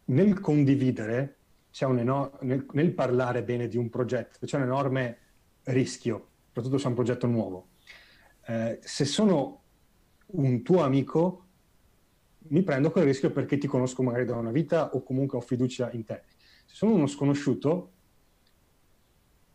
nel 0.05 0.39
condividere, 0.39 1.37
enorme, 1.79 2.37
nel, 2.41 2.65
nel, 2.71 2.91
parlare 2.93 3.43
bene 3.43 3.67
di 3.67 3.77
un 3.77 3.89
progetto, 3.89 4.39
c'è 4.45 4.57
un 4.57 4.63
enorme 4.63 5.17
rischio, 5.65 6.29
soprattutto 6.47 6.79
se 6.79 6.85
è 6.85 6.87
un 6.87 6.95
progetto 6.95 7.27
nuovo. 7.27 7.67
Eh, 8.47 8.79
se 8.81 9.05
sono 9.05 9.61
un 10.27 10.63
tuo 10.63 10.81
amico, 10.81 11.43
mi 12.47 12.63
prendo 12.63 12.89
quel 12.89 13.05
rischio 13.05 13.31
perché 13.31 13.59
ti 13.59 13.67
conosco 13.67 14.01
magari 14.01 14.25
da 14.25 14.35
una 14.35 14.51
vita 14.51 14.95
o 14.95 15.03
comunque 15.03 15.37
ho 15.37 15.41
fiducia 15.41 15.91
in 15.91 16.03
te. 16.03 16.23
Se 16.65 16.73
sono 16.73 16.93
uno 16.95 17.05
sconosciuto, 17.05 17.91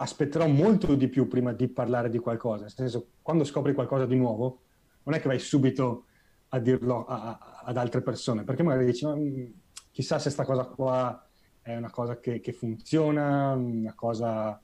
aspetterò 0.02 0.46
molto 0.46 0.94
di 0.94 1.08
più 1.08 1.28
prima 1.28 1.52
di 1.52 1.68
parlare 1.68 2.08
di 2.08 2.18
qualcosa. 2.18 2.62
Nel 2.62 2.72
senso, 2.72 3.08
quando 3.20 3.44
scopri 3.44 3.74
qualcosa 3.74 4.06
di 4.06 4.16
nuovo, 4.16 4.62
non 5.02 5.14
è 5.14 5.20
che 5.20 5.28
vai 5.28 5.38
subito 5.38 6.06
a 6.48 6.58
dirlo 6.58 7.04
a, 7.04 7.38
a, 7.38 7.62
ad 7.64 7.76
altre 7.76 8.00
persone, 8.00 8.44
perché 8.44 8.62
magari 8.62 8.86
dici, 8.86 9.04
no, 9.04 9.14
mm, 9.16 9.44
chissà 9.90 10.18
se 10.18 10.32
questa 10.32 10.44
cosa 10.44 10.64
qua 10.64 11.28
è 11.60 11.76
una 11.76 11.90
cosa 11.90 12.18
che, 12.18 12.40
che, 12.40 12.52
funziona, 12.52 13.52
una 13.52 13.94
cosa 13.94 14.60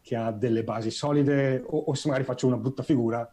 che 0.00 0.14
ha 0.14 0.30
delle 0.30 0.62
basi 0.62 0.92
solide, 0.92 1.64
o, 1.66 1.78
o, 1.78 1.94
se 1.94 2.06
magari 2.06 2.24
faccio 2.24 2.46
una 2.46 2.56
brutta 2.56 2.84
figura, 2.84 3.28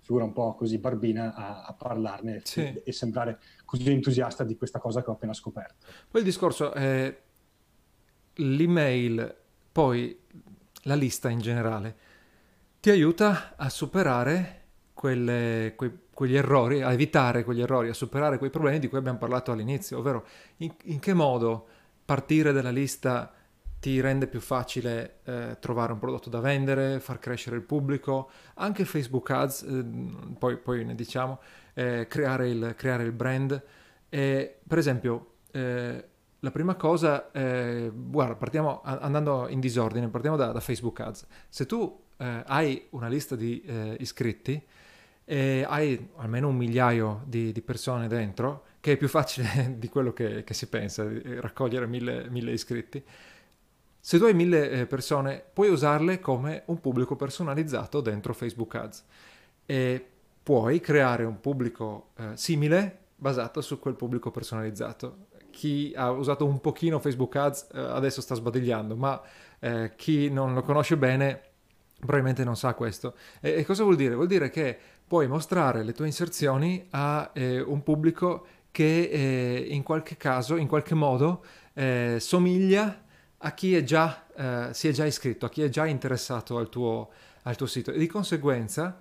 figura 0.00 0.24
un 0.24 0.34
po' 0.34 0.54
così 0.54 0.76
barbina, 0.76 1.34
a, 1.34 1.64
a 1.64 1.72
parlarne 1.72 2.42
sì. 2.44 2.60
e, 2.60 2.82
e, 2.84 2.92
sembrare 2.92 3.40
così 3.64 3.90
entusiasta 3.90 4.44
di 4.44 4.54
questa 4.54 4.78
cosa 4.78 5.02
che 5.02 5.08
ho 5.08 5.14
appena 5.14 5.32
scoperto. 5.32 5.86
Poi 6.10 6.20
il 6.20 6.26
discorso 6.26 6.72
è 6.74 7.22
l'email, 8.34 9.34
poi 9.72 10.18
la 10.82 10.94
lista 10.94 11.28
in 11.28 11.40
generale. 11.40 11.96
Ti 12.80 12.90
aiuta 12.90 13.54
a 13.56 13.68
superare 13.68 14.60
quelle, 14.94 15.74
quei, 15.76 15.98
quegli 16.12 16.36
errori, 16.36 16.82
a 16.82 16.92
evitare 16.92 17.44
quegli 17.44 17.60
errori, 17.60 17.88
a 17.88 17.94
superare 17.94 18.38
quei 18.38 18.50
problemi 18.50 18.78
di 18.78 18.88
cui 18.88 18.98
abbiamo 18.98 19.18
parlato 19.18 19.52
all'inizio, 19.52 19.98
ovvero 19.98 20.26
in, 20.58 20.72
in 20.84 20.98
che 20.98 21.14
modo 21.14 21.66
partire 22.04 22.52
dalla 22.52 22.70
lista 22.70 23.32
ti 23.80 23.98
rende 24.00 24.26
più 24.26 24.40
facile 24.40 25.20
eh, 25.24 25.56
trovare 25.58 25.92
un 25.92 25.98
prodotto 25.98 26.28
da 26.28 26.40
vendere, 26.40 27.00
far 27.00 27.18
crescere 27.18 27.56
il 27.56 27.62
pubblico, 27.62 28.30
anche 28.54 28.84
Facebook 28.84 29.30
Ads, 29.30 29.62
eh, 29.62 29.84
poi, 30.38 30.58
poi, 30.58 30.84
ne 30.84 30.94
diciamo, 30.94 31.40
eh, 31.72 32.06
creare, 32.06 32.50
il, 32.50 32.74
creare, 32.76 33.04
il, 33.04 33.12
brand. 33.12 33.62
per 34.10 34.78
esempio, 34.78 35.32
eh, 35.52 36.04
la 36.40 36.50
prima 36.50 36.74
cosa, 36.74 37.30
eh, 37.32 37.90
guarda, 37.94 38.34
partiamo 38.34 38.80
andando 38.82 39.48
in 39.48 39.60
disordine, 39.60 40.08
partiamo 40.08 40.36
da, 40.36 40.52
da 40.52 40.60
Facebook 40.60 40.98
Ads. 41.00 41.26
Se 41.48 41.66
tu 41.66 42.04
eh, 42.16 42.42
hai 42.46 42.86
una 42.90 43.08
lista 43.08 43.36
di 43.36 43.62
iscritti, 43.98 44.62
e 45.30 45.64
hai 45.68 46.08
almeno 46.16 46.48
un 46.48 46.56
migliaio 46.56 47.22
di, 47.24 47.52
di, 47.52 47.62
persone 47.62 48.08
dentro, 48.08 48.64
che 48.80 48.94
è 48.94 48.96
più 48.96 49.06
facile 49.06 49.76
di 49.78 49.88
quello 49.88 50.12
che, 50.12 50.42
che 50.42 50.54
si 50.54 50.66
pensa, 50.68 51.08
raccogliere 51.38 51.86
mille, 51.86 52.28
mille, 52.30 52.50
iscritti. 52.50 53.00
Se 54.00 54.18
tu 54.18 54.24
hai 54.24 54.34
mille 54.34 54.70
eh, 54.70 54.86
persone, 54.86 55.40
puoi 55.52 55.68
usarle 55.68 56.18
come 56.18 56.64
un 56.66 56.80
pubblico 56.80 57.14
personalizzato 57.14 58.00
dentro 58.00 58.32
Facebook 58.32 58.74
Ads 58.74 59.04
e 59.66 60.04
puoi 60.42 60.80
creare 60.80 61.22
un 61.22 61.38
pubblico 61.38 62.08
eh, 62.16 62.30
simile 62.34 62.98
basato 63.14 63.60
su 63.60 63.78
quel 63.78 63.94
pubblico 63.94 64.32
personalizzato. 64.32 65.26
Chi 65.50 65.92
ha 65.94 66.10
usato 66.10 66.46
un 66.46 66.60
pochino 66.60 66.98
Facebook 66.98 67.36
Ads 67.36 67.68
eh, 67.74 67.78
adesso 67.78 68.20
sta 68.20 68.34
sbadigliando, 68.34 68.96
ma 68.96 69.20
eh, 69.58 69.92
chi 69.96 70.30
non 70.30 70.54
lo 70.54 70.62
conosce 70.62 70.96
bene 70.96 71.42
probabilmente 72.00 72.44
non 72.44 72.56
sa 72.56 72.74
questo. 72.74 73.14
E, 73.40 73.58
e 73.58 73.64
cosa 73.64 73.84
vuol 73.84 73.96
dire? 73.96 74.14
Vuol 74.14 74.26
dire 74.26 74.50
che 74.50 74.78
puoi 75.06 75.26
mostrare 75.26 75.82
le 75.82 75.92
tue 75.92 76.06
inserzioni 76.06 76.86
a 76.90 77.30
eh, 77.34 77.60
un 77.60 77.82
pubblico 77.82 78.46
che 78.70 79.02
eh, 79.02 79.66
in 79.68 79.82
qualche 79.82 80.16
caso, 80.16 80.56
in 80.56 80.68
qualche 80.68 80.94
modo, 80.94 81.44
eh, 81.74 82.16
somiglia 82.20 83.02
a 83.38 83.52
chi 83.52 83.84
già, 83.84 84.26
eh, 84.36 84.68
si 84.72 84.88
è 84.88 84.92
già 84.92 85.04
iscritto, 85.04 85.46
a 85.46 85.48
chi 85.48 85.62
è 85.62 85.68
già 85.68 85.86
interessato 85.86 86.58
al 86.58 86.68
tuo, 86.68 87.10
al 87.42 87.56
tuo 87.56 87.66
sito. 87.66 87.90
E 87.90 87.98
di 87.98 88.06
conseguenza, 88.06 88.98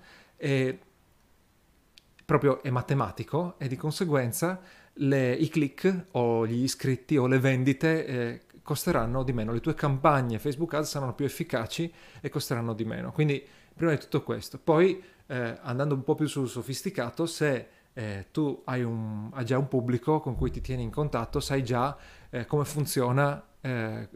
proprio 2.26 2.64
è 2.64 2.70
matematico, 2.70 3.56
e 3.60 3.68
di 3.68 3.76
conseguenza 3.76 4.60
le, 5.00 5.34
i 5.34 5.50
click 5.50 6.06
o 6.12 6.46
gli 6.46 6.64
iscritti 6.64 7.18
o 7.18 7.28
le 7.28 7.40
vendite 7.40 8.06
eh, 8.06 8.42
costeranno 8.62 9.24
di 9.24 9.34
meno, 9.34 9.52
le 9.52 9.62
tue 9.62 9.74
campagne 9.74 10.40
Facebook 10.40 10.74
Ads 10.74 10.90
saranno 10.90 11.14
più 11.14 11.26
efficaci 11.26 11.92
e 12.22 12.30
costeranno 12.30 12.74
di 12.74 12.86
meno. 12.86 13.12
Quindi 13.12 13.44
prima 13.76 13.92
di 13.92 14.00
tutto 14.00 14.24
questo. 14.24 14.60
Poi 14.60 15.02
eh, 15.28 15.58
andando 15.62 15.96
un 15.96 16.04
po' 16.04 16.16
più 16.16 16.28
sul 16.28 16.48
sofisticato, 16.48 17.26
se 17.26 17.68
eh, 17.94 18.28
tu 18.32 18.62
hai, 18.66 18.84
un, 18.84 19.30
hai, 19.34 19.46
già 19.46 19.58
un 19.58 19.68
pubblico 19.68 20.20
con 20.20 20.36
cui 20.36 20.52
ti 20.52 20.62
tieni 20.62 20.84
in 20.84 20.92
contatto, 20.92 21.40
sai 21.40 21.64
già 21.64 21.98
eh, 22.30 22.46
come 22.46 22.66
funziona, 22.66 23.44
eh, 23.62 24.10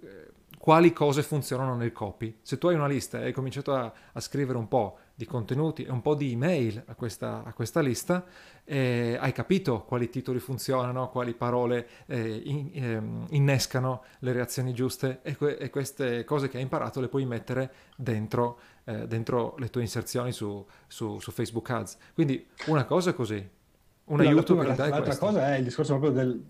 quali 0.57 0.93
cose 0.93 1.23
funzionano 1.23 1.75
nel 1.75 1.91
copy. 1.91 2.39
Se 2.41 2.57
tu 2.57 2.67
hai 2.67 2.75
una 2.75 2.87
lista 2.87 3.19
e 3.19 3.25
hai 3.25 3.31
cominciato 3.31 3.73
a, 3.73 3.91
a 4.11 4.19
scrivere 4.19 4.57
un 4.57 4.67
po' 4.67 4.97
di 5.15 5.25
contenuti 5.25 5.83
e 5.83 5.91
un 5.91 6.01
po' 6.01 6.15
di 6.15 6.31
email 6.31 6.83
a 6.87 6.95
questa, 6.95 7.43
a 7.43 7.53
questa 7.53 7.81
lista, 7.81 8.25
eh, 8.63 9.15
hai 9.19 9.31
capito 9.31 9.83
quali 9.83 10.09
titoli 10.09 10.39
funzionano, 10.39 11.09
quali 11.09 11.33
parole 11.33 11.87
eh, 12.07 12.41
in, 12.43 12.69
ehm, 12.73 13.25
innescano 13.29 14.03
le 14.19 14.31
reazioni 14.31 14.73
giuste 14.73 15.19
e, 15.21 15.35
que- 15.35 15.57
e, 15.57 15.69
queste 15.69 16.23
cose 16.23 16.49
che 16.49 16.57
hai 16.57 16.63
imparato 16.63 16.99
le 16.99 17.09
puoi 17.09 17.25
mettere 17.25 17.71
dentro, 17.95 18.59
eh, 18.85 19.07
dentro 19.07 19.55
le 19.59 19.69
tue 19.69 19.81
inserzioni 19.81 20.31
su, 20.31 20.65
su, 20.87 21.19
su, 21.19 21.31
Facebook 21.31 21.69
Ads. 21.69 21.97
Quindi 22.15 22.47
una 22.67 22.85
cosa 22.85 23.13
così, 23.13 23.47
un 24.05 24.17
la, 24.17 24.23
aiuto 24.23 24.55
per 24.55 24.73
dare 24.73 24.89
L'altra 24.89 25.17
cosa 25.17 25.53
è 25.53 25.57
il 25.59 25.65
discorso 25.65 25.99
proprio 25.99 26.23
del, 26.23 26.43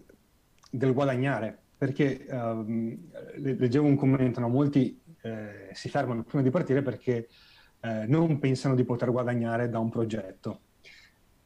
del 0.72 0.94
guadagnare, 0.94 1.58
perché 1.78 2.26
um, 2.30 2.98
leggevo 3.36 3.86
un 3.86 3.98
commento, 3.98 4.40
no? 4.40 4.48
molti 4.48 5.02
eh, 5.22 5.70
si 5.74 5.90
fermano 5.90 6.24
prima 6.24 6.44
di 6.44 6.50
partire 6.50 6.82
perché 6.82 7.28
eh, 7.84 8.06
non 8.08 8.40
pensano 8.40 8.76
di 8.76 8.86
poter 8.86 9.12
guadagnare 9.12 9.70
da 9.70 9.80
un 9.80 9.90
progetto. 9.90 10.62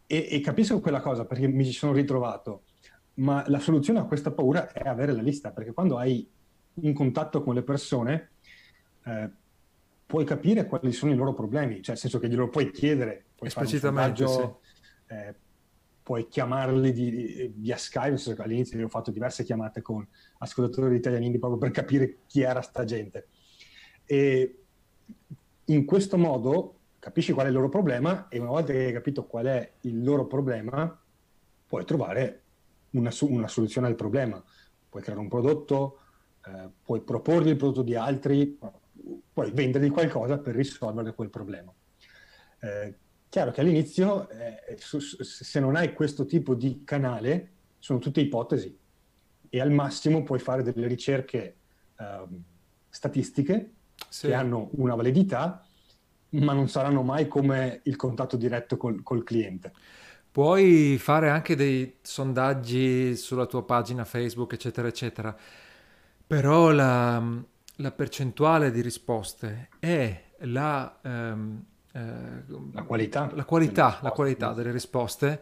E, 0.05 0.27
e, 0.29 0.39
capisco 0.39 0.79
quella 0.79 1.01
cosa 1.01 1.25
perché 1.25 1.47
mi 1.47 1.65
ci 1.65 1.71
sono 1.71 1.93
ritrovato, 1.93 2.63
ma 3.15 3.43
la 3.47 3.59
soluzione 3.59 3.99
a 3.99 4.05
questa 4.05 4.31
paura 4.31 4.71
è 4.71 4.87
avere 4.87 5.13
la 5.13 5.21
lista, 5.21 5.51
perché 5.51 5.73
quando 5.73 5.97
hai 5.97 6.29
un 6.75 6.93
contatto 6.93 7.41
con 7.41 7.55
le 7.55 7.63
persone 7.63 8.29
eh, 9.03 9.29
puoi 10.05 10.25
capire 10.25 10.67
quali 10.67 10.91
sono 10.91 11.11
i 11.11 11.15
loro 11.15 11.33
problemi, 11.33 11.75
cioè 11.75 11.89
nel 11.89 11.97
senso 11.97 12.19
che 12.19 12.29
glielo 12.29 12.49
puoi 12.49 12.71
chiedere, 12.71 13.25
puoi 13.35 13.49
Esplicitamente, 13.49 14.27
sì. 14.27 14.41
eh, 15.07 15.35
puoi 16.03 16.27
chiamarli 16.27 16.93
di, 16.93 17.51
via 17.55 17.77
Skype, 17.77 18.41
all'inizio 18.41 18.81
ho 18.85 18.89
fatto 18.89 19.09
diverse 19.09 19.43
chiamate 19.43 19.81
con 19.81 20.07
ascoltatori 20.37 20.95
italiani 20.95 21.37
proprio 21.39 21.59
per 21.59 21.71
capire 21.71 22.19
chi 22.27 22.41
era 22.41 22.61
sta 22.61 22.85
gente. 22.85 23.27
E 24.05 24.61
in 25.69 25.85
questo 25.85 26.17
modo 26.17 26.75
capisci 26.99 27.33
qual 27.33 27.45
è 27.45 27.49
il 27.49 27.55
loro 27.55 27.69
problema 27.69 28.27
e 28.29 28.39
una 28.39 28.49
volta 28.49 28.71
che 28.71 28.85
hai 28.85 28.93
capito 28.93 29.25
qual 29.25 29.45
è 29.45 29.71
il 29.81 30.03
loro 30.03 30.25
problema, 30.27 30.99
puoi 31.65 31.85
trovare 31.85 32.41
una, 32.91 33.11
una 33.21 33.47
soluzione 33.47 33.87
al 33.87 33.95
problema. 33.95 34.43
Puoi 34.89 35.03
creare 35.03 35.21
un 35.21 35.27
prodotto, 35.27 35.99
eh, 36.45 36.69
puoi 36.81 37.01
proporgli 37.01 37.49
il 37.49 37.57
prodotto 37.57 37.81
di 37.81 37.95
altri, 37.95 38.57
puoi 39.33 39.51
vendergli 39.51 39.91
qualcosa 39.91 40.37
per 40.37 40.55
risolvere 40.55 41.13
quel 41.13 41.29
problema. 41.29 41.73
Eh, 42.59 42.95
chiaro 43.29 43.51
che 43.51 43.61
all'inizio, 43.61 44.29
eh, 44.29 44.77
su, 44.77 44.99
se 44.99 45.59
non 45.59 45.75
hai 45.75 45.93
questo 45.93 46.25
tipo 46.25 46.55
di 46.55 46.83
canale, 46.83 47.51
sono 47.77 47.99
tutte 47.99 48.21
ipotesi 48.21 48.75
e 49.49 49.61
al 49.61 49.71
massimo 49.71 50.23
puoi 50.23 50.39
fare 50.39 50.63
delle 50.63 50.87
ricerche 50.87 51.57
ehm, 51.97 52.43
statistiche 52.89 53.71
sì. 54.09 54.27
che 54.27 54.33
hanno 54.33 54.69
una 54.73 54.95
validità, 54.95 55.65
ma 56.29 56.53
non 56.53 56.67
saranno 56.67 57.03
mai 57.03 57.27
come 57.27 57.81
il 57.83 57.95
contatto 57.95 58.37
diretto 58.37 58.77
col, 58.77 59.01
col 59.03 59.23
cliente. 59.23 59.73
Puoi 60.31 60.97
fare 60.99 61.29
anche 61.29 61.55
dei 61.55 61.97
sondaggi 62.01 63.15
sulla 63.15 63.45
tua 63.45 63.65
pagina 63.65 64.05
Facebook, 64.05 64.53
eccetera, 64.53 64.87
eccetera, 64.87 65.35
però 66.27 66.71
la, 66.71 67.23
la 67.77 67.91
percentuale 67.91 68.69
di 68.69 68.81
risposte 68.81 69.69
e 69.79 70.23
la, 70.41 70.99
ehm, 71.01 71.63
eh, 71.91 72.43
la 72.71 72.83
qualità, 72.83 73.31
la 73.33 73.45
qualità, 73.45 73.97
la 74.01 74.11
qualità 74.11 74.53
delle 74.53 74.71
risposte 74.71 75.41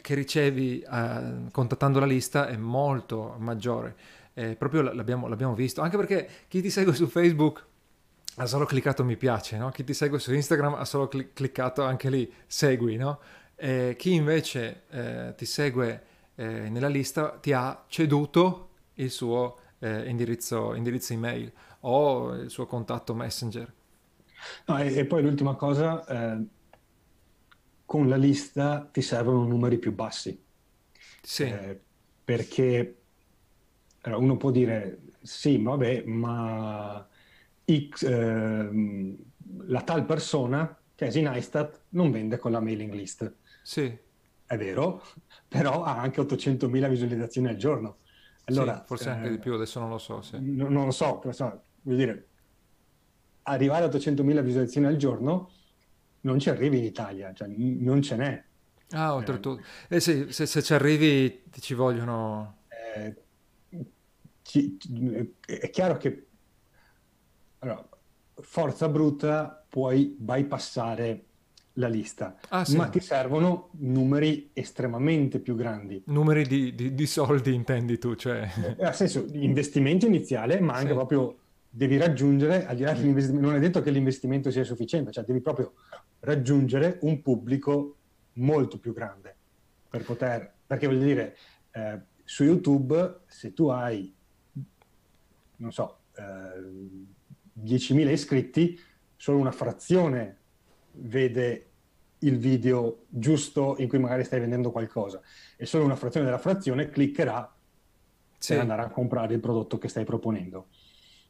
che 0.00 0.14
ricevi 0.14 0.80
eh, 0.80 1.46
contattando 1.50 2.00
la 2.00 2.06
lista 2.06 2.46
è 2.46 2.56
molto 2.56 3.36
maggiore. 3.38 3.96
Eh, 4.34 4.56
proprio 4.56 4.82
l'abbiamo, 4.82 5.28
l'abbiamo, 5.28 5.54
visto, 5.54 5.80
anche 5.80 5.96
perché 5.96 6.28
chi 6.48 6.60
ti 6.60 6.68
segue 6.68 6.92
su 6.92 7.06
Facebook 7.06 7.64
ha 8.36 8.46
solo 8.46 8.64
cliccato 8.64 9.04
mi 9.04 9.16
piace, 9.16 9.56
no? 9.56 9.70
Chi 9.70 9.84
ti 9.84 9.94
segue 9.94 10.18
su 10.18 10.32
Instagram 10.34 10.74
ha 10.74 10.84
solo 10.84 11.08
cl- 11.08 11.32
cliccato 11.32 11.82
anche 11.82 12.10
lì 12.10 12.32
segui, 12.46 12.96
no? 12.96 13.20
E 13.54 13.94
chi 13.96 14.12
invece 14.12 14.82
eh, 14.90 15.34
ti 15.36 15.44
segue 15.44 16.02
eh, 16.34 16.68
nella 16.68 16.88
lista 16.88 17.38
ti 17.38 17.52
ha 17.52 17.84
ceduto 17.86 18.70
il 18.94 19.10
suo 19.10 19.58
eh, 19.78 20.08
indirizzo, 20.08 20.74
indirizzo, 20.74 21.12
email 21.12 21.52
o 21.80 22.34
il 22.34 22.50
suo 22.50 22.66
contatto 22.66 23.14
messenger. 23.14 23.72
No, 24.66 24.78
e, 24.78 24.94
e, 24.94 25.04
poi 25.04 25.22
l'ultima 25.22 25.54
cosa, 25.54 26.04
eh, 26.06 26.44
con 27.86 28.08
la 28.08 28.16
lista 28.16 28.88
ti 28.90 29.00
servono 29.00 29.44
numeri 29.44 29.78
più 29.78 29.92
bassi. 29.92 30.42
Sì. 31.22 31.44
Eh, 31.44 31.80
perché 32.24 32.96
allora, 34.02 34.20
uno 34.20 34.36
può 34.36 34.50
dire 34.50 34.98
sì, 35.22 35.62
vabbè, 35.62 36.04
ma 36.04 37.06
X, 37.64 38.02
eh, 38.02 39.16
la 39.66 39.82
tal 39.82 40.04
persona, 40.04 40.78
Casey 40.94 41.22
Neistat, 41.22 41.84
non 41.90 42.10
vende 42.10 42.38
con 42.38 42.52
la 42.52 42.60
mailing 42.60 42.92
list. 42.92 43.34
Sì. 43.62 43.96
È 44.46 44.56
vero, 44.56 45.02
però 45.48 45.82
ha 45.82 45.98
anche 45.98 46.20
800.000 46.20 46.88
visualizzazioni 46.88 47.48
al 47.48 47.56
giorno. 47.56 47.98
Allora, 48.44 48.78
sì, 48.80 48.82
forse 48.86 49.08
anche 49.08 49.28
eh, 49.28 49.30
di 49.30 49.38
più, 49.38 49.54
adesso 49.54 49.80
non 49.80 49.88
lo 49.88 49.98
so. 49.98 50.20
Sì. 50.20 50.36
N- 50.36 50.66
non 50.68 50.84
lo 50.84 50.90
so, 50.90 51.18
però, 51.18 51.62
vuol 51.82 51.96
dire, 51.96 52.28
arrivare 53.44 53.84
a 53.84 53.88
800.000 53.88 54.42
visualizzazioni 54.42 54.86
al 54.86 54.96
giorno 54.96 55.50
non 56.22 56.38
ci 56.38 56.50
arrivi 56.50 56.78
in 56.78 56.84
Italia, 56.84 57.32
cioè 57.32 57.48
n- 57.48 57.82
non 57.82 58.02
ce 58.02 58.16
n'è. 58.16 58.44
Ah, 58.90 59.14
oltretutto. 59.14 59.62
Eh, 59.88 60.00
sì, 60.00 60.30
se, 60.30 60.46
se, 60.46 60.62
ci 60.62 60.74
arrivi 60.74 61.44
ci 61.58 61.74
vogliono... 61.74 62.58
Eh, 62.68 63.16
ci, 64.42 64.76
è 65.46 65.70
chiaro 65.70 65.96
che 65.96 66.23
allora, 67.64 67.88
forza 68.34 68.88
bruta 68.88 69.64
puoi 69.68 70.14
bypassare 70.18 71.24
la 71.78 71.88
lista, 71.88 72.36
ah, 72.50 72.64
sì. 72.64 72.76
ma 72.76 72.88
ti 72.88 73.00
servono 73.00 73.70
numeri 73.78 74.50
estremamente 74.52 75.40
più 75.40 75.56
grandi. 75.56 76.02
Numeri 76.06 76.46
di, 76.46 76.74
di, 76.74 76.94
di 76.94 77.06
soldi 77.06 77.52
intendi 77.52 77.98
tu, 77.98 78.14
cioè... 78.14 78.48
Eh, 78.56 78.76
nel 78.78 78.94
senso, 78.94 79.26
investimento 79.32 80.06
iniziale, 80.06 80.60
ma 80.60 80.74
anche 80.74 80.88
sì. 80.88 80.94
proprio 80.94 81.38
devi 81.68 81.96
raggiungere, 81.96 82.66
al 82.66 82.76
di 82.76 82.82
là 82.82 82.92
dell'investimento, 82.92 83.46
non 83.46 83.56
è 83.56 83.58
detto 83.58 83.82
che 83.82 83.90
l'investimento 83.90 84.50
sia 84.52 84.62
sufficiente, 84.62 85.10
cioè 85.10 85.24
devi 85.24 85.40
proprio 85.40 85.72
raggiungere 86.20 86.98
un 87.02 87.20
pubblico 87.22 87.96
molto 88.34 88.78
più 88.78 88.92
grande 88.92 89.34
per 89.88 90.04
poter, 90.04 90.52
perché 90.66 90.86
voglio 90.86 91.04
dire, 91.04 91.36
eh, 91.72 92.00
su 92.22 92.44
YouTube 92.44 93.22
se 93.26 93.52
tu 93.52 93.68
hai, 93.68 94.14
non 95.56 95.72
so, 95.72 95.98
eh, 96.16 97.12
10.000 97.62 98.10
iscritti, 98.10 98.80
solo 99.16 99.38
una 99.38 99.52
frazione 99.52 100.38
vede 100.92 101.68
il 102.20 102.38
video 102.38 103.04
giusto 103.08 103.76
in 103.78 103.88
cui 103.88 103.98
magari 103.98 104.24
stai 104.24 104.40
vendendo 104.40 104.70
qualcosa 104.70 105.20
e 105.56 105.66
solo 105.66 105.84
una 105.84 105.96
frazione 105.96 106.26
della 106.26 106.38
frazione 106.38 106.88
cliccherà 106.88 107.54
sì. 108.38 108.52
per 108.52 108.62
andare 108.62 108.82
a 108.82 108.88
comprare 108.88 109.34
il 109.34 109.40
prodotto 109.40 109.78
che 109.78 109.88
stai 109.88 110.04
proponendo. 110.04 110.68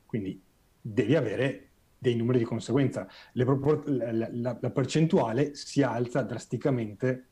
Quindi 0.06 0.40
devi 0.80 1.16
avere 1.16 1.68
dei 1.98 2.14
numeri 2.14 2.38
di 2.38 2.44
conseguenza. 2.44 3.08
Propor- 3.32 3.88
la, 3.88 4.12
la, 4.12 4.56
la, 4.60 4.70
percentuale 4.70 5.54
si 5.54 5.82
alza 5.82 6.22
drasticamente 6.22 7.28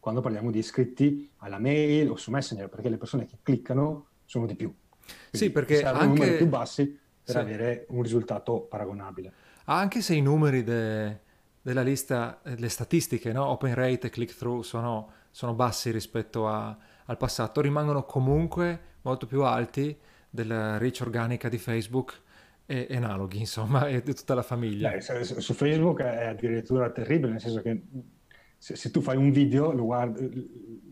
quando 0.00 0.20
parliamo 0.20 0.50
di 0.50 0.58
iscritti 0.58 1.30
alla 1.38 1.58
mail 1.58 2.10
o 2.10 2.16
su 2.16 2.30
Messenger, 2.30 2.68
perché 2.68 2.88
le 2.88 2.98
persone 2.98 3.26
che 3.26 3.38
cliccano 3.42 4.06
sono 4.24 4.46
di 4.46 4.56
più. 4.56 4.74
Quindi 5.00 5.30
sì, 5.30 5.50
perché 5.50 5.82
anche... 5.82 6.06
numeri 6.06 6.36
più 6.36 6.48
bassi 6.48 6.98
per 7.26 7.34
sì. 7.34 7.40
avere 7.40 7.86
un 7.88 8.02
risultato 8.02 8.60
paragonabile. 8.60 9.32
Anche 9.64 10.00
se 10.00 10.14
i 10.14 10.22
numeri 10.22 10.62
de... 10.62 11.20
della 11.60 11.82
lista, 11.82 12.40
le 12.44 12.68
statistiche, 12.68 13.32
no? 13.32 13.46
open 13.46 13.74
rate 13.74 14.06
e 14.06 14.10
click-through 14.10 14.62
sono, 14.62 15.10
sono 15.32 15.54
bassi 15.54 15.90
rispetto 15.90 16.46
a, 16.46 16.76
al 17.04 17.16
passato, 17.16 17.60
rimangono 17.60 18.04
comunque 18.04 18.80
molto 19.02 19.26
più 19.26 19.42
alti 19.42 19.96
della 20.30 20.78
reach 20.78 21.00
organica 21.00 21.48
di 21.48 21.58
Facebook 21.58 22.22
e, 22.64 22.86
e 22.88 22.96
analoghi, 22.96 23.38
insomma, 23.38 23.88
e 23.88 24.02
di 24.02 24.14
tutta 24.14 24.34
la 24.34 24.42
famiglia. 24.42 24.90
Beh, 24.90 25.24
su 25.24 25.52
Facebook 25.52 26.02
è 26.02 26.26
addirittura 26.26 26.90
terribile, 26.90 27.32
nel 27.32 27.40
senso 27.40 27.60
che 27.60 27.82
se, 28.56 28.76
se 28.76 28.90
tu 28.92 29.00
fai 29.00 29.16
un 29.16 29.32
video, 29.32 29.74
guardi, 29.74 30.84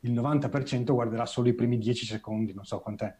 il 0.00 0.12
90% 0.12 0.92
guarderà 0.92 1.26
solo 1.26 1.48
i 1.48 1.54
primi 1.54 1.78
10 1.78 2.04
secondi, 2.04 2.52
non 2.52 2.64
so 2.64 2.80
quant'è. 2.80 3.14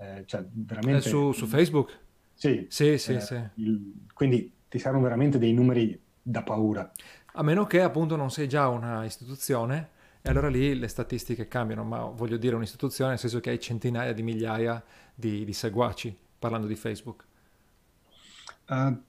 Eh, 0.00 0.22
cioè, 0.26 0.44
veramente... 0.48 1.06
Eh, 1.06 1.10
su, 1.10 1.32
su, 1.32 1.46
Facebook? 1.46 1.98
Sì. 2.32 2.66
Sì, 2.68 2.98
sì, 2.98 3.14
eh, 3.14 3.20
sì. 3.20 3.40
Il, 3.54 4.06
quindi 4.14 4.52
ti 4.68 4.78
servono 4.78 5.02
veramente 5.02 5.38
dei 5.38 5.52
numeri 5.52 6.00
da 6.22 6.42
paura. 6.42 6.90
A 7.32 7.42
meno 7.42 7.66
che 7.66 7.82
appunto 7.82 8.14
non 8.14 8.30
sei 8.30 8.48
già 8.48 8.68
una 8.68 9.04
istituzione 9.04 9.90
e 10.22 10.30
allora 10.30 10.48
lì 10.48 10.78
le 10.78 10.88
statistiche 10.88 11.48
cambiano, 11.48 11.84
ma 11.84 12.04
voglio 12.04 12.36
dire 12.36 12.54
un'istituzione 12.54 13.10
nel 13.10 13.18
senso 13.18 13.40
che 13.40 13.50
hai 13.50 13.60
centinaia 13.60 14.12
di 14.12 14.22
migliaia 14.22 14.82
di, 15.14 15.44
di 15.44 15.52
seguaci, 15.52 16.16
parlando 16.38 16.66
di 16.66 16.76
Facebook. 16.76 17.24
Uh, 18.68 19.00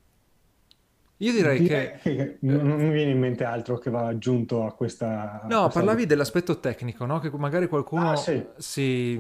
io 1.18 1.32
direi, 1.34 1.60
direi 1.60 1.98
che... 2.00 2.16
che... 2.16 2.38
non 2.42 2.78
mi 2.78 2.92
viene 2.92 3.12
in 3.12 3.20
mente 3.20 3.44
altro 3.44 3.78
che 3.78 3.90
va 3.90 4.08
aggiunto 4.08 4.66
a 4.66 4.74
questa... 4.74 5.42
No, 5.44 5.64
questa... 5.64 5.68
parlavi 5.68 6.06
dell'aspetto 6.06 6.60
tecnico, 6.60 7.06
no? 7.06 7.20
Che 7.20 7.30
magari 7.32 7.68
qualcuno 7.68 8.12
ah, 8.12 8.16
sì. 8.16 8.44
si 8.58 9.20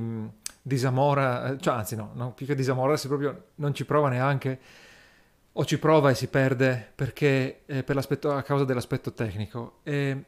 disamora, 0.61 1.57
cioè 1.59 1.73
anzi 1.75 1.95
no, 1.95 2.11
no 2.13 2.33
più 2.33 2.45
che 2.45 2.55
disamorarsi 2.55 3.07
proprio 3.07 3.45
non 3.55 3.73
ci 3.73 3.85
prova 3.85 4.09
neanche 4.09 4.59
o 5.53 5.65
ci 5.65 5.79
prova 5.79 6.09
e 6.09 6.15
si 6.15 6.27
perde 6.27 6.91
perché 6.93 7.63
eh, 7.65 7.83
per 7.83 7.97
a 7.97 8.43
causa 8.43 8.65
dell'aspetto 8.65 9.13
tecnico. 9.13 9.79
E, 9.83 10.23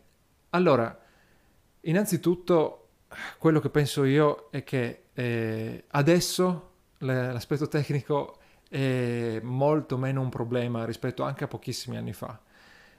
allora, 0.50 0.98
innanzitutto 1.82 2.88
quello 3.38 3.60
che 3.60 3.70
penso 3.70 4.04
io 4.04 4.50
è 4.52 4.64
che 4.64 5.04
eh, 5.14 5.86
adesso 5.90 6.70
l'aspetto 7.00 7.68
tecnico 7.68 8.38
è 8.70 9.40
molto 9.42 9.98
meno 9.98 10.22
un 10.22 10.30
problema 10.30 10.86
rispetto 10.86 11.24
anche 11.24 11.44
a 11.44 11.48
pochissimi 11.48 11.98
anni 11.98 12.14
fa. 12.14 12.40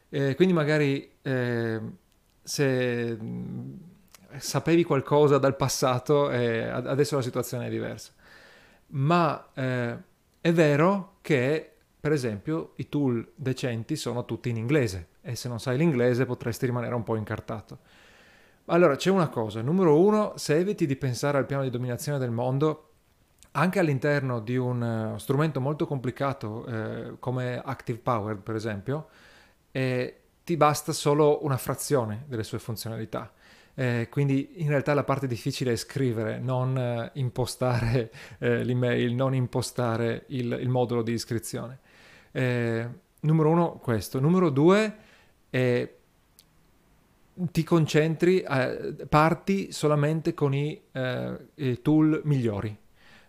Eh, 0.08 0.34
quindi 0.34 0.52
magari 0.52 1.10
eh, 1.22 1.80
se 2.42 3.18
sapevi 4.38 4.84
qualcosa 4.84 5.38
dal 5.38 5.56
passato, 5.56 6.30
eh, 6.30 6.62
adesso 6.68 7.16
la 7.16 7.22
situazione 7.22 7.66
è 7.66 7.70
diversa. 7.70 8.12
Ma 8.88 9.48
eh, 9.54 9.96
è 10.40 10.52
vero 10.52 11.16
che, 11.20 11.70
per 12.00 12.12
esempio, 12.12 12.72
i 12.76 12.88
tool 12.88 13.32
decenti 13.34 13.96
sono 13.96 14.24
tutti 14.24 14.48
in 14.50 14.56
inglese 14.56 15.08
e 15.20 15.36
se 15.36 15.48
non 15.48 15.60
sai 15.60 15.76
l'inglese 15.76 16.26
potresti 16.26 16.66
rimanere 16.66 16.94
un 16.94 17.02
po' 17.02 17.16
incartato. 17.16 17.78
Allora, 18.66 18.96
c'è 18.96 19.10
una 19.10 19.28
cosa. 19.28 19.60
Numero 19.60 19.98
uno, 19.98 20.34
se 20.36 20.56
eviti 20.56 20.86
di 20.86 20.96
pensare 20.96 21.38
al 21.38 21.46
piano 21.46 21.62
di 21.62 21.70
dominazione 21.70 22.18
del 22.18 22.30
mondo, 22.30 22.88
anche 23.52 23.78
all'interno 23.78 24.40
di 24.40 24.56
un 24.56 25.12
uh, 25.14 25.18
strumento 25.18 25.60
molto 25.60 25.86
complicato 25.86 26.64
eh, 26.66 27.14
come 27.18 27.60
Active 27.62 27.98
Power, 27.98 28.36
per 28.38 28.54
esempio, 28.54 29.08
eh, 29.72 30.20
ti 30.44 30.56
basta 30.56 30.92
solo 30.92 31.44
una 31.44 31.56
frazione 31.56 32.24
delle 32.26 32.44
sue 32.44 32.58
funzionalità. 32.58 33.30
Eh, 33.74 34.08
quindi 34.10 34.52
in 34.56 34.68
realtà 34.68 34.94
la 34.94 35.04
parte 35.04 35.26
difficile 35.26 35.72
è 35.72 35.76
scrivere, 35.76 36.38
non 36.38 36.76
eh, 36.76 37.10
impostare 37.14 38.10
eh, 38.38 38.64
l'email, 38.64 39.14
non 39.14 39.34
impostare 39.34 40.24
il, 40.28 40.58
il, 40.60 40.68
modulo 40.68 41.02
di 41.02 41.12
iscrizione. 41.12 41.78
numero 43.20 43.50
uno, 43.50 43.78
questo. 43.78 44.20
Numero 44.20 44.50
due, 44.50 44.96
ti 45.50 47.64
concentri, 47.64 48.44
parti 49.08 49.72
solamente 49.72 50.34
con 50.34 50.54
i, 50.54 50.80
i 51.54 51.82
tool 51.82 52.20
migliori 52.24 52.78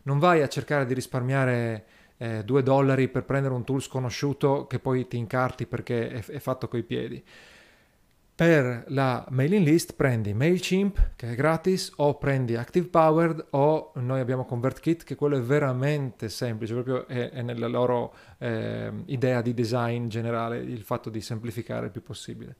non 0.03 0.19
vai 0.19 0.41
a 0.41 0.47
cercare 0.47 0.85
di 0.85 0.93
risparmiare 0.93 1.85
eh, 2.17 2.43
2 2.43 2.63
dollari 2.63 3.07
per 3.07 3.23
prendere 3.23 3.53
un 3.53 3.63
tool 3.63 3.81
sconosciuto 3.81 4.67
che 4.67 4.79
poi 4.79 5.07
ti 5.07 5.17
incarti 5.17 5.65
perché 5.65 6.09
è, 6.09 6.25
è 6.25 6.39
fatto 6.39 6.67
coi 6.67 6.83
piedi. 6.83 7.23
Per 8.35 8.85
la 8.87 9.23
mailing 9.29 9.63
list 9.63 9.93
prendi 9.93 10.33
MailChimp 10.33 11.11
che 11.15 11.31
è 11.31 11.35
gratis 11.35 11.91
o 11.97 12.17
prendi 12.17 12.55
Active 12.55 12.87
Powered 12.87 13.45
o 13.51 13.91
noi 13.97 14.19
abbiamo 14.19 14.43
ConvertKit 14.43 15.03
che 15.03 15.13
quello 15.13 15.37
è 15.37 15.41
veramente 15.41 16.29
semplice, 16.29 16.73
proprio 16.73 17.05
è, 17.05 17.29
è 17.29 17.43
nella 17.43 17.67
loro 17.67 18.15
eh, 18.39 18.91
idea 19.05 19.43
di 19.43 19.53
design 19.53 20.07
generale 20.07 20.57
il 20.57 20.81
fatto 20.81 21.11
di 21.11 21.21
semplificare 21.21 21.85
il 21.85 21.91
più 21.91 22.01
possibile. 22.01 22.55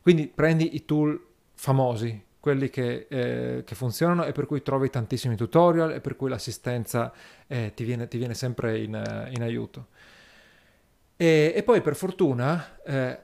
Quindi 0.00 0.28
prendi 0.28 0.74
i 0.76 0.86
tool 0.86 1.22
famosi, 1.52 2.24
quelli 2.40 2.70
che, 2.70 3.06
eh, 3.10 3.64
che, 3.66 3.74
funzionano 3.74 4.24
e 4.24 4.32
per 4.32 4.46
cui 4.46 4.62
trovi 4.62 4.88
tantissimi 4.88 5.36
tutorial 5.36 5.92
e 5.92 6.00
per 6.00 6.16
cui 6.16 6.30
l'assistenza 6.30 7.12
eh, 7.46 7.72
ti, 7.74 7.84
viene, 7.84 8.08
ti, 8.08 8.16
viene, 8.16 8.32
sempre 8.32 8.78
in, 8.78 9.28
in 9.34 9.42
aiuto. 9.42 9.88
E, 11.16 11.52
e, 11.54 11.62
poi 11.62 11.82
per 11.82 11.96
fortuna 11.96 12.80
eh, 12.82 13.18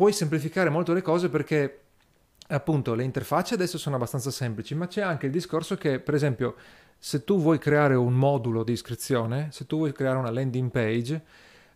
puoi 0.00 0.14
semplificare 0.14 0.70
molto 0.70 0.94
le 0.94 1.02
cose 1.02 1.28
perché 1.28 1.80
appunto 2.48 2.94
le 2.94 3.04
interfacce 3.04 3.52
adesso 3.52 3.76
sono 3.76 3.96
abbastanza 3.96 4.30
semplici, 4.30 4.74
ma 4.74 4.86
c'è 4.86 5.02
anche 5.02 5.26
il 5.26 5.32
discorso 5.32 5.76
che 5.76 6.00
per 6.00 6.14
esempio 6.14 6.54
se 6.96 7.22
tu 7.22 7.38
vuoi 7.38 7.58
creare 7.58 7.96
un 7.96 8.14
modulo 8.14 8.64
di 8.64 8.72
iscrizione, 8.72 9.48
se 9.52 9.66
tu 9.66 9.76
vuoi 9.76 9.92
creare 9.92 10.16
una 10.16 10.30
landing 10.30 10.70
page, 10.70 11.22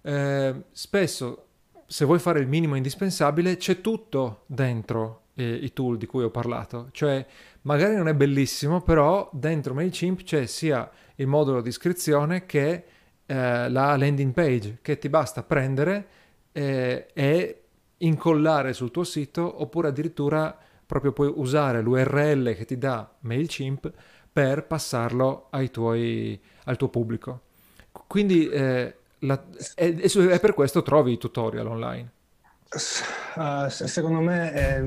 eh, 0.01 0.55
spesso 0.73 1.45
se 1.87 2.07
vuoi 2.07 2.19
fare 2.19 2.41
il 2.41 2.49
minimo 2.49 2.77
indispensabile 2.77 3.59
c'è 3.59 3.83
tutto 3.83 4.45
dentro 4.47 5.25
eh, 5.35 5.45
i 5.47 5.75
tool 5.75 5.99
di 5.99 6.07
cui 6.07 6.23
ho 6.23 6.31
parlato. 6.31 6.89
Cioè, 6.93 7.27
magari 7.63 7.95
non 7.95 8.09
è 8.09 8.15
bellissimo, 8.15 8.81
però 8.81 9.29
dentro 9.35 9.75
MailChimp 9.75 10.23
c'è 10.23 10.47
sia 10.47 10.91
il 11.17 11.27
modulo 11.27 11.61
di 11.61 11.69
iscrizione 11.69 12.47
che 12.47 12.85
eh, 13.27 13.69
la 13.69 13.95
landing 13.99 14.33
page, 14.33 14.79
che 14.81 14.97
ti 14.97 15.11
basta 15.11 15.43
prendere 15.43 16.07
eh, 16.53 17.09
e 17.13 17.59
incollare 17.99 18.73
sul 18.73 18.91
tuo 18.91 19.05
sito, 19.05 19.63
oppure 19.63 19.89
addirittura 19.89 20.57
proprio 20.87 21.13
puoi 21.13 21.33
usare 21.35 21.81
l'URL 21.81 22.55
che 22.55 22.65
ti 22.65 22.79
dà 22.79 23.11
MailChimp 23.21 23.93
per 24.33 24.67
passarlo 24.67 25.49
tuoi, 25.71 26.41
al 26.65 26.77
tuo 26.77 26.89
pubblico. 26.89 27.41
Quindi 28.07 28.49
eh, 28.49 28.97
la, 29.21 29.43
e, 29.75 29.97
e, 30.01 30.41
per 30.41 30.55
questo 30.55 30.83
trovi 30.83 31.13
i 31.13 31.19
tutorial 31.19 31.67
online. 31.67 32.13
Uh, 33.37 33.69
secondo 33.69 34.21
me 34.21 34.53
è, 34.53 34.83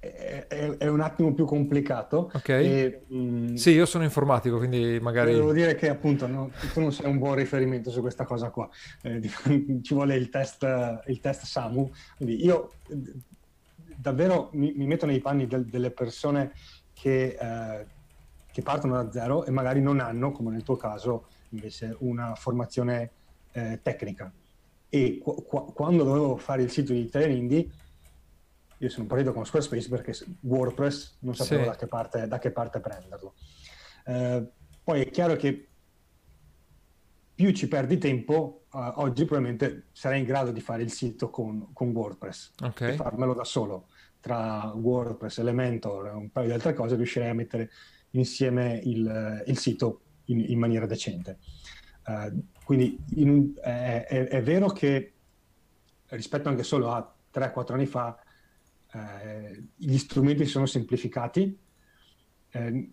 è, 0.00 0.46
è, 0.46 0.76
è, 0.78 0.86
un 0.86 1.00
attimo 1.00 1.34
più 1.34 1.44
complicato. 1.44 2.30
Ok. 2.32 2.48
E, 2.48 3.02
mh, 3.06 3.16
mm, 3.16 3.54
sì, 3.54 3.70
io 3.70 3.86
sono 3.86 4.04
informatico, 4.04 4.58
quindi 4.58 4.98
magari... 5.00 5.32
Devo 5.32 5.52
dire 5.52 5.74
che 5.74 5.88
appunto 5.88 6.26
no, 6.26 6.50
tu 6.72 6.80
non 6.80 6.92
sei 6.92 7.10
un 7.10 7.18
buon 7.18 7.34
riferimento 7.34 7.90
su 7.90 8.00
questa 8.00 8.24
cosa 8.24 8.50
qua. 8.50 8.68
Eh, 9.02 9.20
ci 9.82 9.94
vuole 9.94 10.16
il 10.16 10.28
test, 10.28 10.66
il 11.06 11.20
test 11.20 11.44
SAMU. 11.44 11.90
Quindi 12.16 12.44
io 12.44 12.72
davvero 13.96 14.50
mi, 14.52 14.72
mi 14.76 14.86
metto 14.86 15.06
nei 15.06 15.20
panni 15.20 15.46
del, 15.46 15.64
delle 15.64 15.90
persone 15.90 16.52
che, 16.92 17.36
eh, 17.38 17.86
che, 18.52 18.62
partono 18.62 19.02
da 19.02 19.10
zero 19.10 19.44
e 19.44 19.50
magari 19.50 19.80
non 19.80 20.00
hanno, 20.00 20.30
come 20.30 20.50
nel 20.50 20.62
tuo 20.62 20.76
caso, 20.76 21.26
invece 21.50 21.96
una 22.00 22.34
formazione 22.34 23.10
eh, 23.52 23.80
tecnica. 23.82 24.32
E 24.88 25.18
qu- 25.22 25.44
qu- 25.46 25.72
quando 25.72 26.04
dovevo 26.04 26.36
fare 26.36 26.62
il 26.62 26.70
sito 26.70 26.92
di 26.92 27.00
Italian 27.00 27.32
Indie 27.32 27.68
io 28.78 28.88
sono 28.88 29.06
partito 29.06 29.32
con 29.32 29.46
Squarespace 29.46 29.88
perché 29.88 30.14
WordPress 30.40 31.16
non 31.20 31.34
sapevo 31.34 31.62
sì. 31.62 31.68
da, 31.68 31.76
che 31.76 31.86
parte, 31.86 32.26
da, 32.26 32.38
che 32.38 32.50
parte, 32.50 32.80
prenderlo. 32.80 33.34
Eh, 34.04 34.46
poi 34.82 35.00
è 35.00 35.10
chiaro 35.10 35.36
che 35.36 35.68
più 37.34 37.50
ci 37.52 37.66
perdi 37.66 37.98
tempo, 37.98 38.66
uh, 38.72 38.92
oggi 38.96 39.24
probabilmente 39.24 39.86
sarai 39.92 40.20
in 40.20 40.24
grado 40.24 40.52
di 40.52 40.60
fare 40.60 40.82
il 40.82 40.92
sito 40.92 41.30
con, 41.30 41.72
con 41.72 41.88
WordPress 41.90 42.52
okay. 42.62 42.92
e 42.92 42.96
farmelo 42.96 43.34
da 43.34 43.44
solo. 43.44 43.88
Tra 44.20 44.72
WordPress, 44.74 45.38
Elementor 45.38 46.06
e 46.06 46.10
un 46.10 46.30
paio 46.30 46.46
di 46.46 46.52
altre 46.52 46.72
cose 46.72 46.96
riuscirei 46.96 47.28
a 47.28 47.34
mettere 47.34 47.70
insieme 48.10 48.80
il, 48.84 49.42
il 49.46 49.58
sito 49.58 50.00
in, 50.26 50.44
in, 50.48 50.58
maniera 50.58 50.86
decente. 50.86 51.38
Uh, 52.06 52.42
quindi 52.64 53.02
in, 53.16 53.52
è, 53.60 54.06
è, 54.08 54.28
è, 54.28 54.42
vero 54.42 54.68
che 54.68 55.12
rispetto 56.08 56.48
anche 56.48 56.62
solo 56.62 56.90
a 56.90 57.14
3-4 57.34 57.72
anni 57.72 57.86
fa 57.86 58.23
eh, 58.94 59.62
gli 59.74 59.98
strumenti 59.98 60.46
sono 60.46 60.66
semplificati. 60.66 61.58
Eh, 62.50 62.92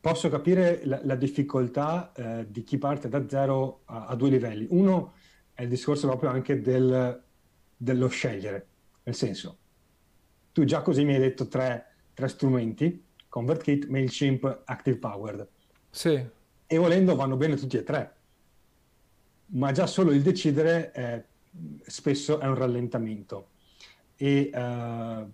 posso 0.00 0.28
capire 0.28 0.82
la, 0.84 1.00
la 1.02 1.16
difficoltà 1.16 2.12
eh, 2.12 2.46
di 2.48 2.62
chi 2.62 2.78
parte 2.78 3.08
da 3.08 3.28
zero 3.28 3.82
a, 3.86 4.06
a, 4.06 4.14
due 4.14 4.30
livelli. 4.30 4.66
Uno 4.70 5.14
è 5.52 5.62
il 5.62 5.68
discorso 5.68 6.06
proprio 6.06 6.30
anche 6.30 6.60
del, 6.60 7.22
dello 7.76 8.08
scegliere, 8.08 8.66
nel 9.02 9.14
senso, 9.14 9.58
tu 10.52 10.64
già 10.64 10.82
così 10.82 11.04
mi 11.04 11.14
hai 11.14 11.20
detto 11.20 11.48
tre, 11.48 11.86
tre 12.14 12.28
strumenti, 12.28 13.02
ConvertKit, 13.28 13.86
MailChimp, 13.86 14.62
ActivePowered. 14.64 15.48
Sì. 15.90 16.24
E 16.66 16.76
volendo 16.76 17.16
vanno 17.16 17.36
bene 17.36 17.56
tutti 17.56 17.76
e 17.76 17.82
tre, 17.82 18.14
ma 19.46 19.72
già 19.72 19.86
solo 19.86 20.12
il 20.12 20.22
decidere 20.22 20.90
è, 20.92 21.24
spesso 21.82 22.38
è 22.38 22.46
un 22.46 22.54
rallentamento. 22.54 23.48
E, 24.16 24.50
uh, 24.54 25.32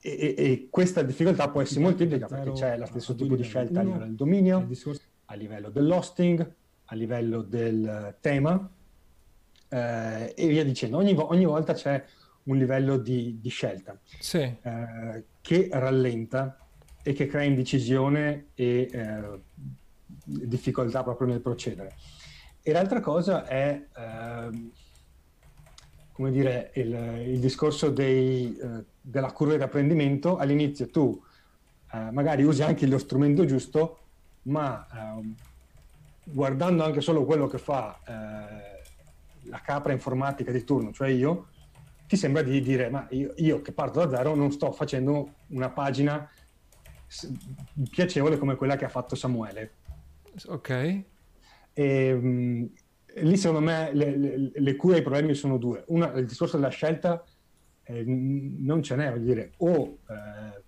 e, 0.00 0.34
e, 0.36 0.68
questa 0.70 1.02
difficoltà 1.02 1.48
poi 1.48 1.66
si 1.66 1.80
moltiplica 1.80 2.26
perché 2.26 2.52
c'è 2.52 2.78
lo 2.78 2.86
stesso 2.86 3.14
tipo 3.14 3.34
di 3.34 3.42
scelta 3.42 3.80
a 3.80 3.82
livello 3.82 4.04
del 4.04 4.14
dominio, 4.14 4.68
a 5.26 5.34
livello 5.34 5.70
dell'hosting, 5.70 6.54
a 6.84 6.94
livello 6.94 7.42
del 7.42 8.16
tema 8.20 8.70
eh, 9.68 10.32
e 10.36 10.46
via 10.46 10.64
dicendo. 10.64 10.96
Ogni, 10.96 11.14
ogni, 11.16 11.44
volta 11.44 11.74
c'è 11.74 12.02
un 12.44 12.56
livello 12.56 12.96
di, 12.96 13.38
di 13.40 13.48
scelta 13.48 13.98
sì. 14.20 14.38
eh, 14.38 15.24
che 15.40 15.68
rallenta 15.72 16.58
e 17.02 17.12
che 17.12 17.26
crea 17.26 17.44
indecisione 17.44 18.48
e 18.54 18.88
eh, 18.92 19.40
difficoltà 20.24 21.02
proprio 21.02 21.28
nel 21.28 21.40
procedere. 21.40 21.94
E 22.62 22.72
l'altra 22.72 23.00
cosa 23.00 23.46
è 23.46 23.86
ehm, 23.96 24.72
come 26.16 26.30
dire, 26.30 26.70
il, 26.76 26.94
il 27.26 27.38
discorso 27.40 27.90
dei, 27.90 28.56
eh, 28.56 28.84
della 29.02 29.32
curva 29.32 29.58
di 29.58 29.62
apprendimento, 29.62 30.38
all'inizio 30.38 30.88
tu 30.88 31.22
eh, 31.92 32.10
magari 32.10 32.42
usi 32.42 32.62
anche 32.62 32.86
lo 32.86 32.96
strumento 32.96 33.44
giusto, 33.44 33.98
ma 34.44 34.86
eh, 34.86 35.34
guardando 36.24 36.84
anche 36.84 37.02
solo 37.02 37.26
quello 37.26 37.46
che 37.48 37.58
fa 37.58 38.00
eh, 38.06 39.48
la 39.50 39.60
capra 39.60 39.92
informatica 39.92 40.50
di 40.50 40.64
turno, 40.64 40.90
cioè 40.90 41.08
io, 41.08 41.48
ti 42.08 42.16
sembra 42.16 42.40
di 42.40 42.62
dire, 42.62 42.88
ma 42.88 43.06
io, 43.10 43.34
io 43.36 43.60
che 43.60 43.72
parto 43.72 44.02
da 44.02 44.16
zero 44.16 44.34
non 44.34 44.50
sto 44.52 44.72
facendo 44.72 45.34
una 45.48 45.68
pagina 45.68 46.26
piacevole 47.90 48.38
come 48.38 48.54
quella 48.54 48.76
che 48.76 48.86
ha 48.86 48.88
fatto 48.88 49.14
Samuele. 49.14 49.72
Ok. 50.46 50.70
E, 50.70 51.04
ehm, 51.74 52.70
lì 53.22 53.36
secondo 53.36 53.64
me 53.64 53.90
le, 53.92 54.16
le, 54.16 54.50
le 54.54 54.76
cure 54.76 54.96
ai 54.96 55.02
problemi 55.02 55.34
sono 55.34 55.58
due. 55.58 55.84
Una, 55.88 56.12
il 56.12 56.26
discorso 56.26 56.56
della 56.56 56.68
scelta 56.68 57.24
eh, 57.84 58.04
non 58.04 58.82
ce 58.82 58.96
n'è, 58.96 59.10
voglio 59.10 59.24
dire, 59.24 59.52
o 59.58 59.98
eh, 60.08 60.62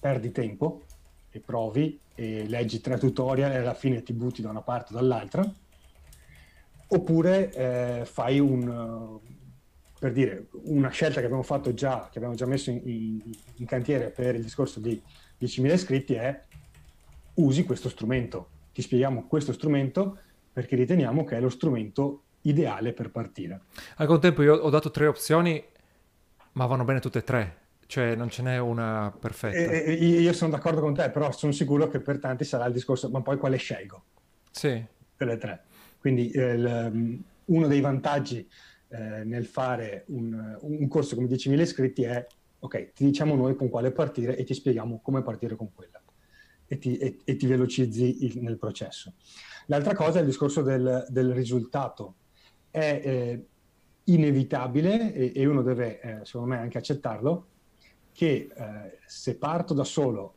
perdi 0.00 0.32
tempo 0.32 0.84
e 1.30 1.40
provi 1.40 1.98
e 2.14 2.46
leggi 2.48 2.80
tre 2.80 2.98
tutorial 2.98 3.52
e 3.52 3.56
alla 3.56 3.74
fine 3.74 4.02
ti 4.02 4.12
butti 4.12 4.40
da 4.42 4.50
una 4.50 4.62
parte 4.62 4.92
o 4.92 4.96
dall'altra, 4.96 5.48
oppure 6.88 7.52
eh, 7.52 8.04
fai 8.06 8.38
un, 8.38 9.18
per 9.98 10.12
dire, 10.12 10.46
una 10.64 10.88
scelta 10.88 11.20
che 11.20 11.26
abbiamo 11.26 11.42
fatto 11.42 11.74
già, 11.74 12.08
che 12.10 12.18
abbiamo 12.18 12.34
già 12.34 12.46
messo 12.46 12.70
in, 12.70 12.80
in, 12.84 13.20
in 13.56 13.66
cantiere 13.66 14.10
per 14.10 14.34
il 14.34 14.42
discorso 14.42 14.80
di 14.80 15.00
10.000 15.40 15.72
iscritti 15.72 16.14
è 16.14 16.42
usi 17.34 17.64
questo 17.64 17.88
strumento. 17.88 18.50
Ti 18.72 18.82
spieghiamo 18.82 19.26
questo 19.26 19.52
strumento 19.52 20.18
perché 20.56 20.74
riteniamo 20.74 21.22
che 21.24 21.36
è 21.36 21.40
lo 21.40 21.50
strumento 21.50 22.22
ideale 22.42 22.94
per 22.94 23.10
partire. 23.10 23.64
Al 23.96 24.06
contempo 24.06 24.40
io 24.40 24.54
ho 24.54 24.70
dato 24.70 24.90
tre 24.90 25.06
opzioni, 25.06 25.62
ma 26.52 26.64
vanno 26.64 26.84
bene 26.84 26.98
tutte 26.98 27.18
e 27.18 27.24
tre, 27.24 27.56
cioè 27.84 28.14
non 28.14 28.30
ce 28.30 28.40
n'è 28.40 28.56
una 28.56 29.14
perfetta. 29.20 29.54
E, 29.54 29.92
io 29.92 30.32
sono 30.32 30.52
d'accordo 30.52 30.80
con 30.80 30.94
te, 30.94 31.10
però 31.10 31.30
sono 31.30 31.52
sicuro 31.52 31.88
che 31.88 32.00
per 32.00 32.18
tanti 32.18 32.44
sarà 32.44 32.64
il 32.64 32.72
discorso, 32.72 33.10
ma 33.10 33.20
poi 33.20 33.36
quale 33.36 33.58
scelgo? 33.58 34.02
Sì. 34.50 34.82
Per 35.14 35.36
tre. 35.36 35.64
Quindi 35.98 36.30
eh, 36.30 36.52
il, 36.52 37.22
uno 37.44 37.66
dei 37.66 37.80
vantaggi 37.82 38.48
eh, 38.88 39.24
nel 39.24 39.44
fare 39.44 40.04
un, 40.06 40.56
un, 40.58 40.88
corso 40.88 41.16
come 41.16 41.28
10.000 41.28 41.60
iscritti 41.60 42.04
è, 42.04 42.26
ok, 42.60 42.92
ti 42.94 43.04
diciamo 43.04 43.34
noi 43.34 43.56
con 43.56 43.68
quale 43.68 43.90
partire 43.90 44.34
e 44.38 44.44
ti 44.44 44.54
spieghiamo 44.54 45.00
come 45.02 45.22
partire 45.22 45.54
con 45.54 45.68
quella. 45.74 46.00
E 46.66 46.78
ti, 46.78 46.96
e, 46.96 47.18
e 47.24 47.36
ti 47.36 47.46
velocizzi 47.46 48.24
il, 48.24 48.40
nel 48.40 48.56
processo. 48.56 49.12
L'altra 49.66 49.94
cosa 49.94 50.18
è 50.18 50.20
il 50.20 50.26
discorso 50.26 50.62
del, 50.62 51.06
del 51.08 51.32
risultato. 51.32 52.14
È 52.70 53.00
eh, 53.02 53.46
inevitabile, 54.04 55.12
e, 55.12 55.32
e, 55.34 55.46
uno 55.46 55.62
deve, 55.62 56.00
eh, 56.00 56.24
secondo 56.24 56.54
me, 56.54 56.58
anche 56.58 56.78
accettarlo, 56.78 57.46
che 58.12 58.48
eh, 58.54 58.98
se 59.06 59.36
parto 59.36 59.74
da 59.74 59.84
solo, 59.84 60.34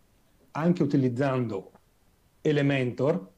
anche 0.51 0.84
utilizzando 0.84 1.71
Elementor, 2.41 3.32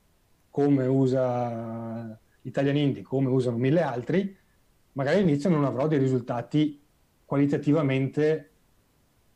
come 0.49 0.85
usa 0.87 2.17
Italian 2.41 2.77
Indie, 2.77 3.03
come 3.03 3.29
usano 3.29 3.57
mille 3.57 3.81
altri, 3.81 4.37
magari 4.93 5.19
all'inizio 5.19 5.49
non 5.49 5.65
avrò 5.65 5.87
dei 5.87 5.99
risultati 5.99 6.81
qualitativamente 7.25 8.49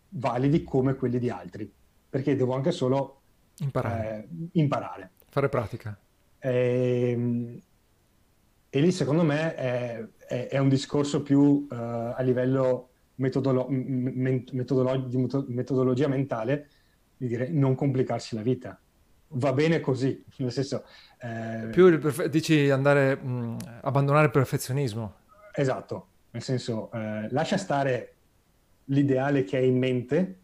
validi 0.09 0.63
come 0.63 0.95
quelli 0.95 1.19
di 1.19 1.29
altri, 1.29 1.71
perché 2.09 2.35
devo 2.35 2.53
anche 2.53 2.71
solo 2.71 3.21
imparare. 3.59 4.27
Eh, 4.29 4.47
imparare. 4.53 5.11
Fare 5.29 5.49
pratica. 5.49 5.97
E, 6.45 7.11
ehm, 7.11 7.59
e 8.69 8.79
lì 8.79 8.91
secondo 8.91 9.23
me 9.23 9.55
è, 9.55 10.05
è, 10.27 10.47
è 10.49 10.57
un 10.59 10.69
discorso 10.69 11.23
più 11.23 11.39
uh, 11.39 11.67
a 11.69 12.21
livello 12.21 12.89
metodolo- 13.15 13.67
metodolo- 13.69 14.97
di 14.97 15.27
metodologia 15.47 16.07
mentale 16.07 16.69
di 17.17 17.27
dire 17.27 17.47
non 17.49 17.73
complicarsi 17.73 18.35
la 18.35 18.41
vita. 18.41 18.79
Va 19.29 19.53
bene 19.53 19.79
così, 19.79 20.23
nel 20.37 20.51
senso... 20.51 20.85
Eh... 21.19 21.69
Più 21.71 21.97
perfe- 21.99 22.29
dici 22.29 22.69
andare, 22.69 23.15
mh, 23.15 23.79
abbandonare 23.81 24.25
il 24.25 24.31
perfezionismo. 24.31 25.15
Esatto, 25.53 26.07
nel 26.31 26.43
senso 26.43 26.91
eh, 26.91 27.27
lascia 27.31 27.57
stare 27.57 28.13
l'ideale 28.85 29.45
che 29.45 29.57
hai 29.57 29.67
in 29.67 29.77
mente, 29.77 30.39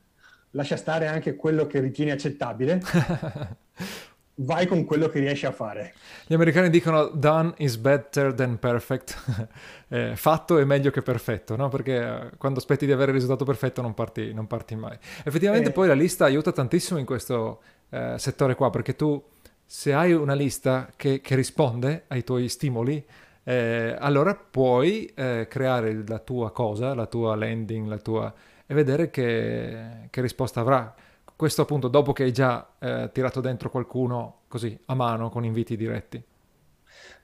lascia 0.52 0.78
stare 0.78 1.08
anche 1.08 1.36
quello 1.36 1.68
che 1.68 1.80
ritieni 1.82 2.12
accettabile 2.12 2.82
vai 4.36 4.66
con 4.66 4.86
quello 4.86 5.08
che 5.10 5.20
riesci 5.20 5.46
a 5.46 5.52
fare. 5.52 5.94
Gli 6.26 6.34
americani 6.34 6.70
dicono 6.70 7.08
done 7.08 7.54
is 7.58 7.78
better 7.78 8.34
than 8.34 8.58
perfect, 8.60 9.48
eh, 9.90 10.16
fatto 10.16 10.58
è 10.58 10.64
meglio 10.64 10.92
che 10.92 11.02
perfetto, 11.02 11.56
no? 11.56 11.70
perché 11.70 11.98
eh, 11.98 12.38
quando 12.38 12.60
aspetti 12.60 12.86
di 12.86 12.92
avere 12.92 13.12
il 13.12 13.16
risultato 13.16 13.46
perfetto 13.46 13.82
non 13.82 13.94
parti, 13.94 14.34
non 14.34 14.48
parti 14.48 14.76
mai. 14.76 14.98
Effettivamente 15.24 15.70
eh. 15.70 15.74
poi 15.74 15.88
la 15.88 15.94
lista 15.94 16.26
aiuta 16.26 16.52
tantissimo 16.52 17.00
in 17.00 17.06
questo 17.06 17.62
eh, 17.90 18.16
settore 18.18 18.56
qua, 18.56 18.70
perché 18.70 18.96
tu 18.96 19.22
se 19.66 19.94
hai 19.94 20.12
una 20.14 20.34
lista 20.34 20.92
che, 20.96 21.22
che 21.22 21.36
risponde 21.36 22.04
ai 22.08 22.24
tuoi 22.24 22.50
stimoli, 22.50 23.04
eh, 23.44 23.96
allora 23.98 24.36
puoi 24.36 25.06
eh, 25.16 25.48
creare 25.50 26.04
la 26.06 26.20
tua 26.20 26.52
cosa, 26.52 26.94
la 26.94 27.06
tua 27.06 27.36
landing, 27.36 27.88
la 27.88 27.98
tua... 27.98 28.34
e 28.66 28.74
vedere 28.74 29.10
che, 29.10 30.08
che 30.10 30.22
risposta 30.22 30.60
avrà 30.60 30.94
questo 31.42 31.64
appunto 31.64 31.88
dopo 31.88 32.14
che 32.14 32.22
hai 32.22 32.32
già 32.32 32.76
eh, 32.78 33.10
tirato 33.12 33.42
dentro 33.42 33.72
qualcuno 33.72 34.42
così 34.48 34.78
a 34.86 34.94
mano 34.94 35.32
con 35.32 35.44
inviti 35.44 35.76
diretti. 35.76 36.24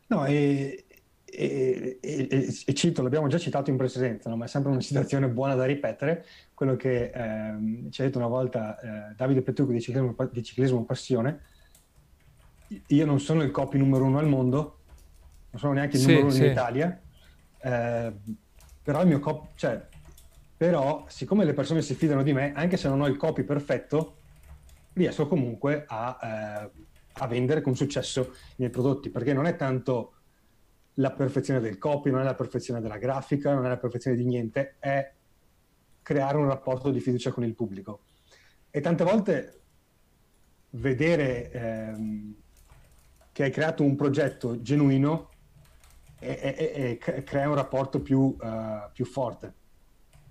No, 0.07 0.25
e, 0.25 0.85
e, 1.23 1.99
e, 2.01 2.55
e 2.65 2.73
cito, 2.73 3.03
l'abbiamo 3.03 3.27
già 3.27 3.37
citato 3.37 3.69
in 3.69 3.77
precedenza, 3.77 4.27
no? 4.27 4.35
ma 4.35 4.45
è 4.45 4.47
sempre 4.47 4.71
una 4.71 4.81
situazione 4.81 5.27
buona 5.27 5.53
da 5.53 5.65
ripetere, 5.65 6.25
quello 6.55 6.75
che 6.75 7.11
ehm, 7.13 7.91
ci 7.91 8.01
ha 8.01 8.05
detto 8.05 8.17
una 8.17 8.27
volta 8.27 8.79
eh, 8.79 9.13
Davide 9.15 9.43
Petrucco 9.43 9.71
di 9.71 9.81
ciclismo, 9.81 10.15
di 10.31 10.41
ciclismo 10.43 10.83
Passione, 10.83 11.41
io 12.87 13.05
non 13.05 13.19
sono 13.19 13.43
il 13.43 13.51
copy 13.51 13.77
numero 13.77 14.05
uno 14.05 14.17
al 14.17 14.27
mondo, 14.27 14.79
non 15.51 15.61
sono 15.61 15.73
neanche 15.73 15.97
il 15.97 16.01
sì, 16.01 16.07
numero 16.07 16.25
uno 16.25 16.33
sì. 16.33 16.43
in 16.43 16.51
Italia, 16.53 17.01
eh, 17.59 18.13
però 18.81 19.01
il 19.01 19.07
mio 19.09 19.19
copy, 19.19 19.49
cioè 19.53 19.87
però 20.57 21.05
siccome 21.07 21.45
le 21.45 21.53
persone 21.53 21.83
si 21.83 21.93
fidano 21.93 22.23
di 22.23 22.33
me, 22.33 22.51
anche 22.53 22.77
se 22.77 22.89
non 22.89 23.01
ho 23.01 23.07
il 23.07 23.15
copy 23.15 23.43
perfetto, 23.43 24.17
riesco 24.93 25.27
comunque 25.27 25.85
a, 25.87 26.17
eh, 26.19 26.71
a 27.13 27.27
vendere 27.27 27.61
con 27.61 27.75
successo 27.75 28.31
i 28.31 28.55
miei 28.57 28.71
prodotti, 28.71 29.11
perché 29.11 29.33
non 29.33 29.45
è 29.45 29.55
tanto 29.55 30.13
la 30.95 31.11
perfezione 31.11 31.59
del 31.59 31.77
copy, 31.77 32.09
non 32.09 32.21
è 32.21 32.23
la 32.23 32.33
perfezione 32.33 32.81
della 32.81 32.97
grafica, 32.97 33.53
non 33.53 33.65
è 33.65 33.69
la 33.69 33.77
perfezione 33.77 34.17
di 34.17 34.25
niente, 34.25 34.77
è 34.79 35.13
creare 36.01 36.37
un 36.37 36.47
rapporto 36.47 36.89
di 36.89 36.99
fiducia 36.99 37.31
con 37.31 37.43
il 37.43 37.53
pubblico. 37.53 38.01
E 38.71 38.81
tante 38.81 39.03
volte 39.03 39.61
vedere 40.71 41.51
ehm, 41.51 42.35
che 43.31 43.43
hai 43.43 43.51
creato 43.51 43.83
un 43.83 43.95
progetto 43.95 44.59
genuino 44.59 45.29
e, 46.19 46.39
e, 46.57 46.99
e 46.99 47.23
crea 47.23 47.47
un 47.47 47.55
rapporto 47.55 48.01
più, 48.01 48.35
uh, 48.39 48.89
più, 48.91 49.05
forte 49.05 49.53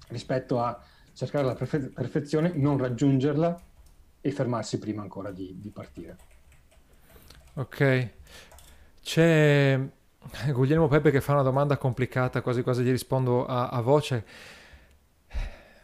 rispetto 0.09 0.61
a 0.61 0.81
cercare 1.13 1.45
la 1.45 1.55
perfe- 1.55 1.91
perfezione, 1.91 2.53
non 2.55 2.79
raggiungerla 2.79 3.61
e 4.21 4.31
fermarsi 4.31 4.79
prima 4.79 5.03
ancora 5.03 5.31
di, 5.31 5.59
di 5.59 5.71
partire. 5.71 6.17
Ok, 7.55 8.11
c'è 9.03 9.81
Guglielmo 10.53 10.89
Pepe 10.89 11.11
che 11.11 11.21
fa 11.21 11.33
una 11.33 11.43
domanda 11.43 11.77
complicata, 11.79 12.43
quasi 12.43 12.63
quasi 12.63 12.83
gli 12.83 12.91
rispondo 12.91 13.47
a, 13.47 13.69
a 13.69 13.81
voce. 13.81 14.25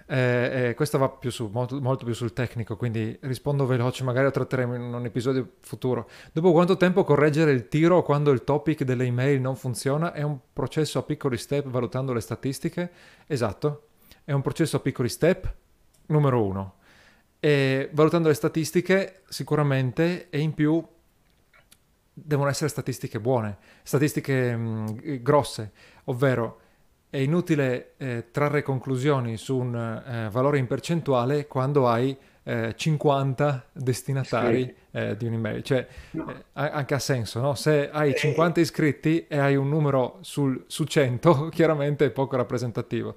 Eh, 0.06 0.68
eh, 0.68 0.74
questo 0.74 0.98
va 0.98 1.08
più 1.08 1.30
su, 1.30 1.48
molto, 1.50 1.80
molto, 1.80 2.04
più 2.04 2.12
sul 2.12 2.34
tecnico, 2.34 2.76
quindi 2.76 3.16
rispondo 3.22 3.64
veloce, 3.64 4.04
magari 4.04 4.26
lo 4.26 4.32
tratteremo 4.32 4.74
in 4.74 4.82
un 4.82 5.04
episodio 5.06 5.52
futuro. 5.60 6.08
Dopo 6.32 6.52
quanto 6.52 6.76
tempo 6.76 7.04
correggere 7.04 7.52
il 7.52 7.68
tiro 7.68 8.02
quando 8.02 8.30
il 8.32 8.44
topic 8.44 8.82
delle 8.82 9.04
email 9.04 9.40
non 9.40 9.56
funziona? 9.56 10.12
È 10.12 10.20
un 10.20 10.36
processo 10.52 10.98
a 10.98 11.02
piccoli 11.02 11.38
step 11.38 11.68
valutando 11.68 12.12
le 12.12 12.20
statistiche? 12.20 12.90
Esatto, 13.26 13.86
è 14.24 14.32
un 14.32 14.42
processo 14.42 14.76
a 14.76 14.80
piccoli 14.80 15.08
step, 15.08 15.52
numero 16.06 16.44
uno. 16.44 16.74
E 17.40 17.90
valutando 17.92 18.28
le 18.28 18.34
statistiche 18.34 19.22
sicuramente 19.28 20.28
e 20.30 20.38
in 20.38 20.54
più 20.54 20.84
devono 22.14 22.48
essere 22.48 22.68
statistiche 22.68 23.18
buone, 23.20 23.58
statistiche 23.82 24.54
mh, 24.54 25.22
grosse, 25.22 25.72
ovvero 26.04 26.60
è 27.12 27.18
inutile 27.18 27.92
eh, 27.98 28.28
trarre 28.30 28.62
conclusioni 28.62 29.36
su 29.36 29.58
un 29.58 29.74
eh, 29.74 30.30
valore 30.30 30.58
in 30.58 30.66
percentuale 30.66 31.46
quando 31.46 31.88
hai 31.88 32.16
eh, 32.44 32.74
50 32.74 33.66
destinatari 33.72 34.64
sì. 34.64 34.74
Eh, 34.92 35.16
di 35.16 35.26
un'email, 35.26 35.62
cioè 35.62 35.86
no. 36.12 36.30
Eh, 36.30 36.42
anche 36.52 36.94
ha 36.94 36.98
senso, 36.98 37.40
no? 37.40 37.54
Se 37.54 37.90
hai 37.90 38.14
50 38.16 38.58
eh. 38.58 38.62
iscritti 38.62 39.26
e 39.26 39.38
hai 39.38 39.56
un 39.56 39.68
numero 39.68 40.18
sul, 40.22 40.64
su 40.66 40.84
100, 40.84 41.50
chiaramente 41.52 42.06
è 42.06 42.10
poco 42.10 42.36
rappresentativo. 42.36 43.16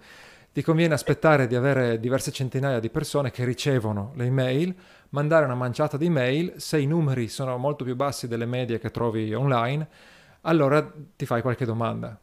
Ti 0.55 0.63
conviene 0.63 0.93
aspettare 0.93 1.47
di 1.47 1.55
avere 1.55 1.99
diverse 1.99 2.31
centinaia 2.31 2.79
di 2.79 2.89
persone 2.89 3.29
che 3.29 3.43
ricevono 3.43 4.13
le 4.15 4.23
email, 4.23 4.73
mandare 5.09 5.43
una 5.43 5.53
manciata 5.53 5.97
di 5.97 6.05
email, 6.05 6.53
se 6.55 6.79
i 6.79 6.85
numeri 6.85 7.27
sono 7.27 7.57
molto 7.57 7.83
più 7.83 7.97
bassi 7.97 8.29
delle 8.29 8.45
medie 8.45 8.79
che 8.79 8.89
trovi 8.89 9.33
online, 9.33 9.85
allora 10.43 10.89
ti 11.17 11.25
fai 11.25 11.41
qualche 11.41 11.65
domanda 11.65 12.17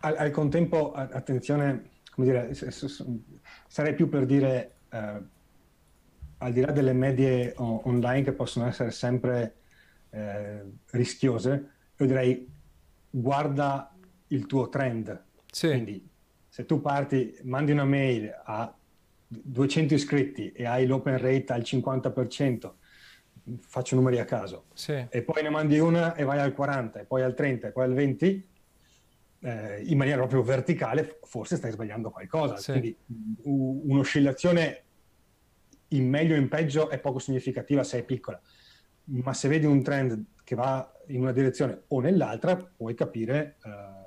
al, 0.00 0.16
al 0.16 0.30
contempo, 0.30 0.92
attenzione, 0.92 1.90
come 2.10 2.26
dire, 2.26 2.54
sarei 3.66 3.94
più 3.94 4.08
per 4.08 4.26
dire, 4.26 4.76
eh, 4.90 5.22
al 6.38 6.52
di 6.52 6.60
là 6.60 6.72
delle 6.72 6.92
medie 6.92 7.54
online 7.56 8.22
che 8.22 8.32
possono 8.32 8.66
essere 8.66 8.90
sempre 8.90 9.56
eh, 10.10 10.62
rischiose, 10.90 11.70
io 11.96 12.06
direi 12.06 12.48
guarda 13.10 13.92
il 14.28 14.46
tuo 14.46 14.68
trend. 14.68 15.22
Sì. 15.50 15.68
Quindi 15.68 16.08
se 16.54 16.66
tu 16.66 16.80
parti, 16.80 17.36
mandi 17.42 17.72
una 17.72 17.84
mail 17.84 18.32
a 18.44 18.72
200 19.26 19.92
iscritti 19.92 20.52
e 20.52 20.66
hai 20.66 20.86
l'open 20.86 21.18
rate 21.18 21.52
al 21.52 21.62
50%, 21.62 22.72
faccio 23.58 23.96
numeri 23.96 24.20
a 24.20 24.24
caso, 24.24 24.66
sì. 24.72 25.04
e 25.08 25.22
poi 25.22 25.42
ne 25.42 25.50
mandi 25.50 25.80
una 25.80 26.14
e 26.14 26.22
vai 26.22 26.38
al 26.38 26.54
40, 26.54 27.00
e 27.00 27.04
poi 27.06 27.22
al 27.22 27.34
30, 27.34 27.66
e 27.66 27.72
poi 27.72 27.82
al 27.82 27.94
20, 27.94 28.48
eh, 29.40 29.82
in 29.84 29.98
maniera 29.98 30.18
proprio 30.18 30.44
verticale, 30.44 31.18
forse 31.24 31.56
stai 31.56 31.72
sbagliando 31.72 32.10
qualcosa. 32.10 32.56
Sì. 32.56 32.70
Quindi 32.70 32.96
un'oscillazione 33.42 34.82
in 35.88 36.08
meglio 36.08 36.36
o 36.36 36.38
in 36.38 36.46
peggio 36.46 36.88
è 36.88 37.00
poco 37.00 37.18
significativa 37.18 37.82
se 37.82 37.98
è 37.98 38.04
piccola, 38.04 38.40
ma 39.06 39.34
se 39.34 39.48
vedi 39.48 39.66
un 39.66 39.82
trend 39.82 40.24
che 40.44 40.54
va 40.54 40.88
in 41.08 41.20
una 41.20 41.32
direzione 41.32 41.82
o 41.88 41.98
nell'altra, 41.98 42.54
puoi 42.54 42.94
capire. 42.94 43.56
Eh, 43.64 44.02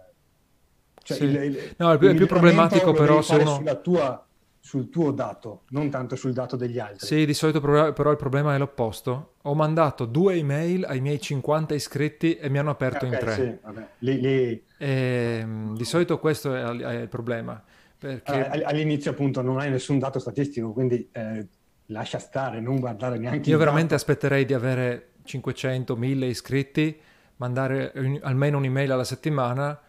cioè 1.08 1.16
sì. 1.16 1.24
il, 1.24 1.36
il, 1.36 1.74
no, 1.78 1.94
il, 1.94 2.04
il 2.04 2.16
più 2.16 2.28
problematico 2.28 2.92
però 2.92 3.22
sono... 3.22 3.56
sulla 3.56 3.76
tua 3.76 4.22
sul 4.60 4.90
tuo 4.90 5.12
dato, 5.12 5.62
non 5.70 5.90
tanto 5.90 6.18
sul 6.18 6.34
dato 6.34 6.58
degli 6.58 6.78
altri. 6.78 7.08
Sì, 7.08 7.26
di 7.26 7.34
solito 7.34 7.62
però 7.62 8.12
il 8.12 8.18
problema 8.18 8.54
è 8.54 8.58
l'opposto. 8.58 9.36
Ho 9.44 9.56
mandato 9.56 10.04
due 10.04 10.36
email 10.36 10.84
ai 10.84 11.00
miei 11.00 11.22
50 11.22 11.74
iscritti 11.74 12.36
e 12.36 12.50
mi 12.50 12.58
hanno 12.58 12.72
aperto 12.72 13.06
okay, 13.06 13.10
in 13.14 13.26
tre. 13.26 13.34
Sì, 13.34 13.58
vabbè. 13.64 13.88
Lì, 14.00 14.20
lì... 14.20 14.64
E, 14.78 15.40
ehm, 15.40 15.74
di 15.74 15.86
solito 15.86 16.20
questo 16.20 16.54
è, 16.54 16.64
è 16.64 17.02
il 17.04 17.08
problema. 17.08 17.64
Perché... 17.98 18.46
All'inizio 18.46 19.12
appunto 19.12 19.42
non 19.42 19.60
hai 19.60 19.70
nessun 19.70 20.00
dato 20.00 20.20
statistico, 20.20 20.74
quindi 20.74 21.08
eh, 21.14 21.48
lascia 21.86 22.20
stare, 22.20 22.60
non 22.60 22.82
guardare 22.82 23.18
neanche... 23.18 23.50
Io 23.50 23.58
veramente 23.58 23.96
dato. 23.96 24.02
aspetterei 24.02 24.44
di 24.44 24.54
avere 24.54 25.12
500, 25.24 25.96
1000 25.96 26.26
iscritti, 26.26 27.00
mandare 27.38 27.94
almeno 28.22 28.58
un'email 28.58 28.92
alla 28.92 29.06
settimana 29.06 29.80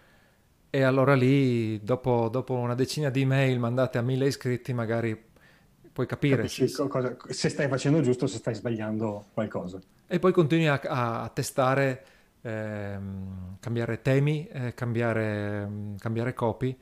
e 0.70 0.82
allora 0.82 1.14
lì, 1.14 1.82
dopo, 1.82 2.28
dopo, 2.30 2.54
una 2.54 2.74
decina 2.74 3.08
di 3.08 3.22
email 3.22 3.58
mandate 3.58 3.98
a 3.98 4.02
mille 4.02 4.26
iscritti, 4.26 4.74
magari 4.74 5.26
puoi 5.90 6.06
capire 6.06 6.46
se, 6.46 6.70
cosa, 6.88 7.16
se 7.28 7.48
stai 7.48 7.68
facendo 7.68 8.00
giusto 8.02 8.24
o 8.24 8.28
se 8.28 8.36
stai 8.36 8.54
sbagliando 8.54 9.26
qualcosa. 9.32 9.80
E 10.06 10.18
poi 10.18 10.32
continui 10.32 10.66
a, 10.66 10.78
a 10.80 11.28
testare, 11.30 12.04
ehm, 12.42 13.56
cambiare 13.60 14.02
temi, 14.02 14.46
eh, 14.46 14.74
cambiare, 14.74 15.94
cambiare 15.98 16.34
copy. 16.34 16.78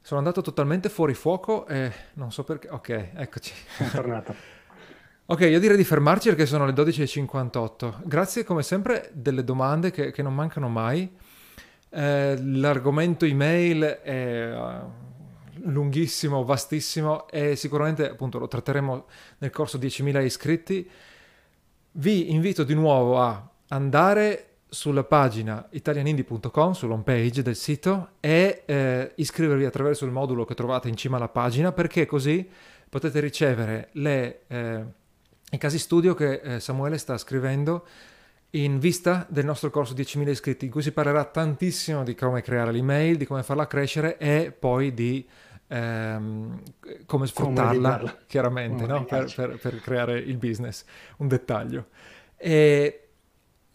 Sono 0.00 0.20
andato 0.20 0.40
totalmente 0.42 0.88
fuori 0.88 1.14
fuoco 1.14 1.66
e 1.66 1.92
non 2.14 2.32
so 2.32 2.42
perché. 2.42 2.68
Ok, 2.70 3.10
eccoci. 3.14 3.54
Sono 3.76 3.90
tornato. 3.90 4.34
ok, 5.26 5.40
io 5.40 5.60
direi 5.60 5.76
di 5.76 5.84
fermarci 5.84 6.28
perché 6.28 6.46
sono 6.46 6.66
le 6.66 6.72
12.58. 6.72 8.00
Grazie 8.04 8.42
come 8.42 8.62
sempre 8.62 9.10
delle 9.12 9.44
domande 9.44 9.90
che, 9.90 10.10
che 10.10 10.22
non 10.22 10.34
mancano 10.34 10.68
mai. 10.68 11.14
Eh, 11.90 12.38
l'argomento 12.42 13.24
email 13.24 13.82
è 13.82 14.54
uh, 14.54 14.90
lunghissimo, 15.70 16.44
vastissimo 16.44 17.28
e 17.28 17.56
sicuramente 17.56 18.08
appunto 18.08 18.38
lo 18.38 18.48
tratteremo 18.48 19.06
nel 19.38 19.50
corso 19.50 19.78
10.000 19.78 20.24
iscritti. 20.24 20.90
Vi 21.92 22.32
invito 22.32 22.64
di 22.64 22.74
nuovo 22.74 23.20
a 23.20 23.48
andare 23.68 24.44
sulla 24.68 25.04
pagina 25.04 25.66
italianindie.com, 25.70 26.72
sull'home 26.72 27.02
page 27.02 27.42
del 27.42 27.56
sito 27.56 28.10
e 28.20 28.62
eh, 28.66 29.12
iscrivervi 29.16 29.64
attraverso 29.64 30.04
il 30.04 30.10
modulo 30.10 30.44
che 30.44 30.54
trovate 30.54 30.88
in 30.88 30.96
cima 30.96 31.16
alla 31.16 31.28
pagina 31.28 31.72
perché 31.72 32.04
così 32.04 32.46
potete 32.88 33.20
ricevere 33.20 33.88
le, 33.92 34.40
eh, 34.46 34.84
i 35.50 35.58
casi 35.58 35.78
studio 35.78 36.14
che 36.14 36.40
eh, 36.42 36.60
Samuele 36.60 36.98
sta 36.98 37.16
scrivendo 37.16 37.86
in 38.50 38.78
vista 38.78 39.26
del 39.28 39.44
nostro 39.44 39.70
corso 39.70 39.94
10.000 39.94 40.28
iscritti, 40.28 40.64
in 40.64 40.70
cui 40.70 40.82
si 40.82 40.92
parlerà 40.92 41.24
tantissimo 41.24 42.02
di 42.02 42.14
come 42.14 42.40
creare 42.40 42.72
l'email, 42.72 43.16
di 43.16 43.26
come 43.26 43.42
farla 43.42 43.66
crescere 43.66 44.16
e 44.16 44.52
poi 44.58 44.94
di 44.94 45.26
ehm, 45.66 46.62
come 47.06 47.26
sfruttarla, 47.26 47.98
come 47.98 48.16
chiaramente, 48.26 48.86
no? 48.86 49.04
per, 49.04 49.32
per, 49.34 49.58
per, 49.58 49.80
creare 49.80 50.18
il 50.18 50.38
business. 50.38 50.84
Un 51.18 51.28
dettaglio. 51.28 51.88
E 52.36 53.08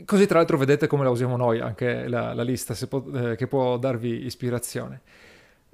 così 0.06 0.26
tra 0.26 0.40
l'altro 0.40 0.58
vedete 0.58 0.88
come 0.88 1.04
la 1.04 1.10
usiamo 1.12 1.38
noi, 1.38 1.60
anche 1.60 2.08
la, 2.08 2.34
la 2.34 2.44
lista 2.44 2.74
può, 2.88 3.04
eh, 3.14 3.36
che 3.36 3.48
può 3.48 3.78
darvi 3.78 4.26
ispirazione. 4.26 5.02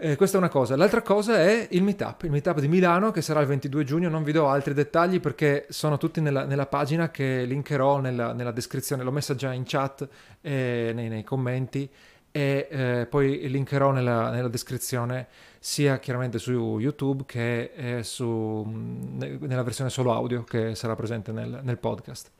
Eh, 0.02 0.16
questa 0.16 0.38
è 0.38 0.40
una 0.40 0.48
cosa. 0.48 0.78
L'altra 0.78 1.02
cosa 1.02 1.42
è 1.42 1.68
il 1.72 1.84
meetup, 1.84 2.24
il 2.24 2.32
meetup 2.32 2.62
di 2.62 2.70
Milano 2.70 3.12
che 3.12 3.22
sarà 3.22 3.42
il 3.42 3.48
22 3.48 3.84
giugno. 3.84 4.08
Non 4.08 4.24
vi 4.24 4.32
do 4.32 4.48
altri 4.48 4.74
dettagli 4.74 5.20
perché 5.20 5.66
sono 5.68 5.98
tutti 5.98 6.22
nella, 6.22 6.46
nella 6.46 6.68
pagina 6.68 7.12
che 7.12 7.44
linkerò 7.44 8.00
nella, 8.00 8.32
nella, 8.32 8.52
descrizione. 8.52 9.04
L'ho 9.04 9.12
messa 9.12 9.36
già 9.36 9.52
in 9.52 9.64
chat 9.66 10.08
e 10.40 10.92
nei, 10.96 11.10
nei 11.10 11.26
commenti 11.26 11.90
e 12.32 12.68
eh, 12.72 13.08
poi 13.10 13.50
linkerò 13.50 13.92
nella, 13.92 14.30
nella, 14.30 14.48
descrizione 14.48 15.28
sia 15.60 16.00
chiaramente 16.00 16.38
su 16.40 16.80
YouTube 16.80 17.24
che 17.26 18.00
su, 18.04 18.64
nella 18.66 19.64
versione 19.64 19.90
solo 19.90 20.14
audio 20.14 20.46
che 20.46 20.76
sarà 20.76 20.96
presente 20.96 21.34
nel, 21.34 21.60
nel 21.62 21.78
podcast. 21.78 22.32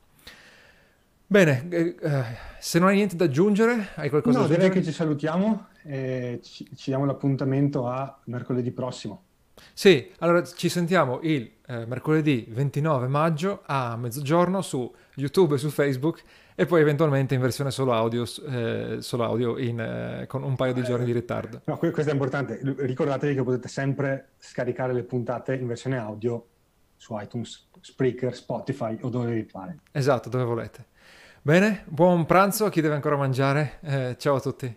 Bene, 1.26 1.66
eh, 1.68 1.94
eh, 2.00 2.24
se 2.58 2.78
non 2.78 2.88
hai 2.88 2.96
niente 2.96 3.16
da 3.16 3.26
aggiungere, 3.26 3.90
hai 3.96 4.08
qualcosa 4.08 4.38
no, 4.38 4.46
da 4.46 4.54
aggiungere? 4.54 4.62
No, 4.62 4.68
direi 4.68 4.70
che 4.70 4.82
ci 4.82 4.92
salutiamo 4.92 5.66
e 5.82 6.40
ci, 6.42 6.68
ci 6.76 6.90
diamo 6.90 7.04
l'appuntamento 7.04 7.86
a 7.86 8.18
mercoledì 8.24 8.70
prossimo. 8.70 9.24
Sì, 9.72 10.10
allora 10.18 10.42
ci 10.44 10.68
sentiamo 10.68 11.20
il 11.22 11.50
eh, 11.66 11.86
mercoledì 11.86 12.46
29 12.48 13.06
maggio 13.08 13.62
a 13.64 13.96
mezzogiorno 13.96 14.62
su 14.62 14.92
YouTube 15.14 15.54
e 15.54 15.58
su 15.58 15.70
Facebook 15.70 16.22
e 16.54 16.66
poi 16.66 16.80
eventualmente 16.80 17.34
in 17.34 17.40
versione 17.40 17.70
solo 17.70 17.92
audio, 17.92 18.24
eh, 18.48 18.98
solo 19.00 19.24
audio 19.24 19.58
in, 19.58 19.80
eh, 19.80 20.26
con 20.26 20.42
un 20.42 20.56
paio 20.56 20.74
di 20.74 20.82
giorni 20.82 21.06
di 21.06 21.12
ritardo. 21.12 21.62
No, 21.64 21.78
questo 21.78 22.02
è 22.02 22.12
importante. 22.12 22.60
Ricordatevi 22.62 23.34
che 23.34 23.42
potete 23.42 23.68
sempre 23.68 24.32
scaricare 24.38 24.92
le 24.92 25.04
puntate 25.04 25.54
in 25.54 25.66
versione 25.66 25.96
audio 25.96 26.46
su 26.96 27.16
iTunes, 27.18 27.68
Spreaker, 27.80 28.34
Spotify 28.34 28.98
o 29.00 29.08
dove 29.08 29.32
vi 29.32 29.44
pare. 29.44 29.78
Esatto, 29.90 30.28
dove 30.28 30.44
volete. 30.44 30.86
Bene, 31.40 31.84
buon 31.86 32.26
pranzo 32.26 32.66
a 32.66 32.70
chi 32.70 32.82
deve 32.82 32.94
ancora 32.94 33.16
mangiare. 33.16 33.78
Eh, 33.80 34.16
ciao 34.18 34.34
a 34.34 34.40
tutti. 34.40 34.76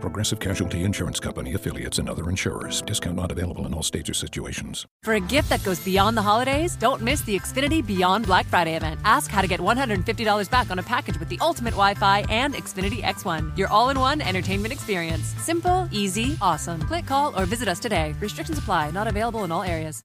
Progressive 0.00 0.40
Casualty 0.40 0.84
Insurance 0.84 1.20
Company 1.20 1.54
affiliates 1.54 1.98
and 1.98 2.08
other 2.08 2.30
insurers. 2.30 2.82
Discount 2.82 3.16
not 3.16 3.30
available 3.30 3.66
in 3.66 3.74
all 3.74 3.82
states 3.82 4.08
or 4.08 4.14
situations. 4.14 4.86
For 5.02 5.14
a 5.14 5.20
gift 5.20 5.48
that 5.48 5.64
goes 5.64 5.80
beyond 5.80 6.16
the 6.16 6.22
holidays, 6.22 6.76
don't 6.76 7.02
miss 7.02 7.20
the 7.22 7.38
Xfinity 7.38 7.84
Beyond 7.86 8.26
Black 8.26 8.46
Friday 8.46 8.76
event. 8.76 9.00
Ask 9.04 9.30
how 9.30 9.42
to 9.42 9.48
get 9.48 9.60
$150 9.60 10.50
back 10.50 10.70
on 10.70 10.78
a 10.78 10.82
package 10.82 11.18
with 11.18 11.28
the 11.28 11.38
ultimate 11.40 11.72
Wi-Fi 11.72 12.20
and 12.30 12.54
Xfinity 12.54 13.02
X1. 13.02 13.56
Your 13.58 13.68
all-in-one 13.68 14.20
entertainment 14.20 14.72
experience. 14.72 15.34
Simple, 15.42 15.88
easy, 15.90 16.38
awesome. 16.40 16.80
Click, 16.82 17.06
call, 17.06 17.38
or 17.38 17.44
visit 17.44 17.68
us 17.68 17.80
today. 17.80 18.14
Restrictions 18.20 18.58
apply. 18.58 18.90
Not 18.92 19.08
available 19.08 19.44
in 19.44 19.52
all 19.52 19.62
areas. 19.62 19.98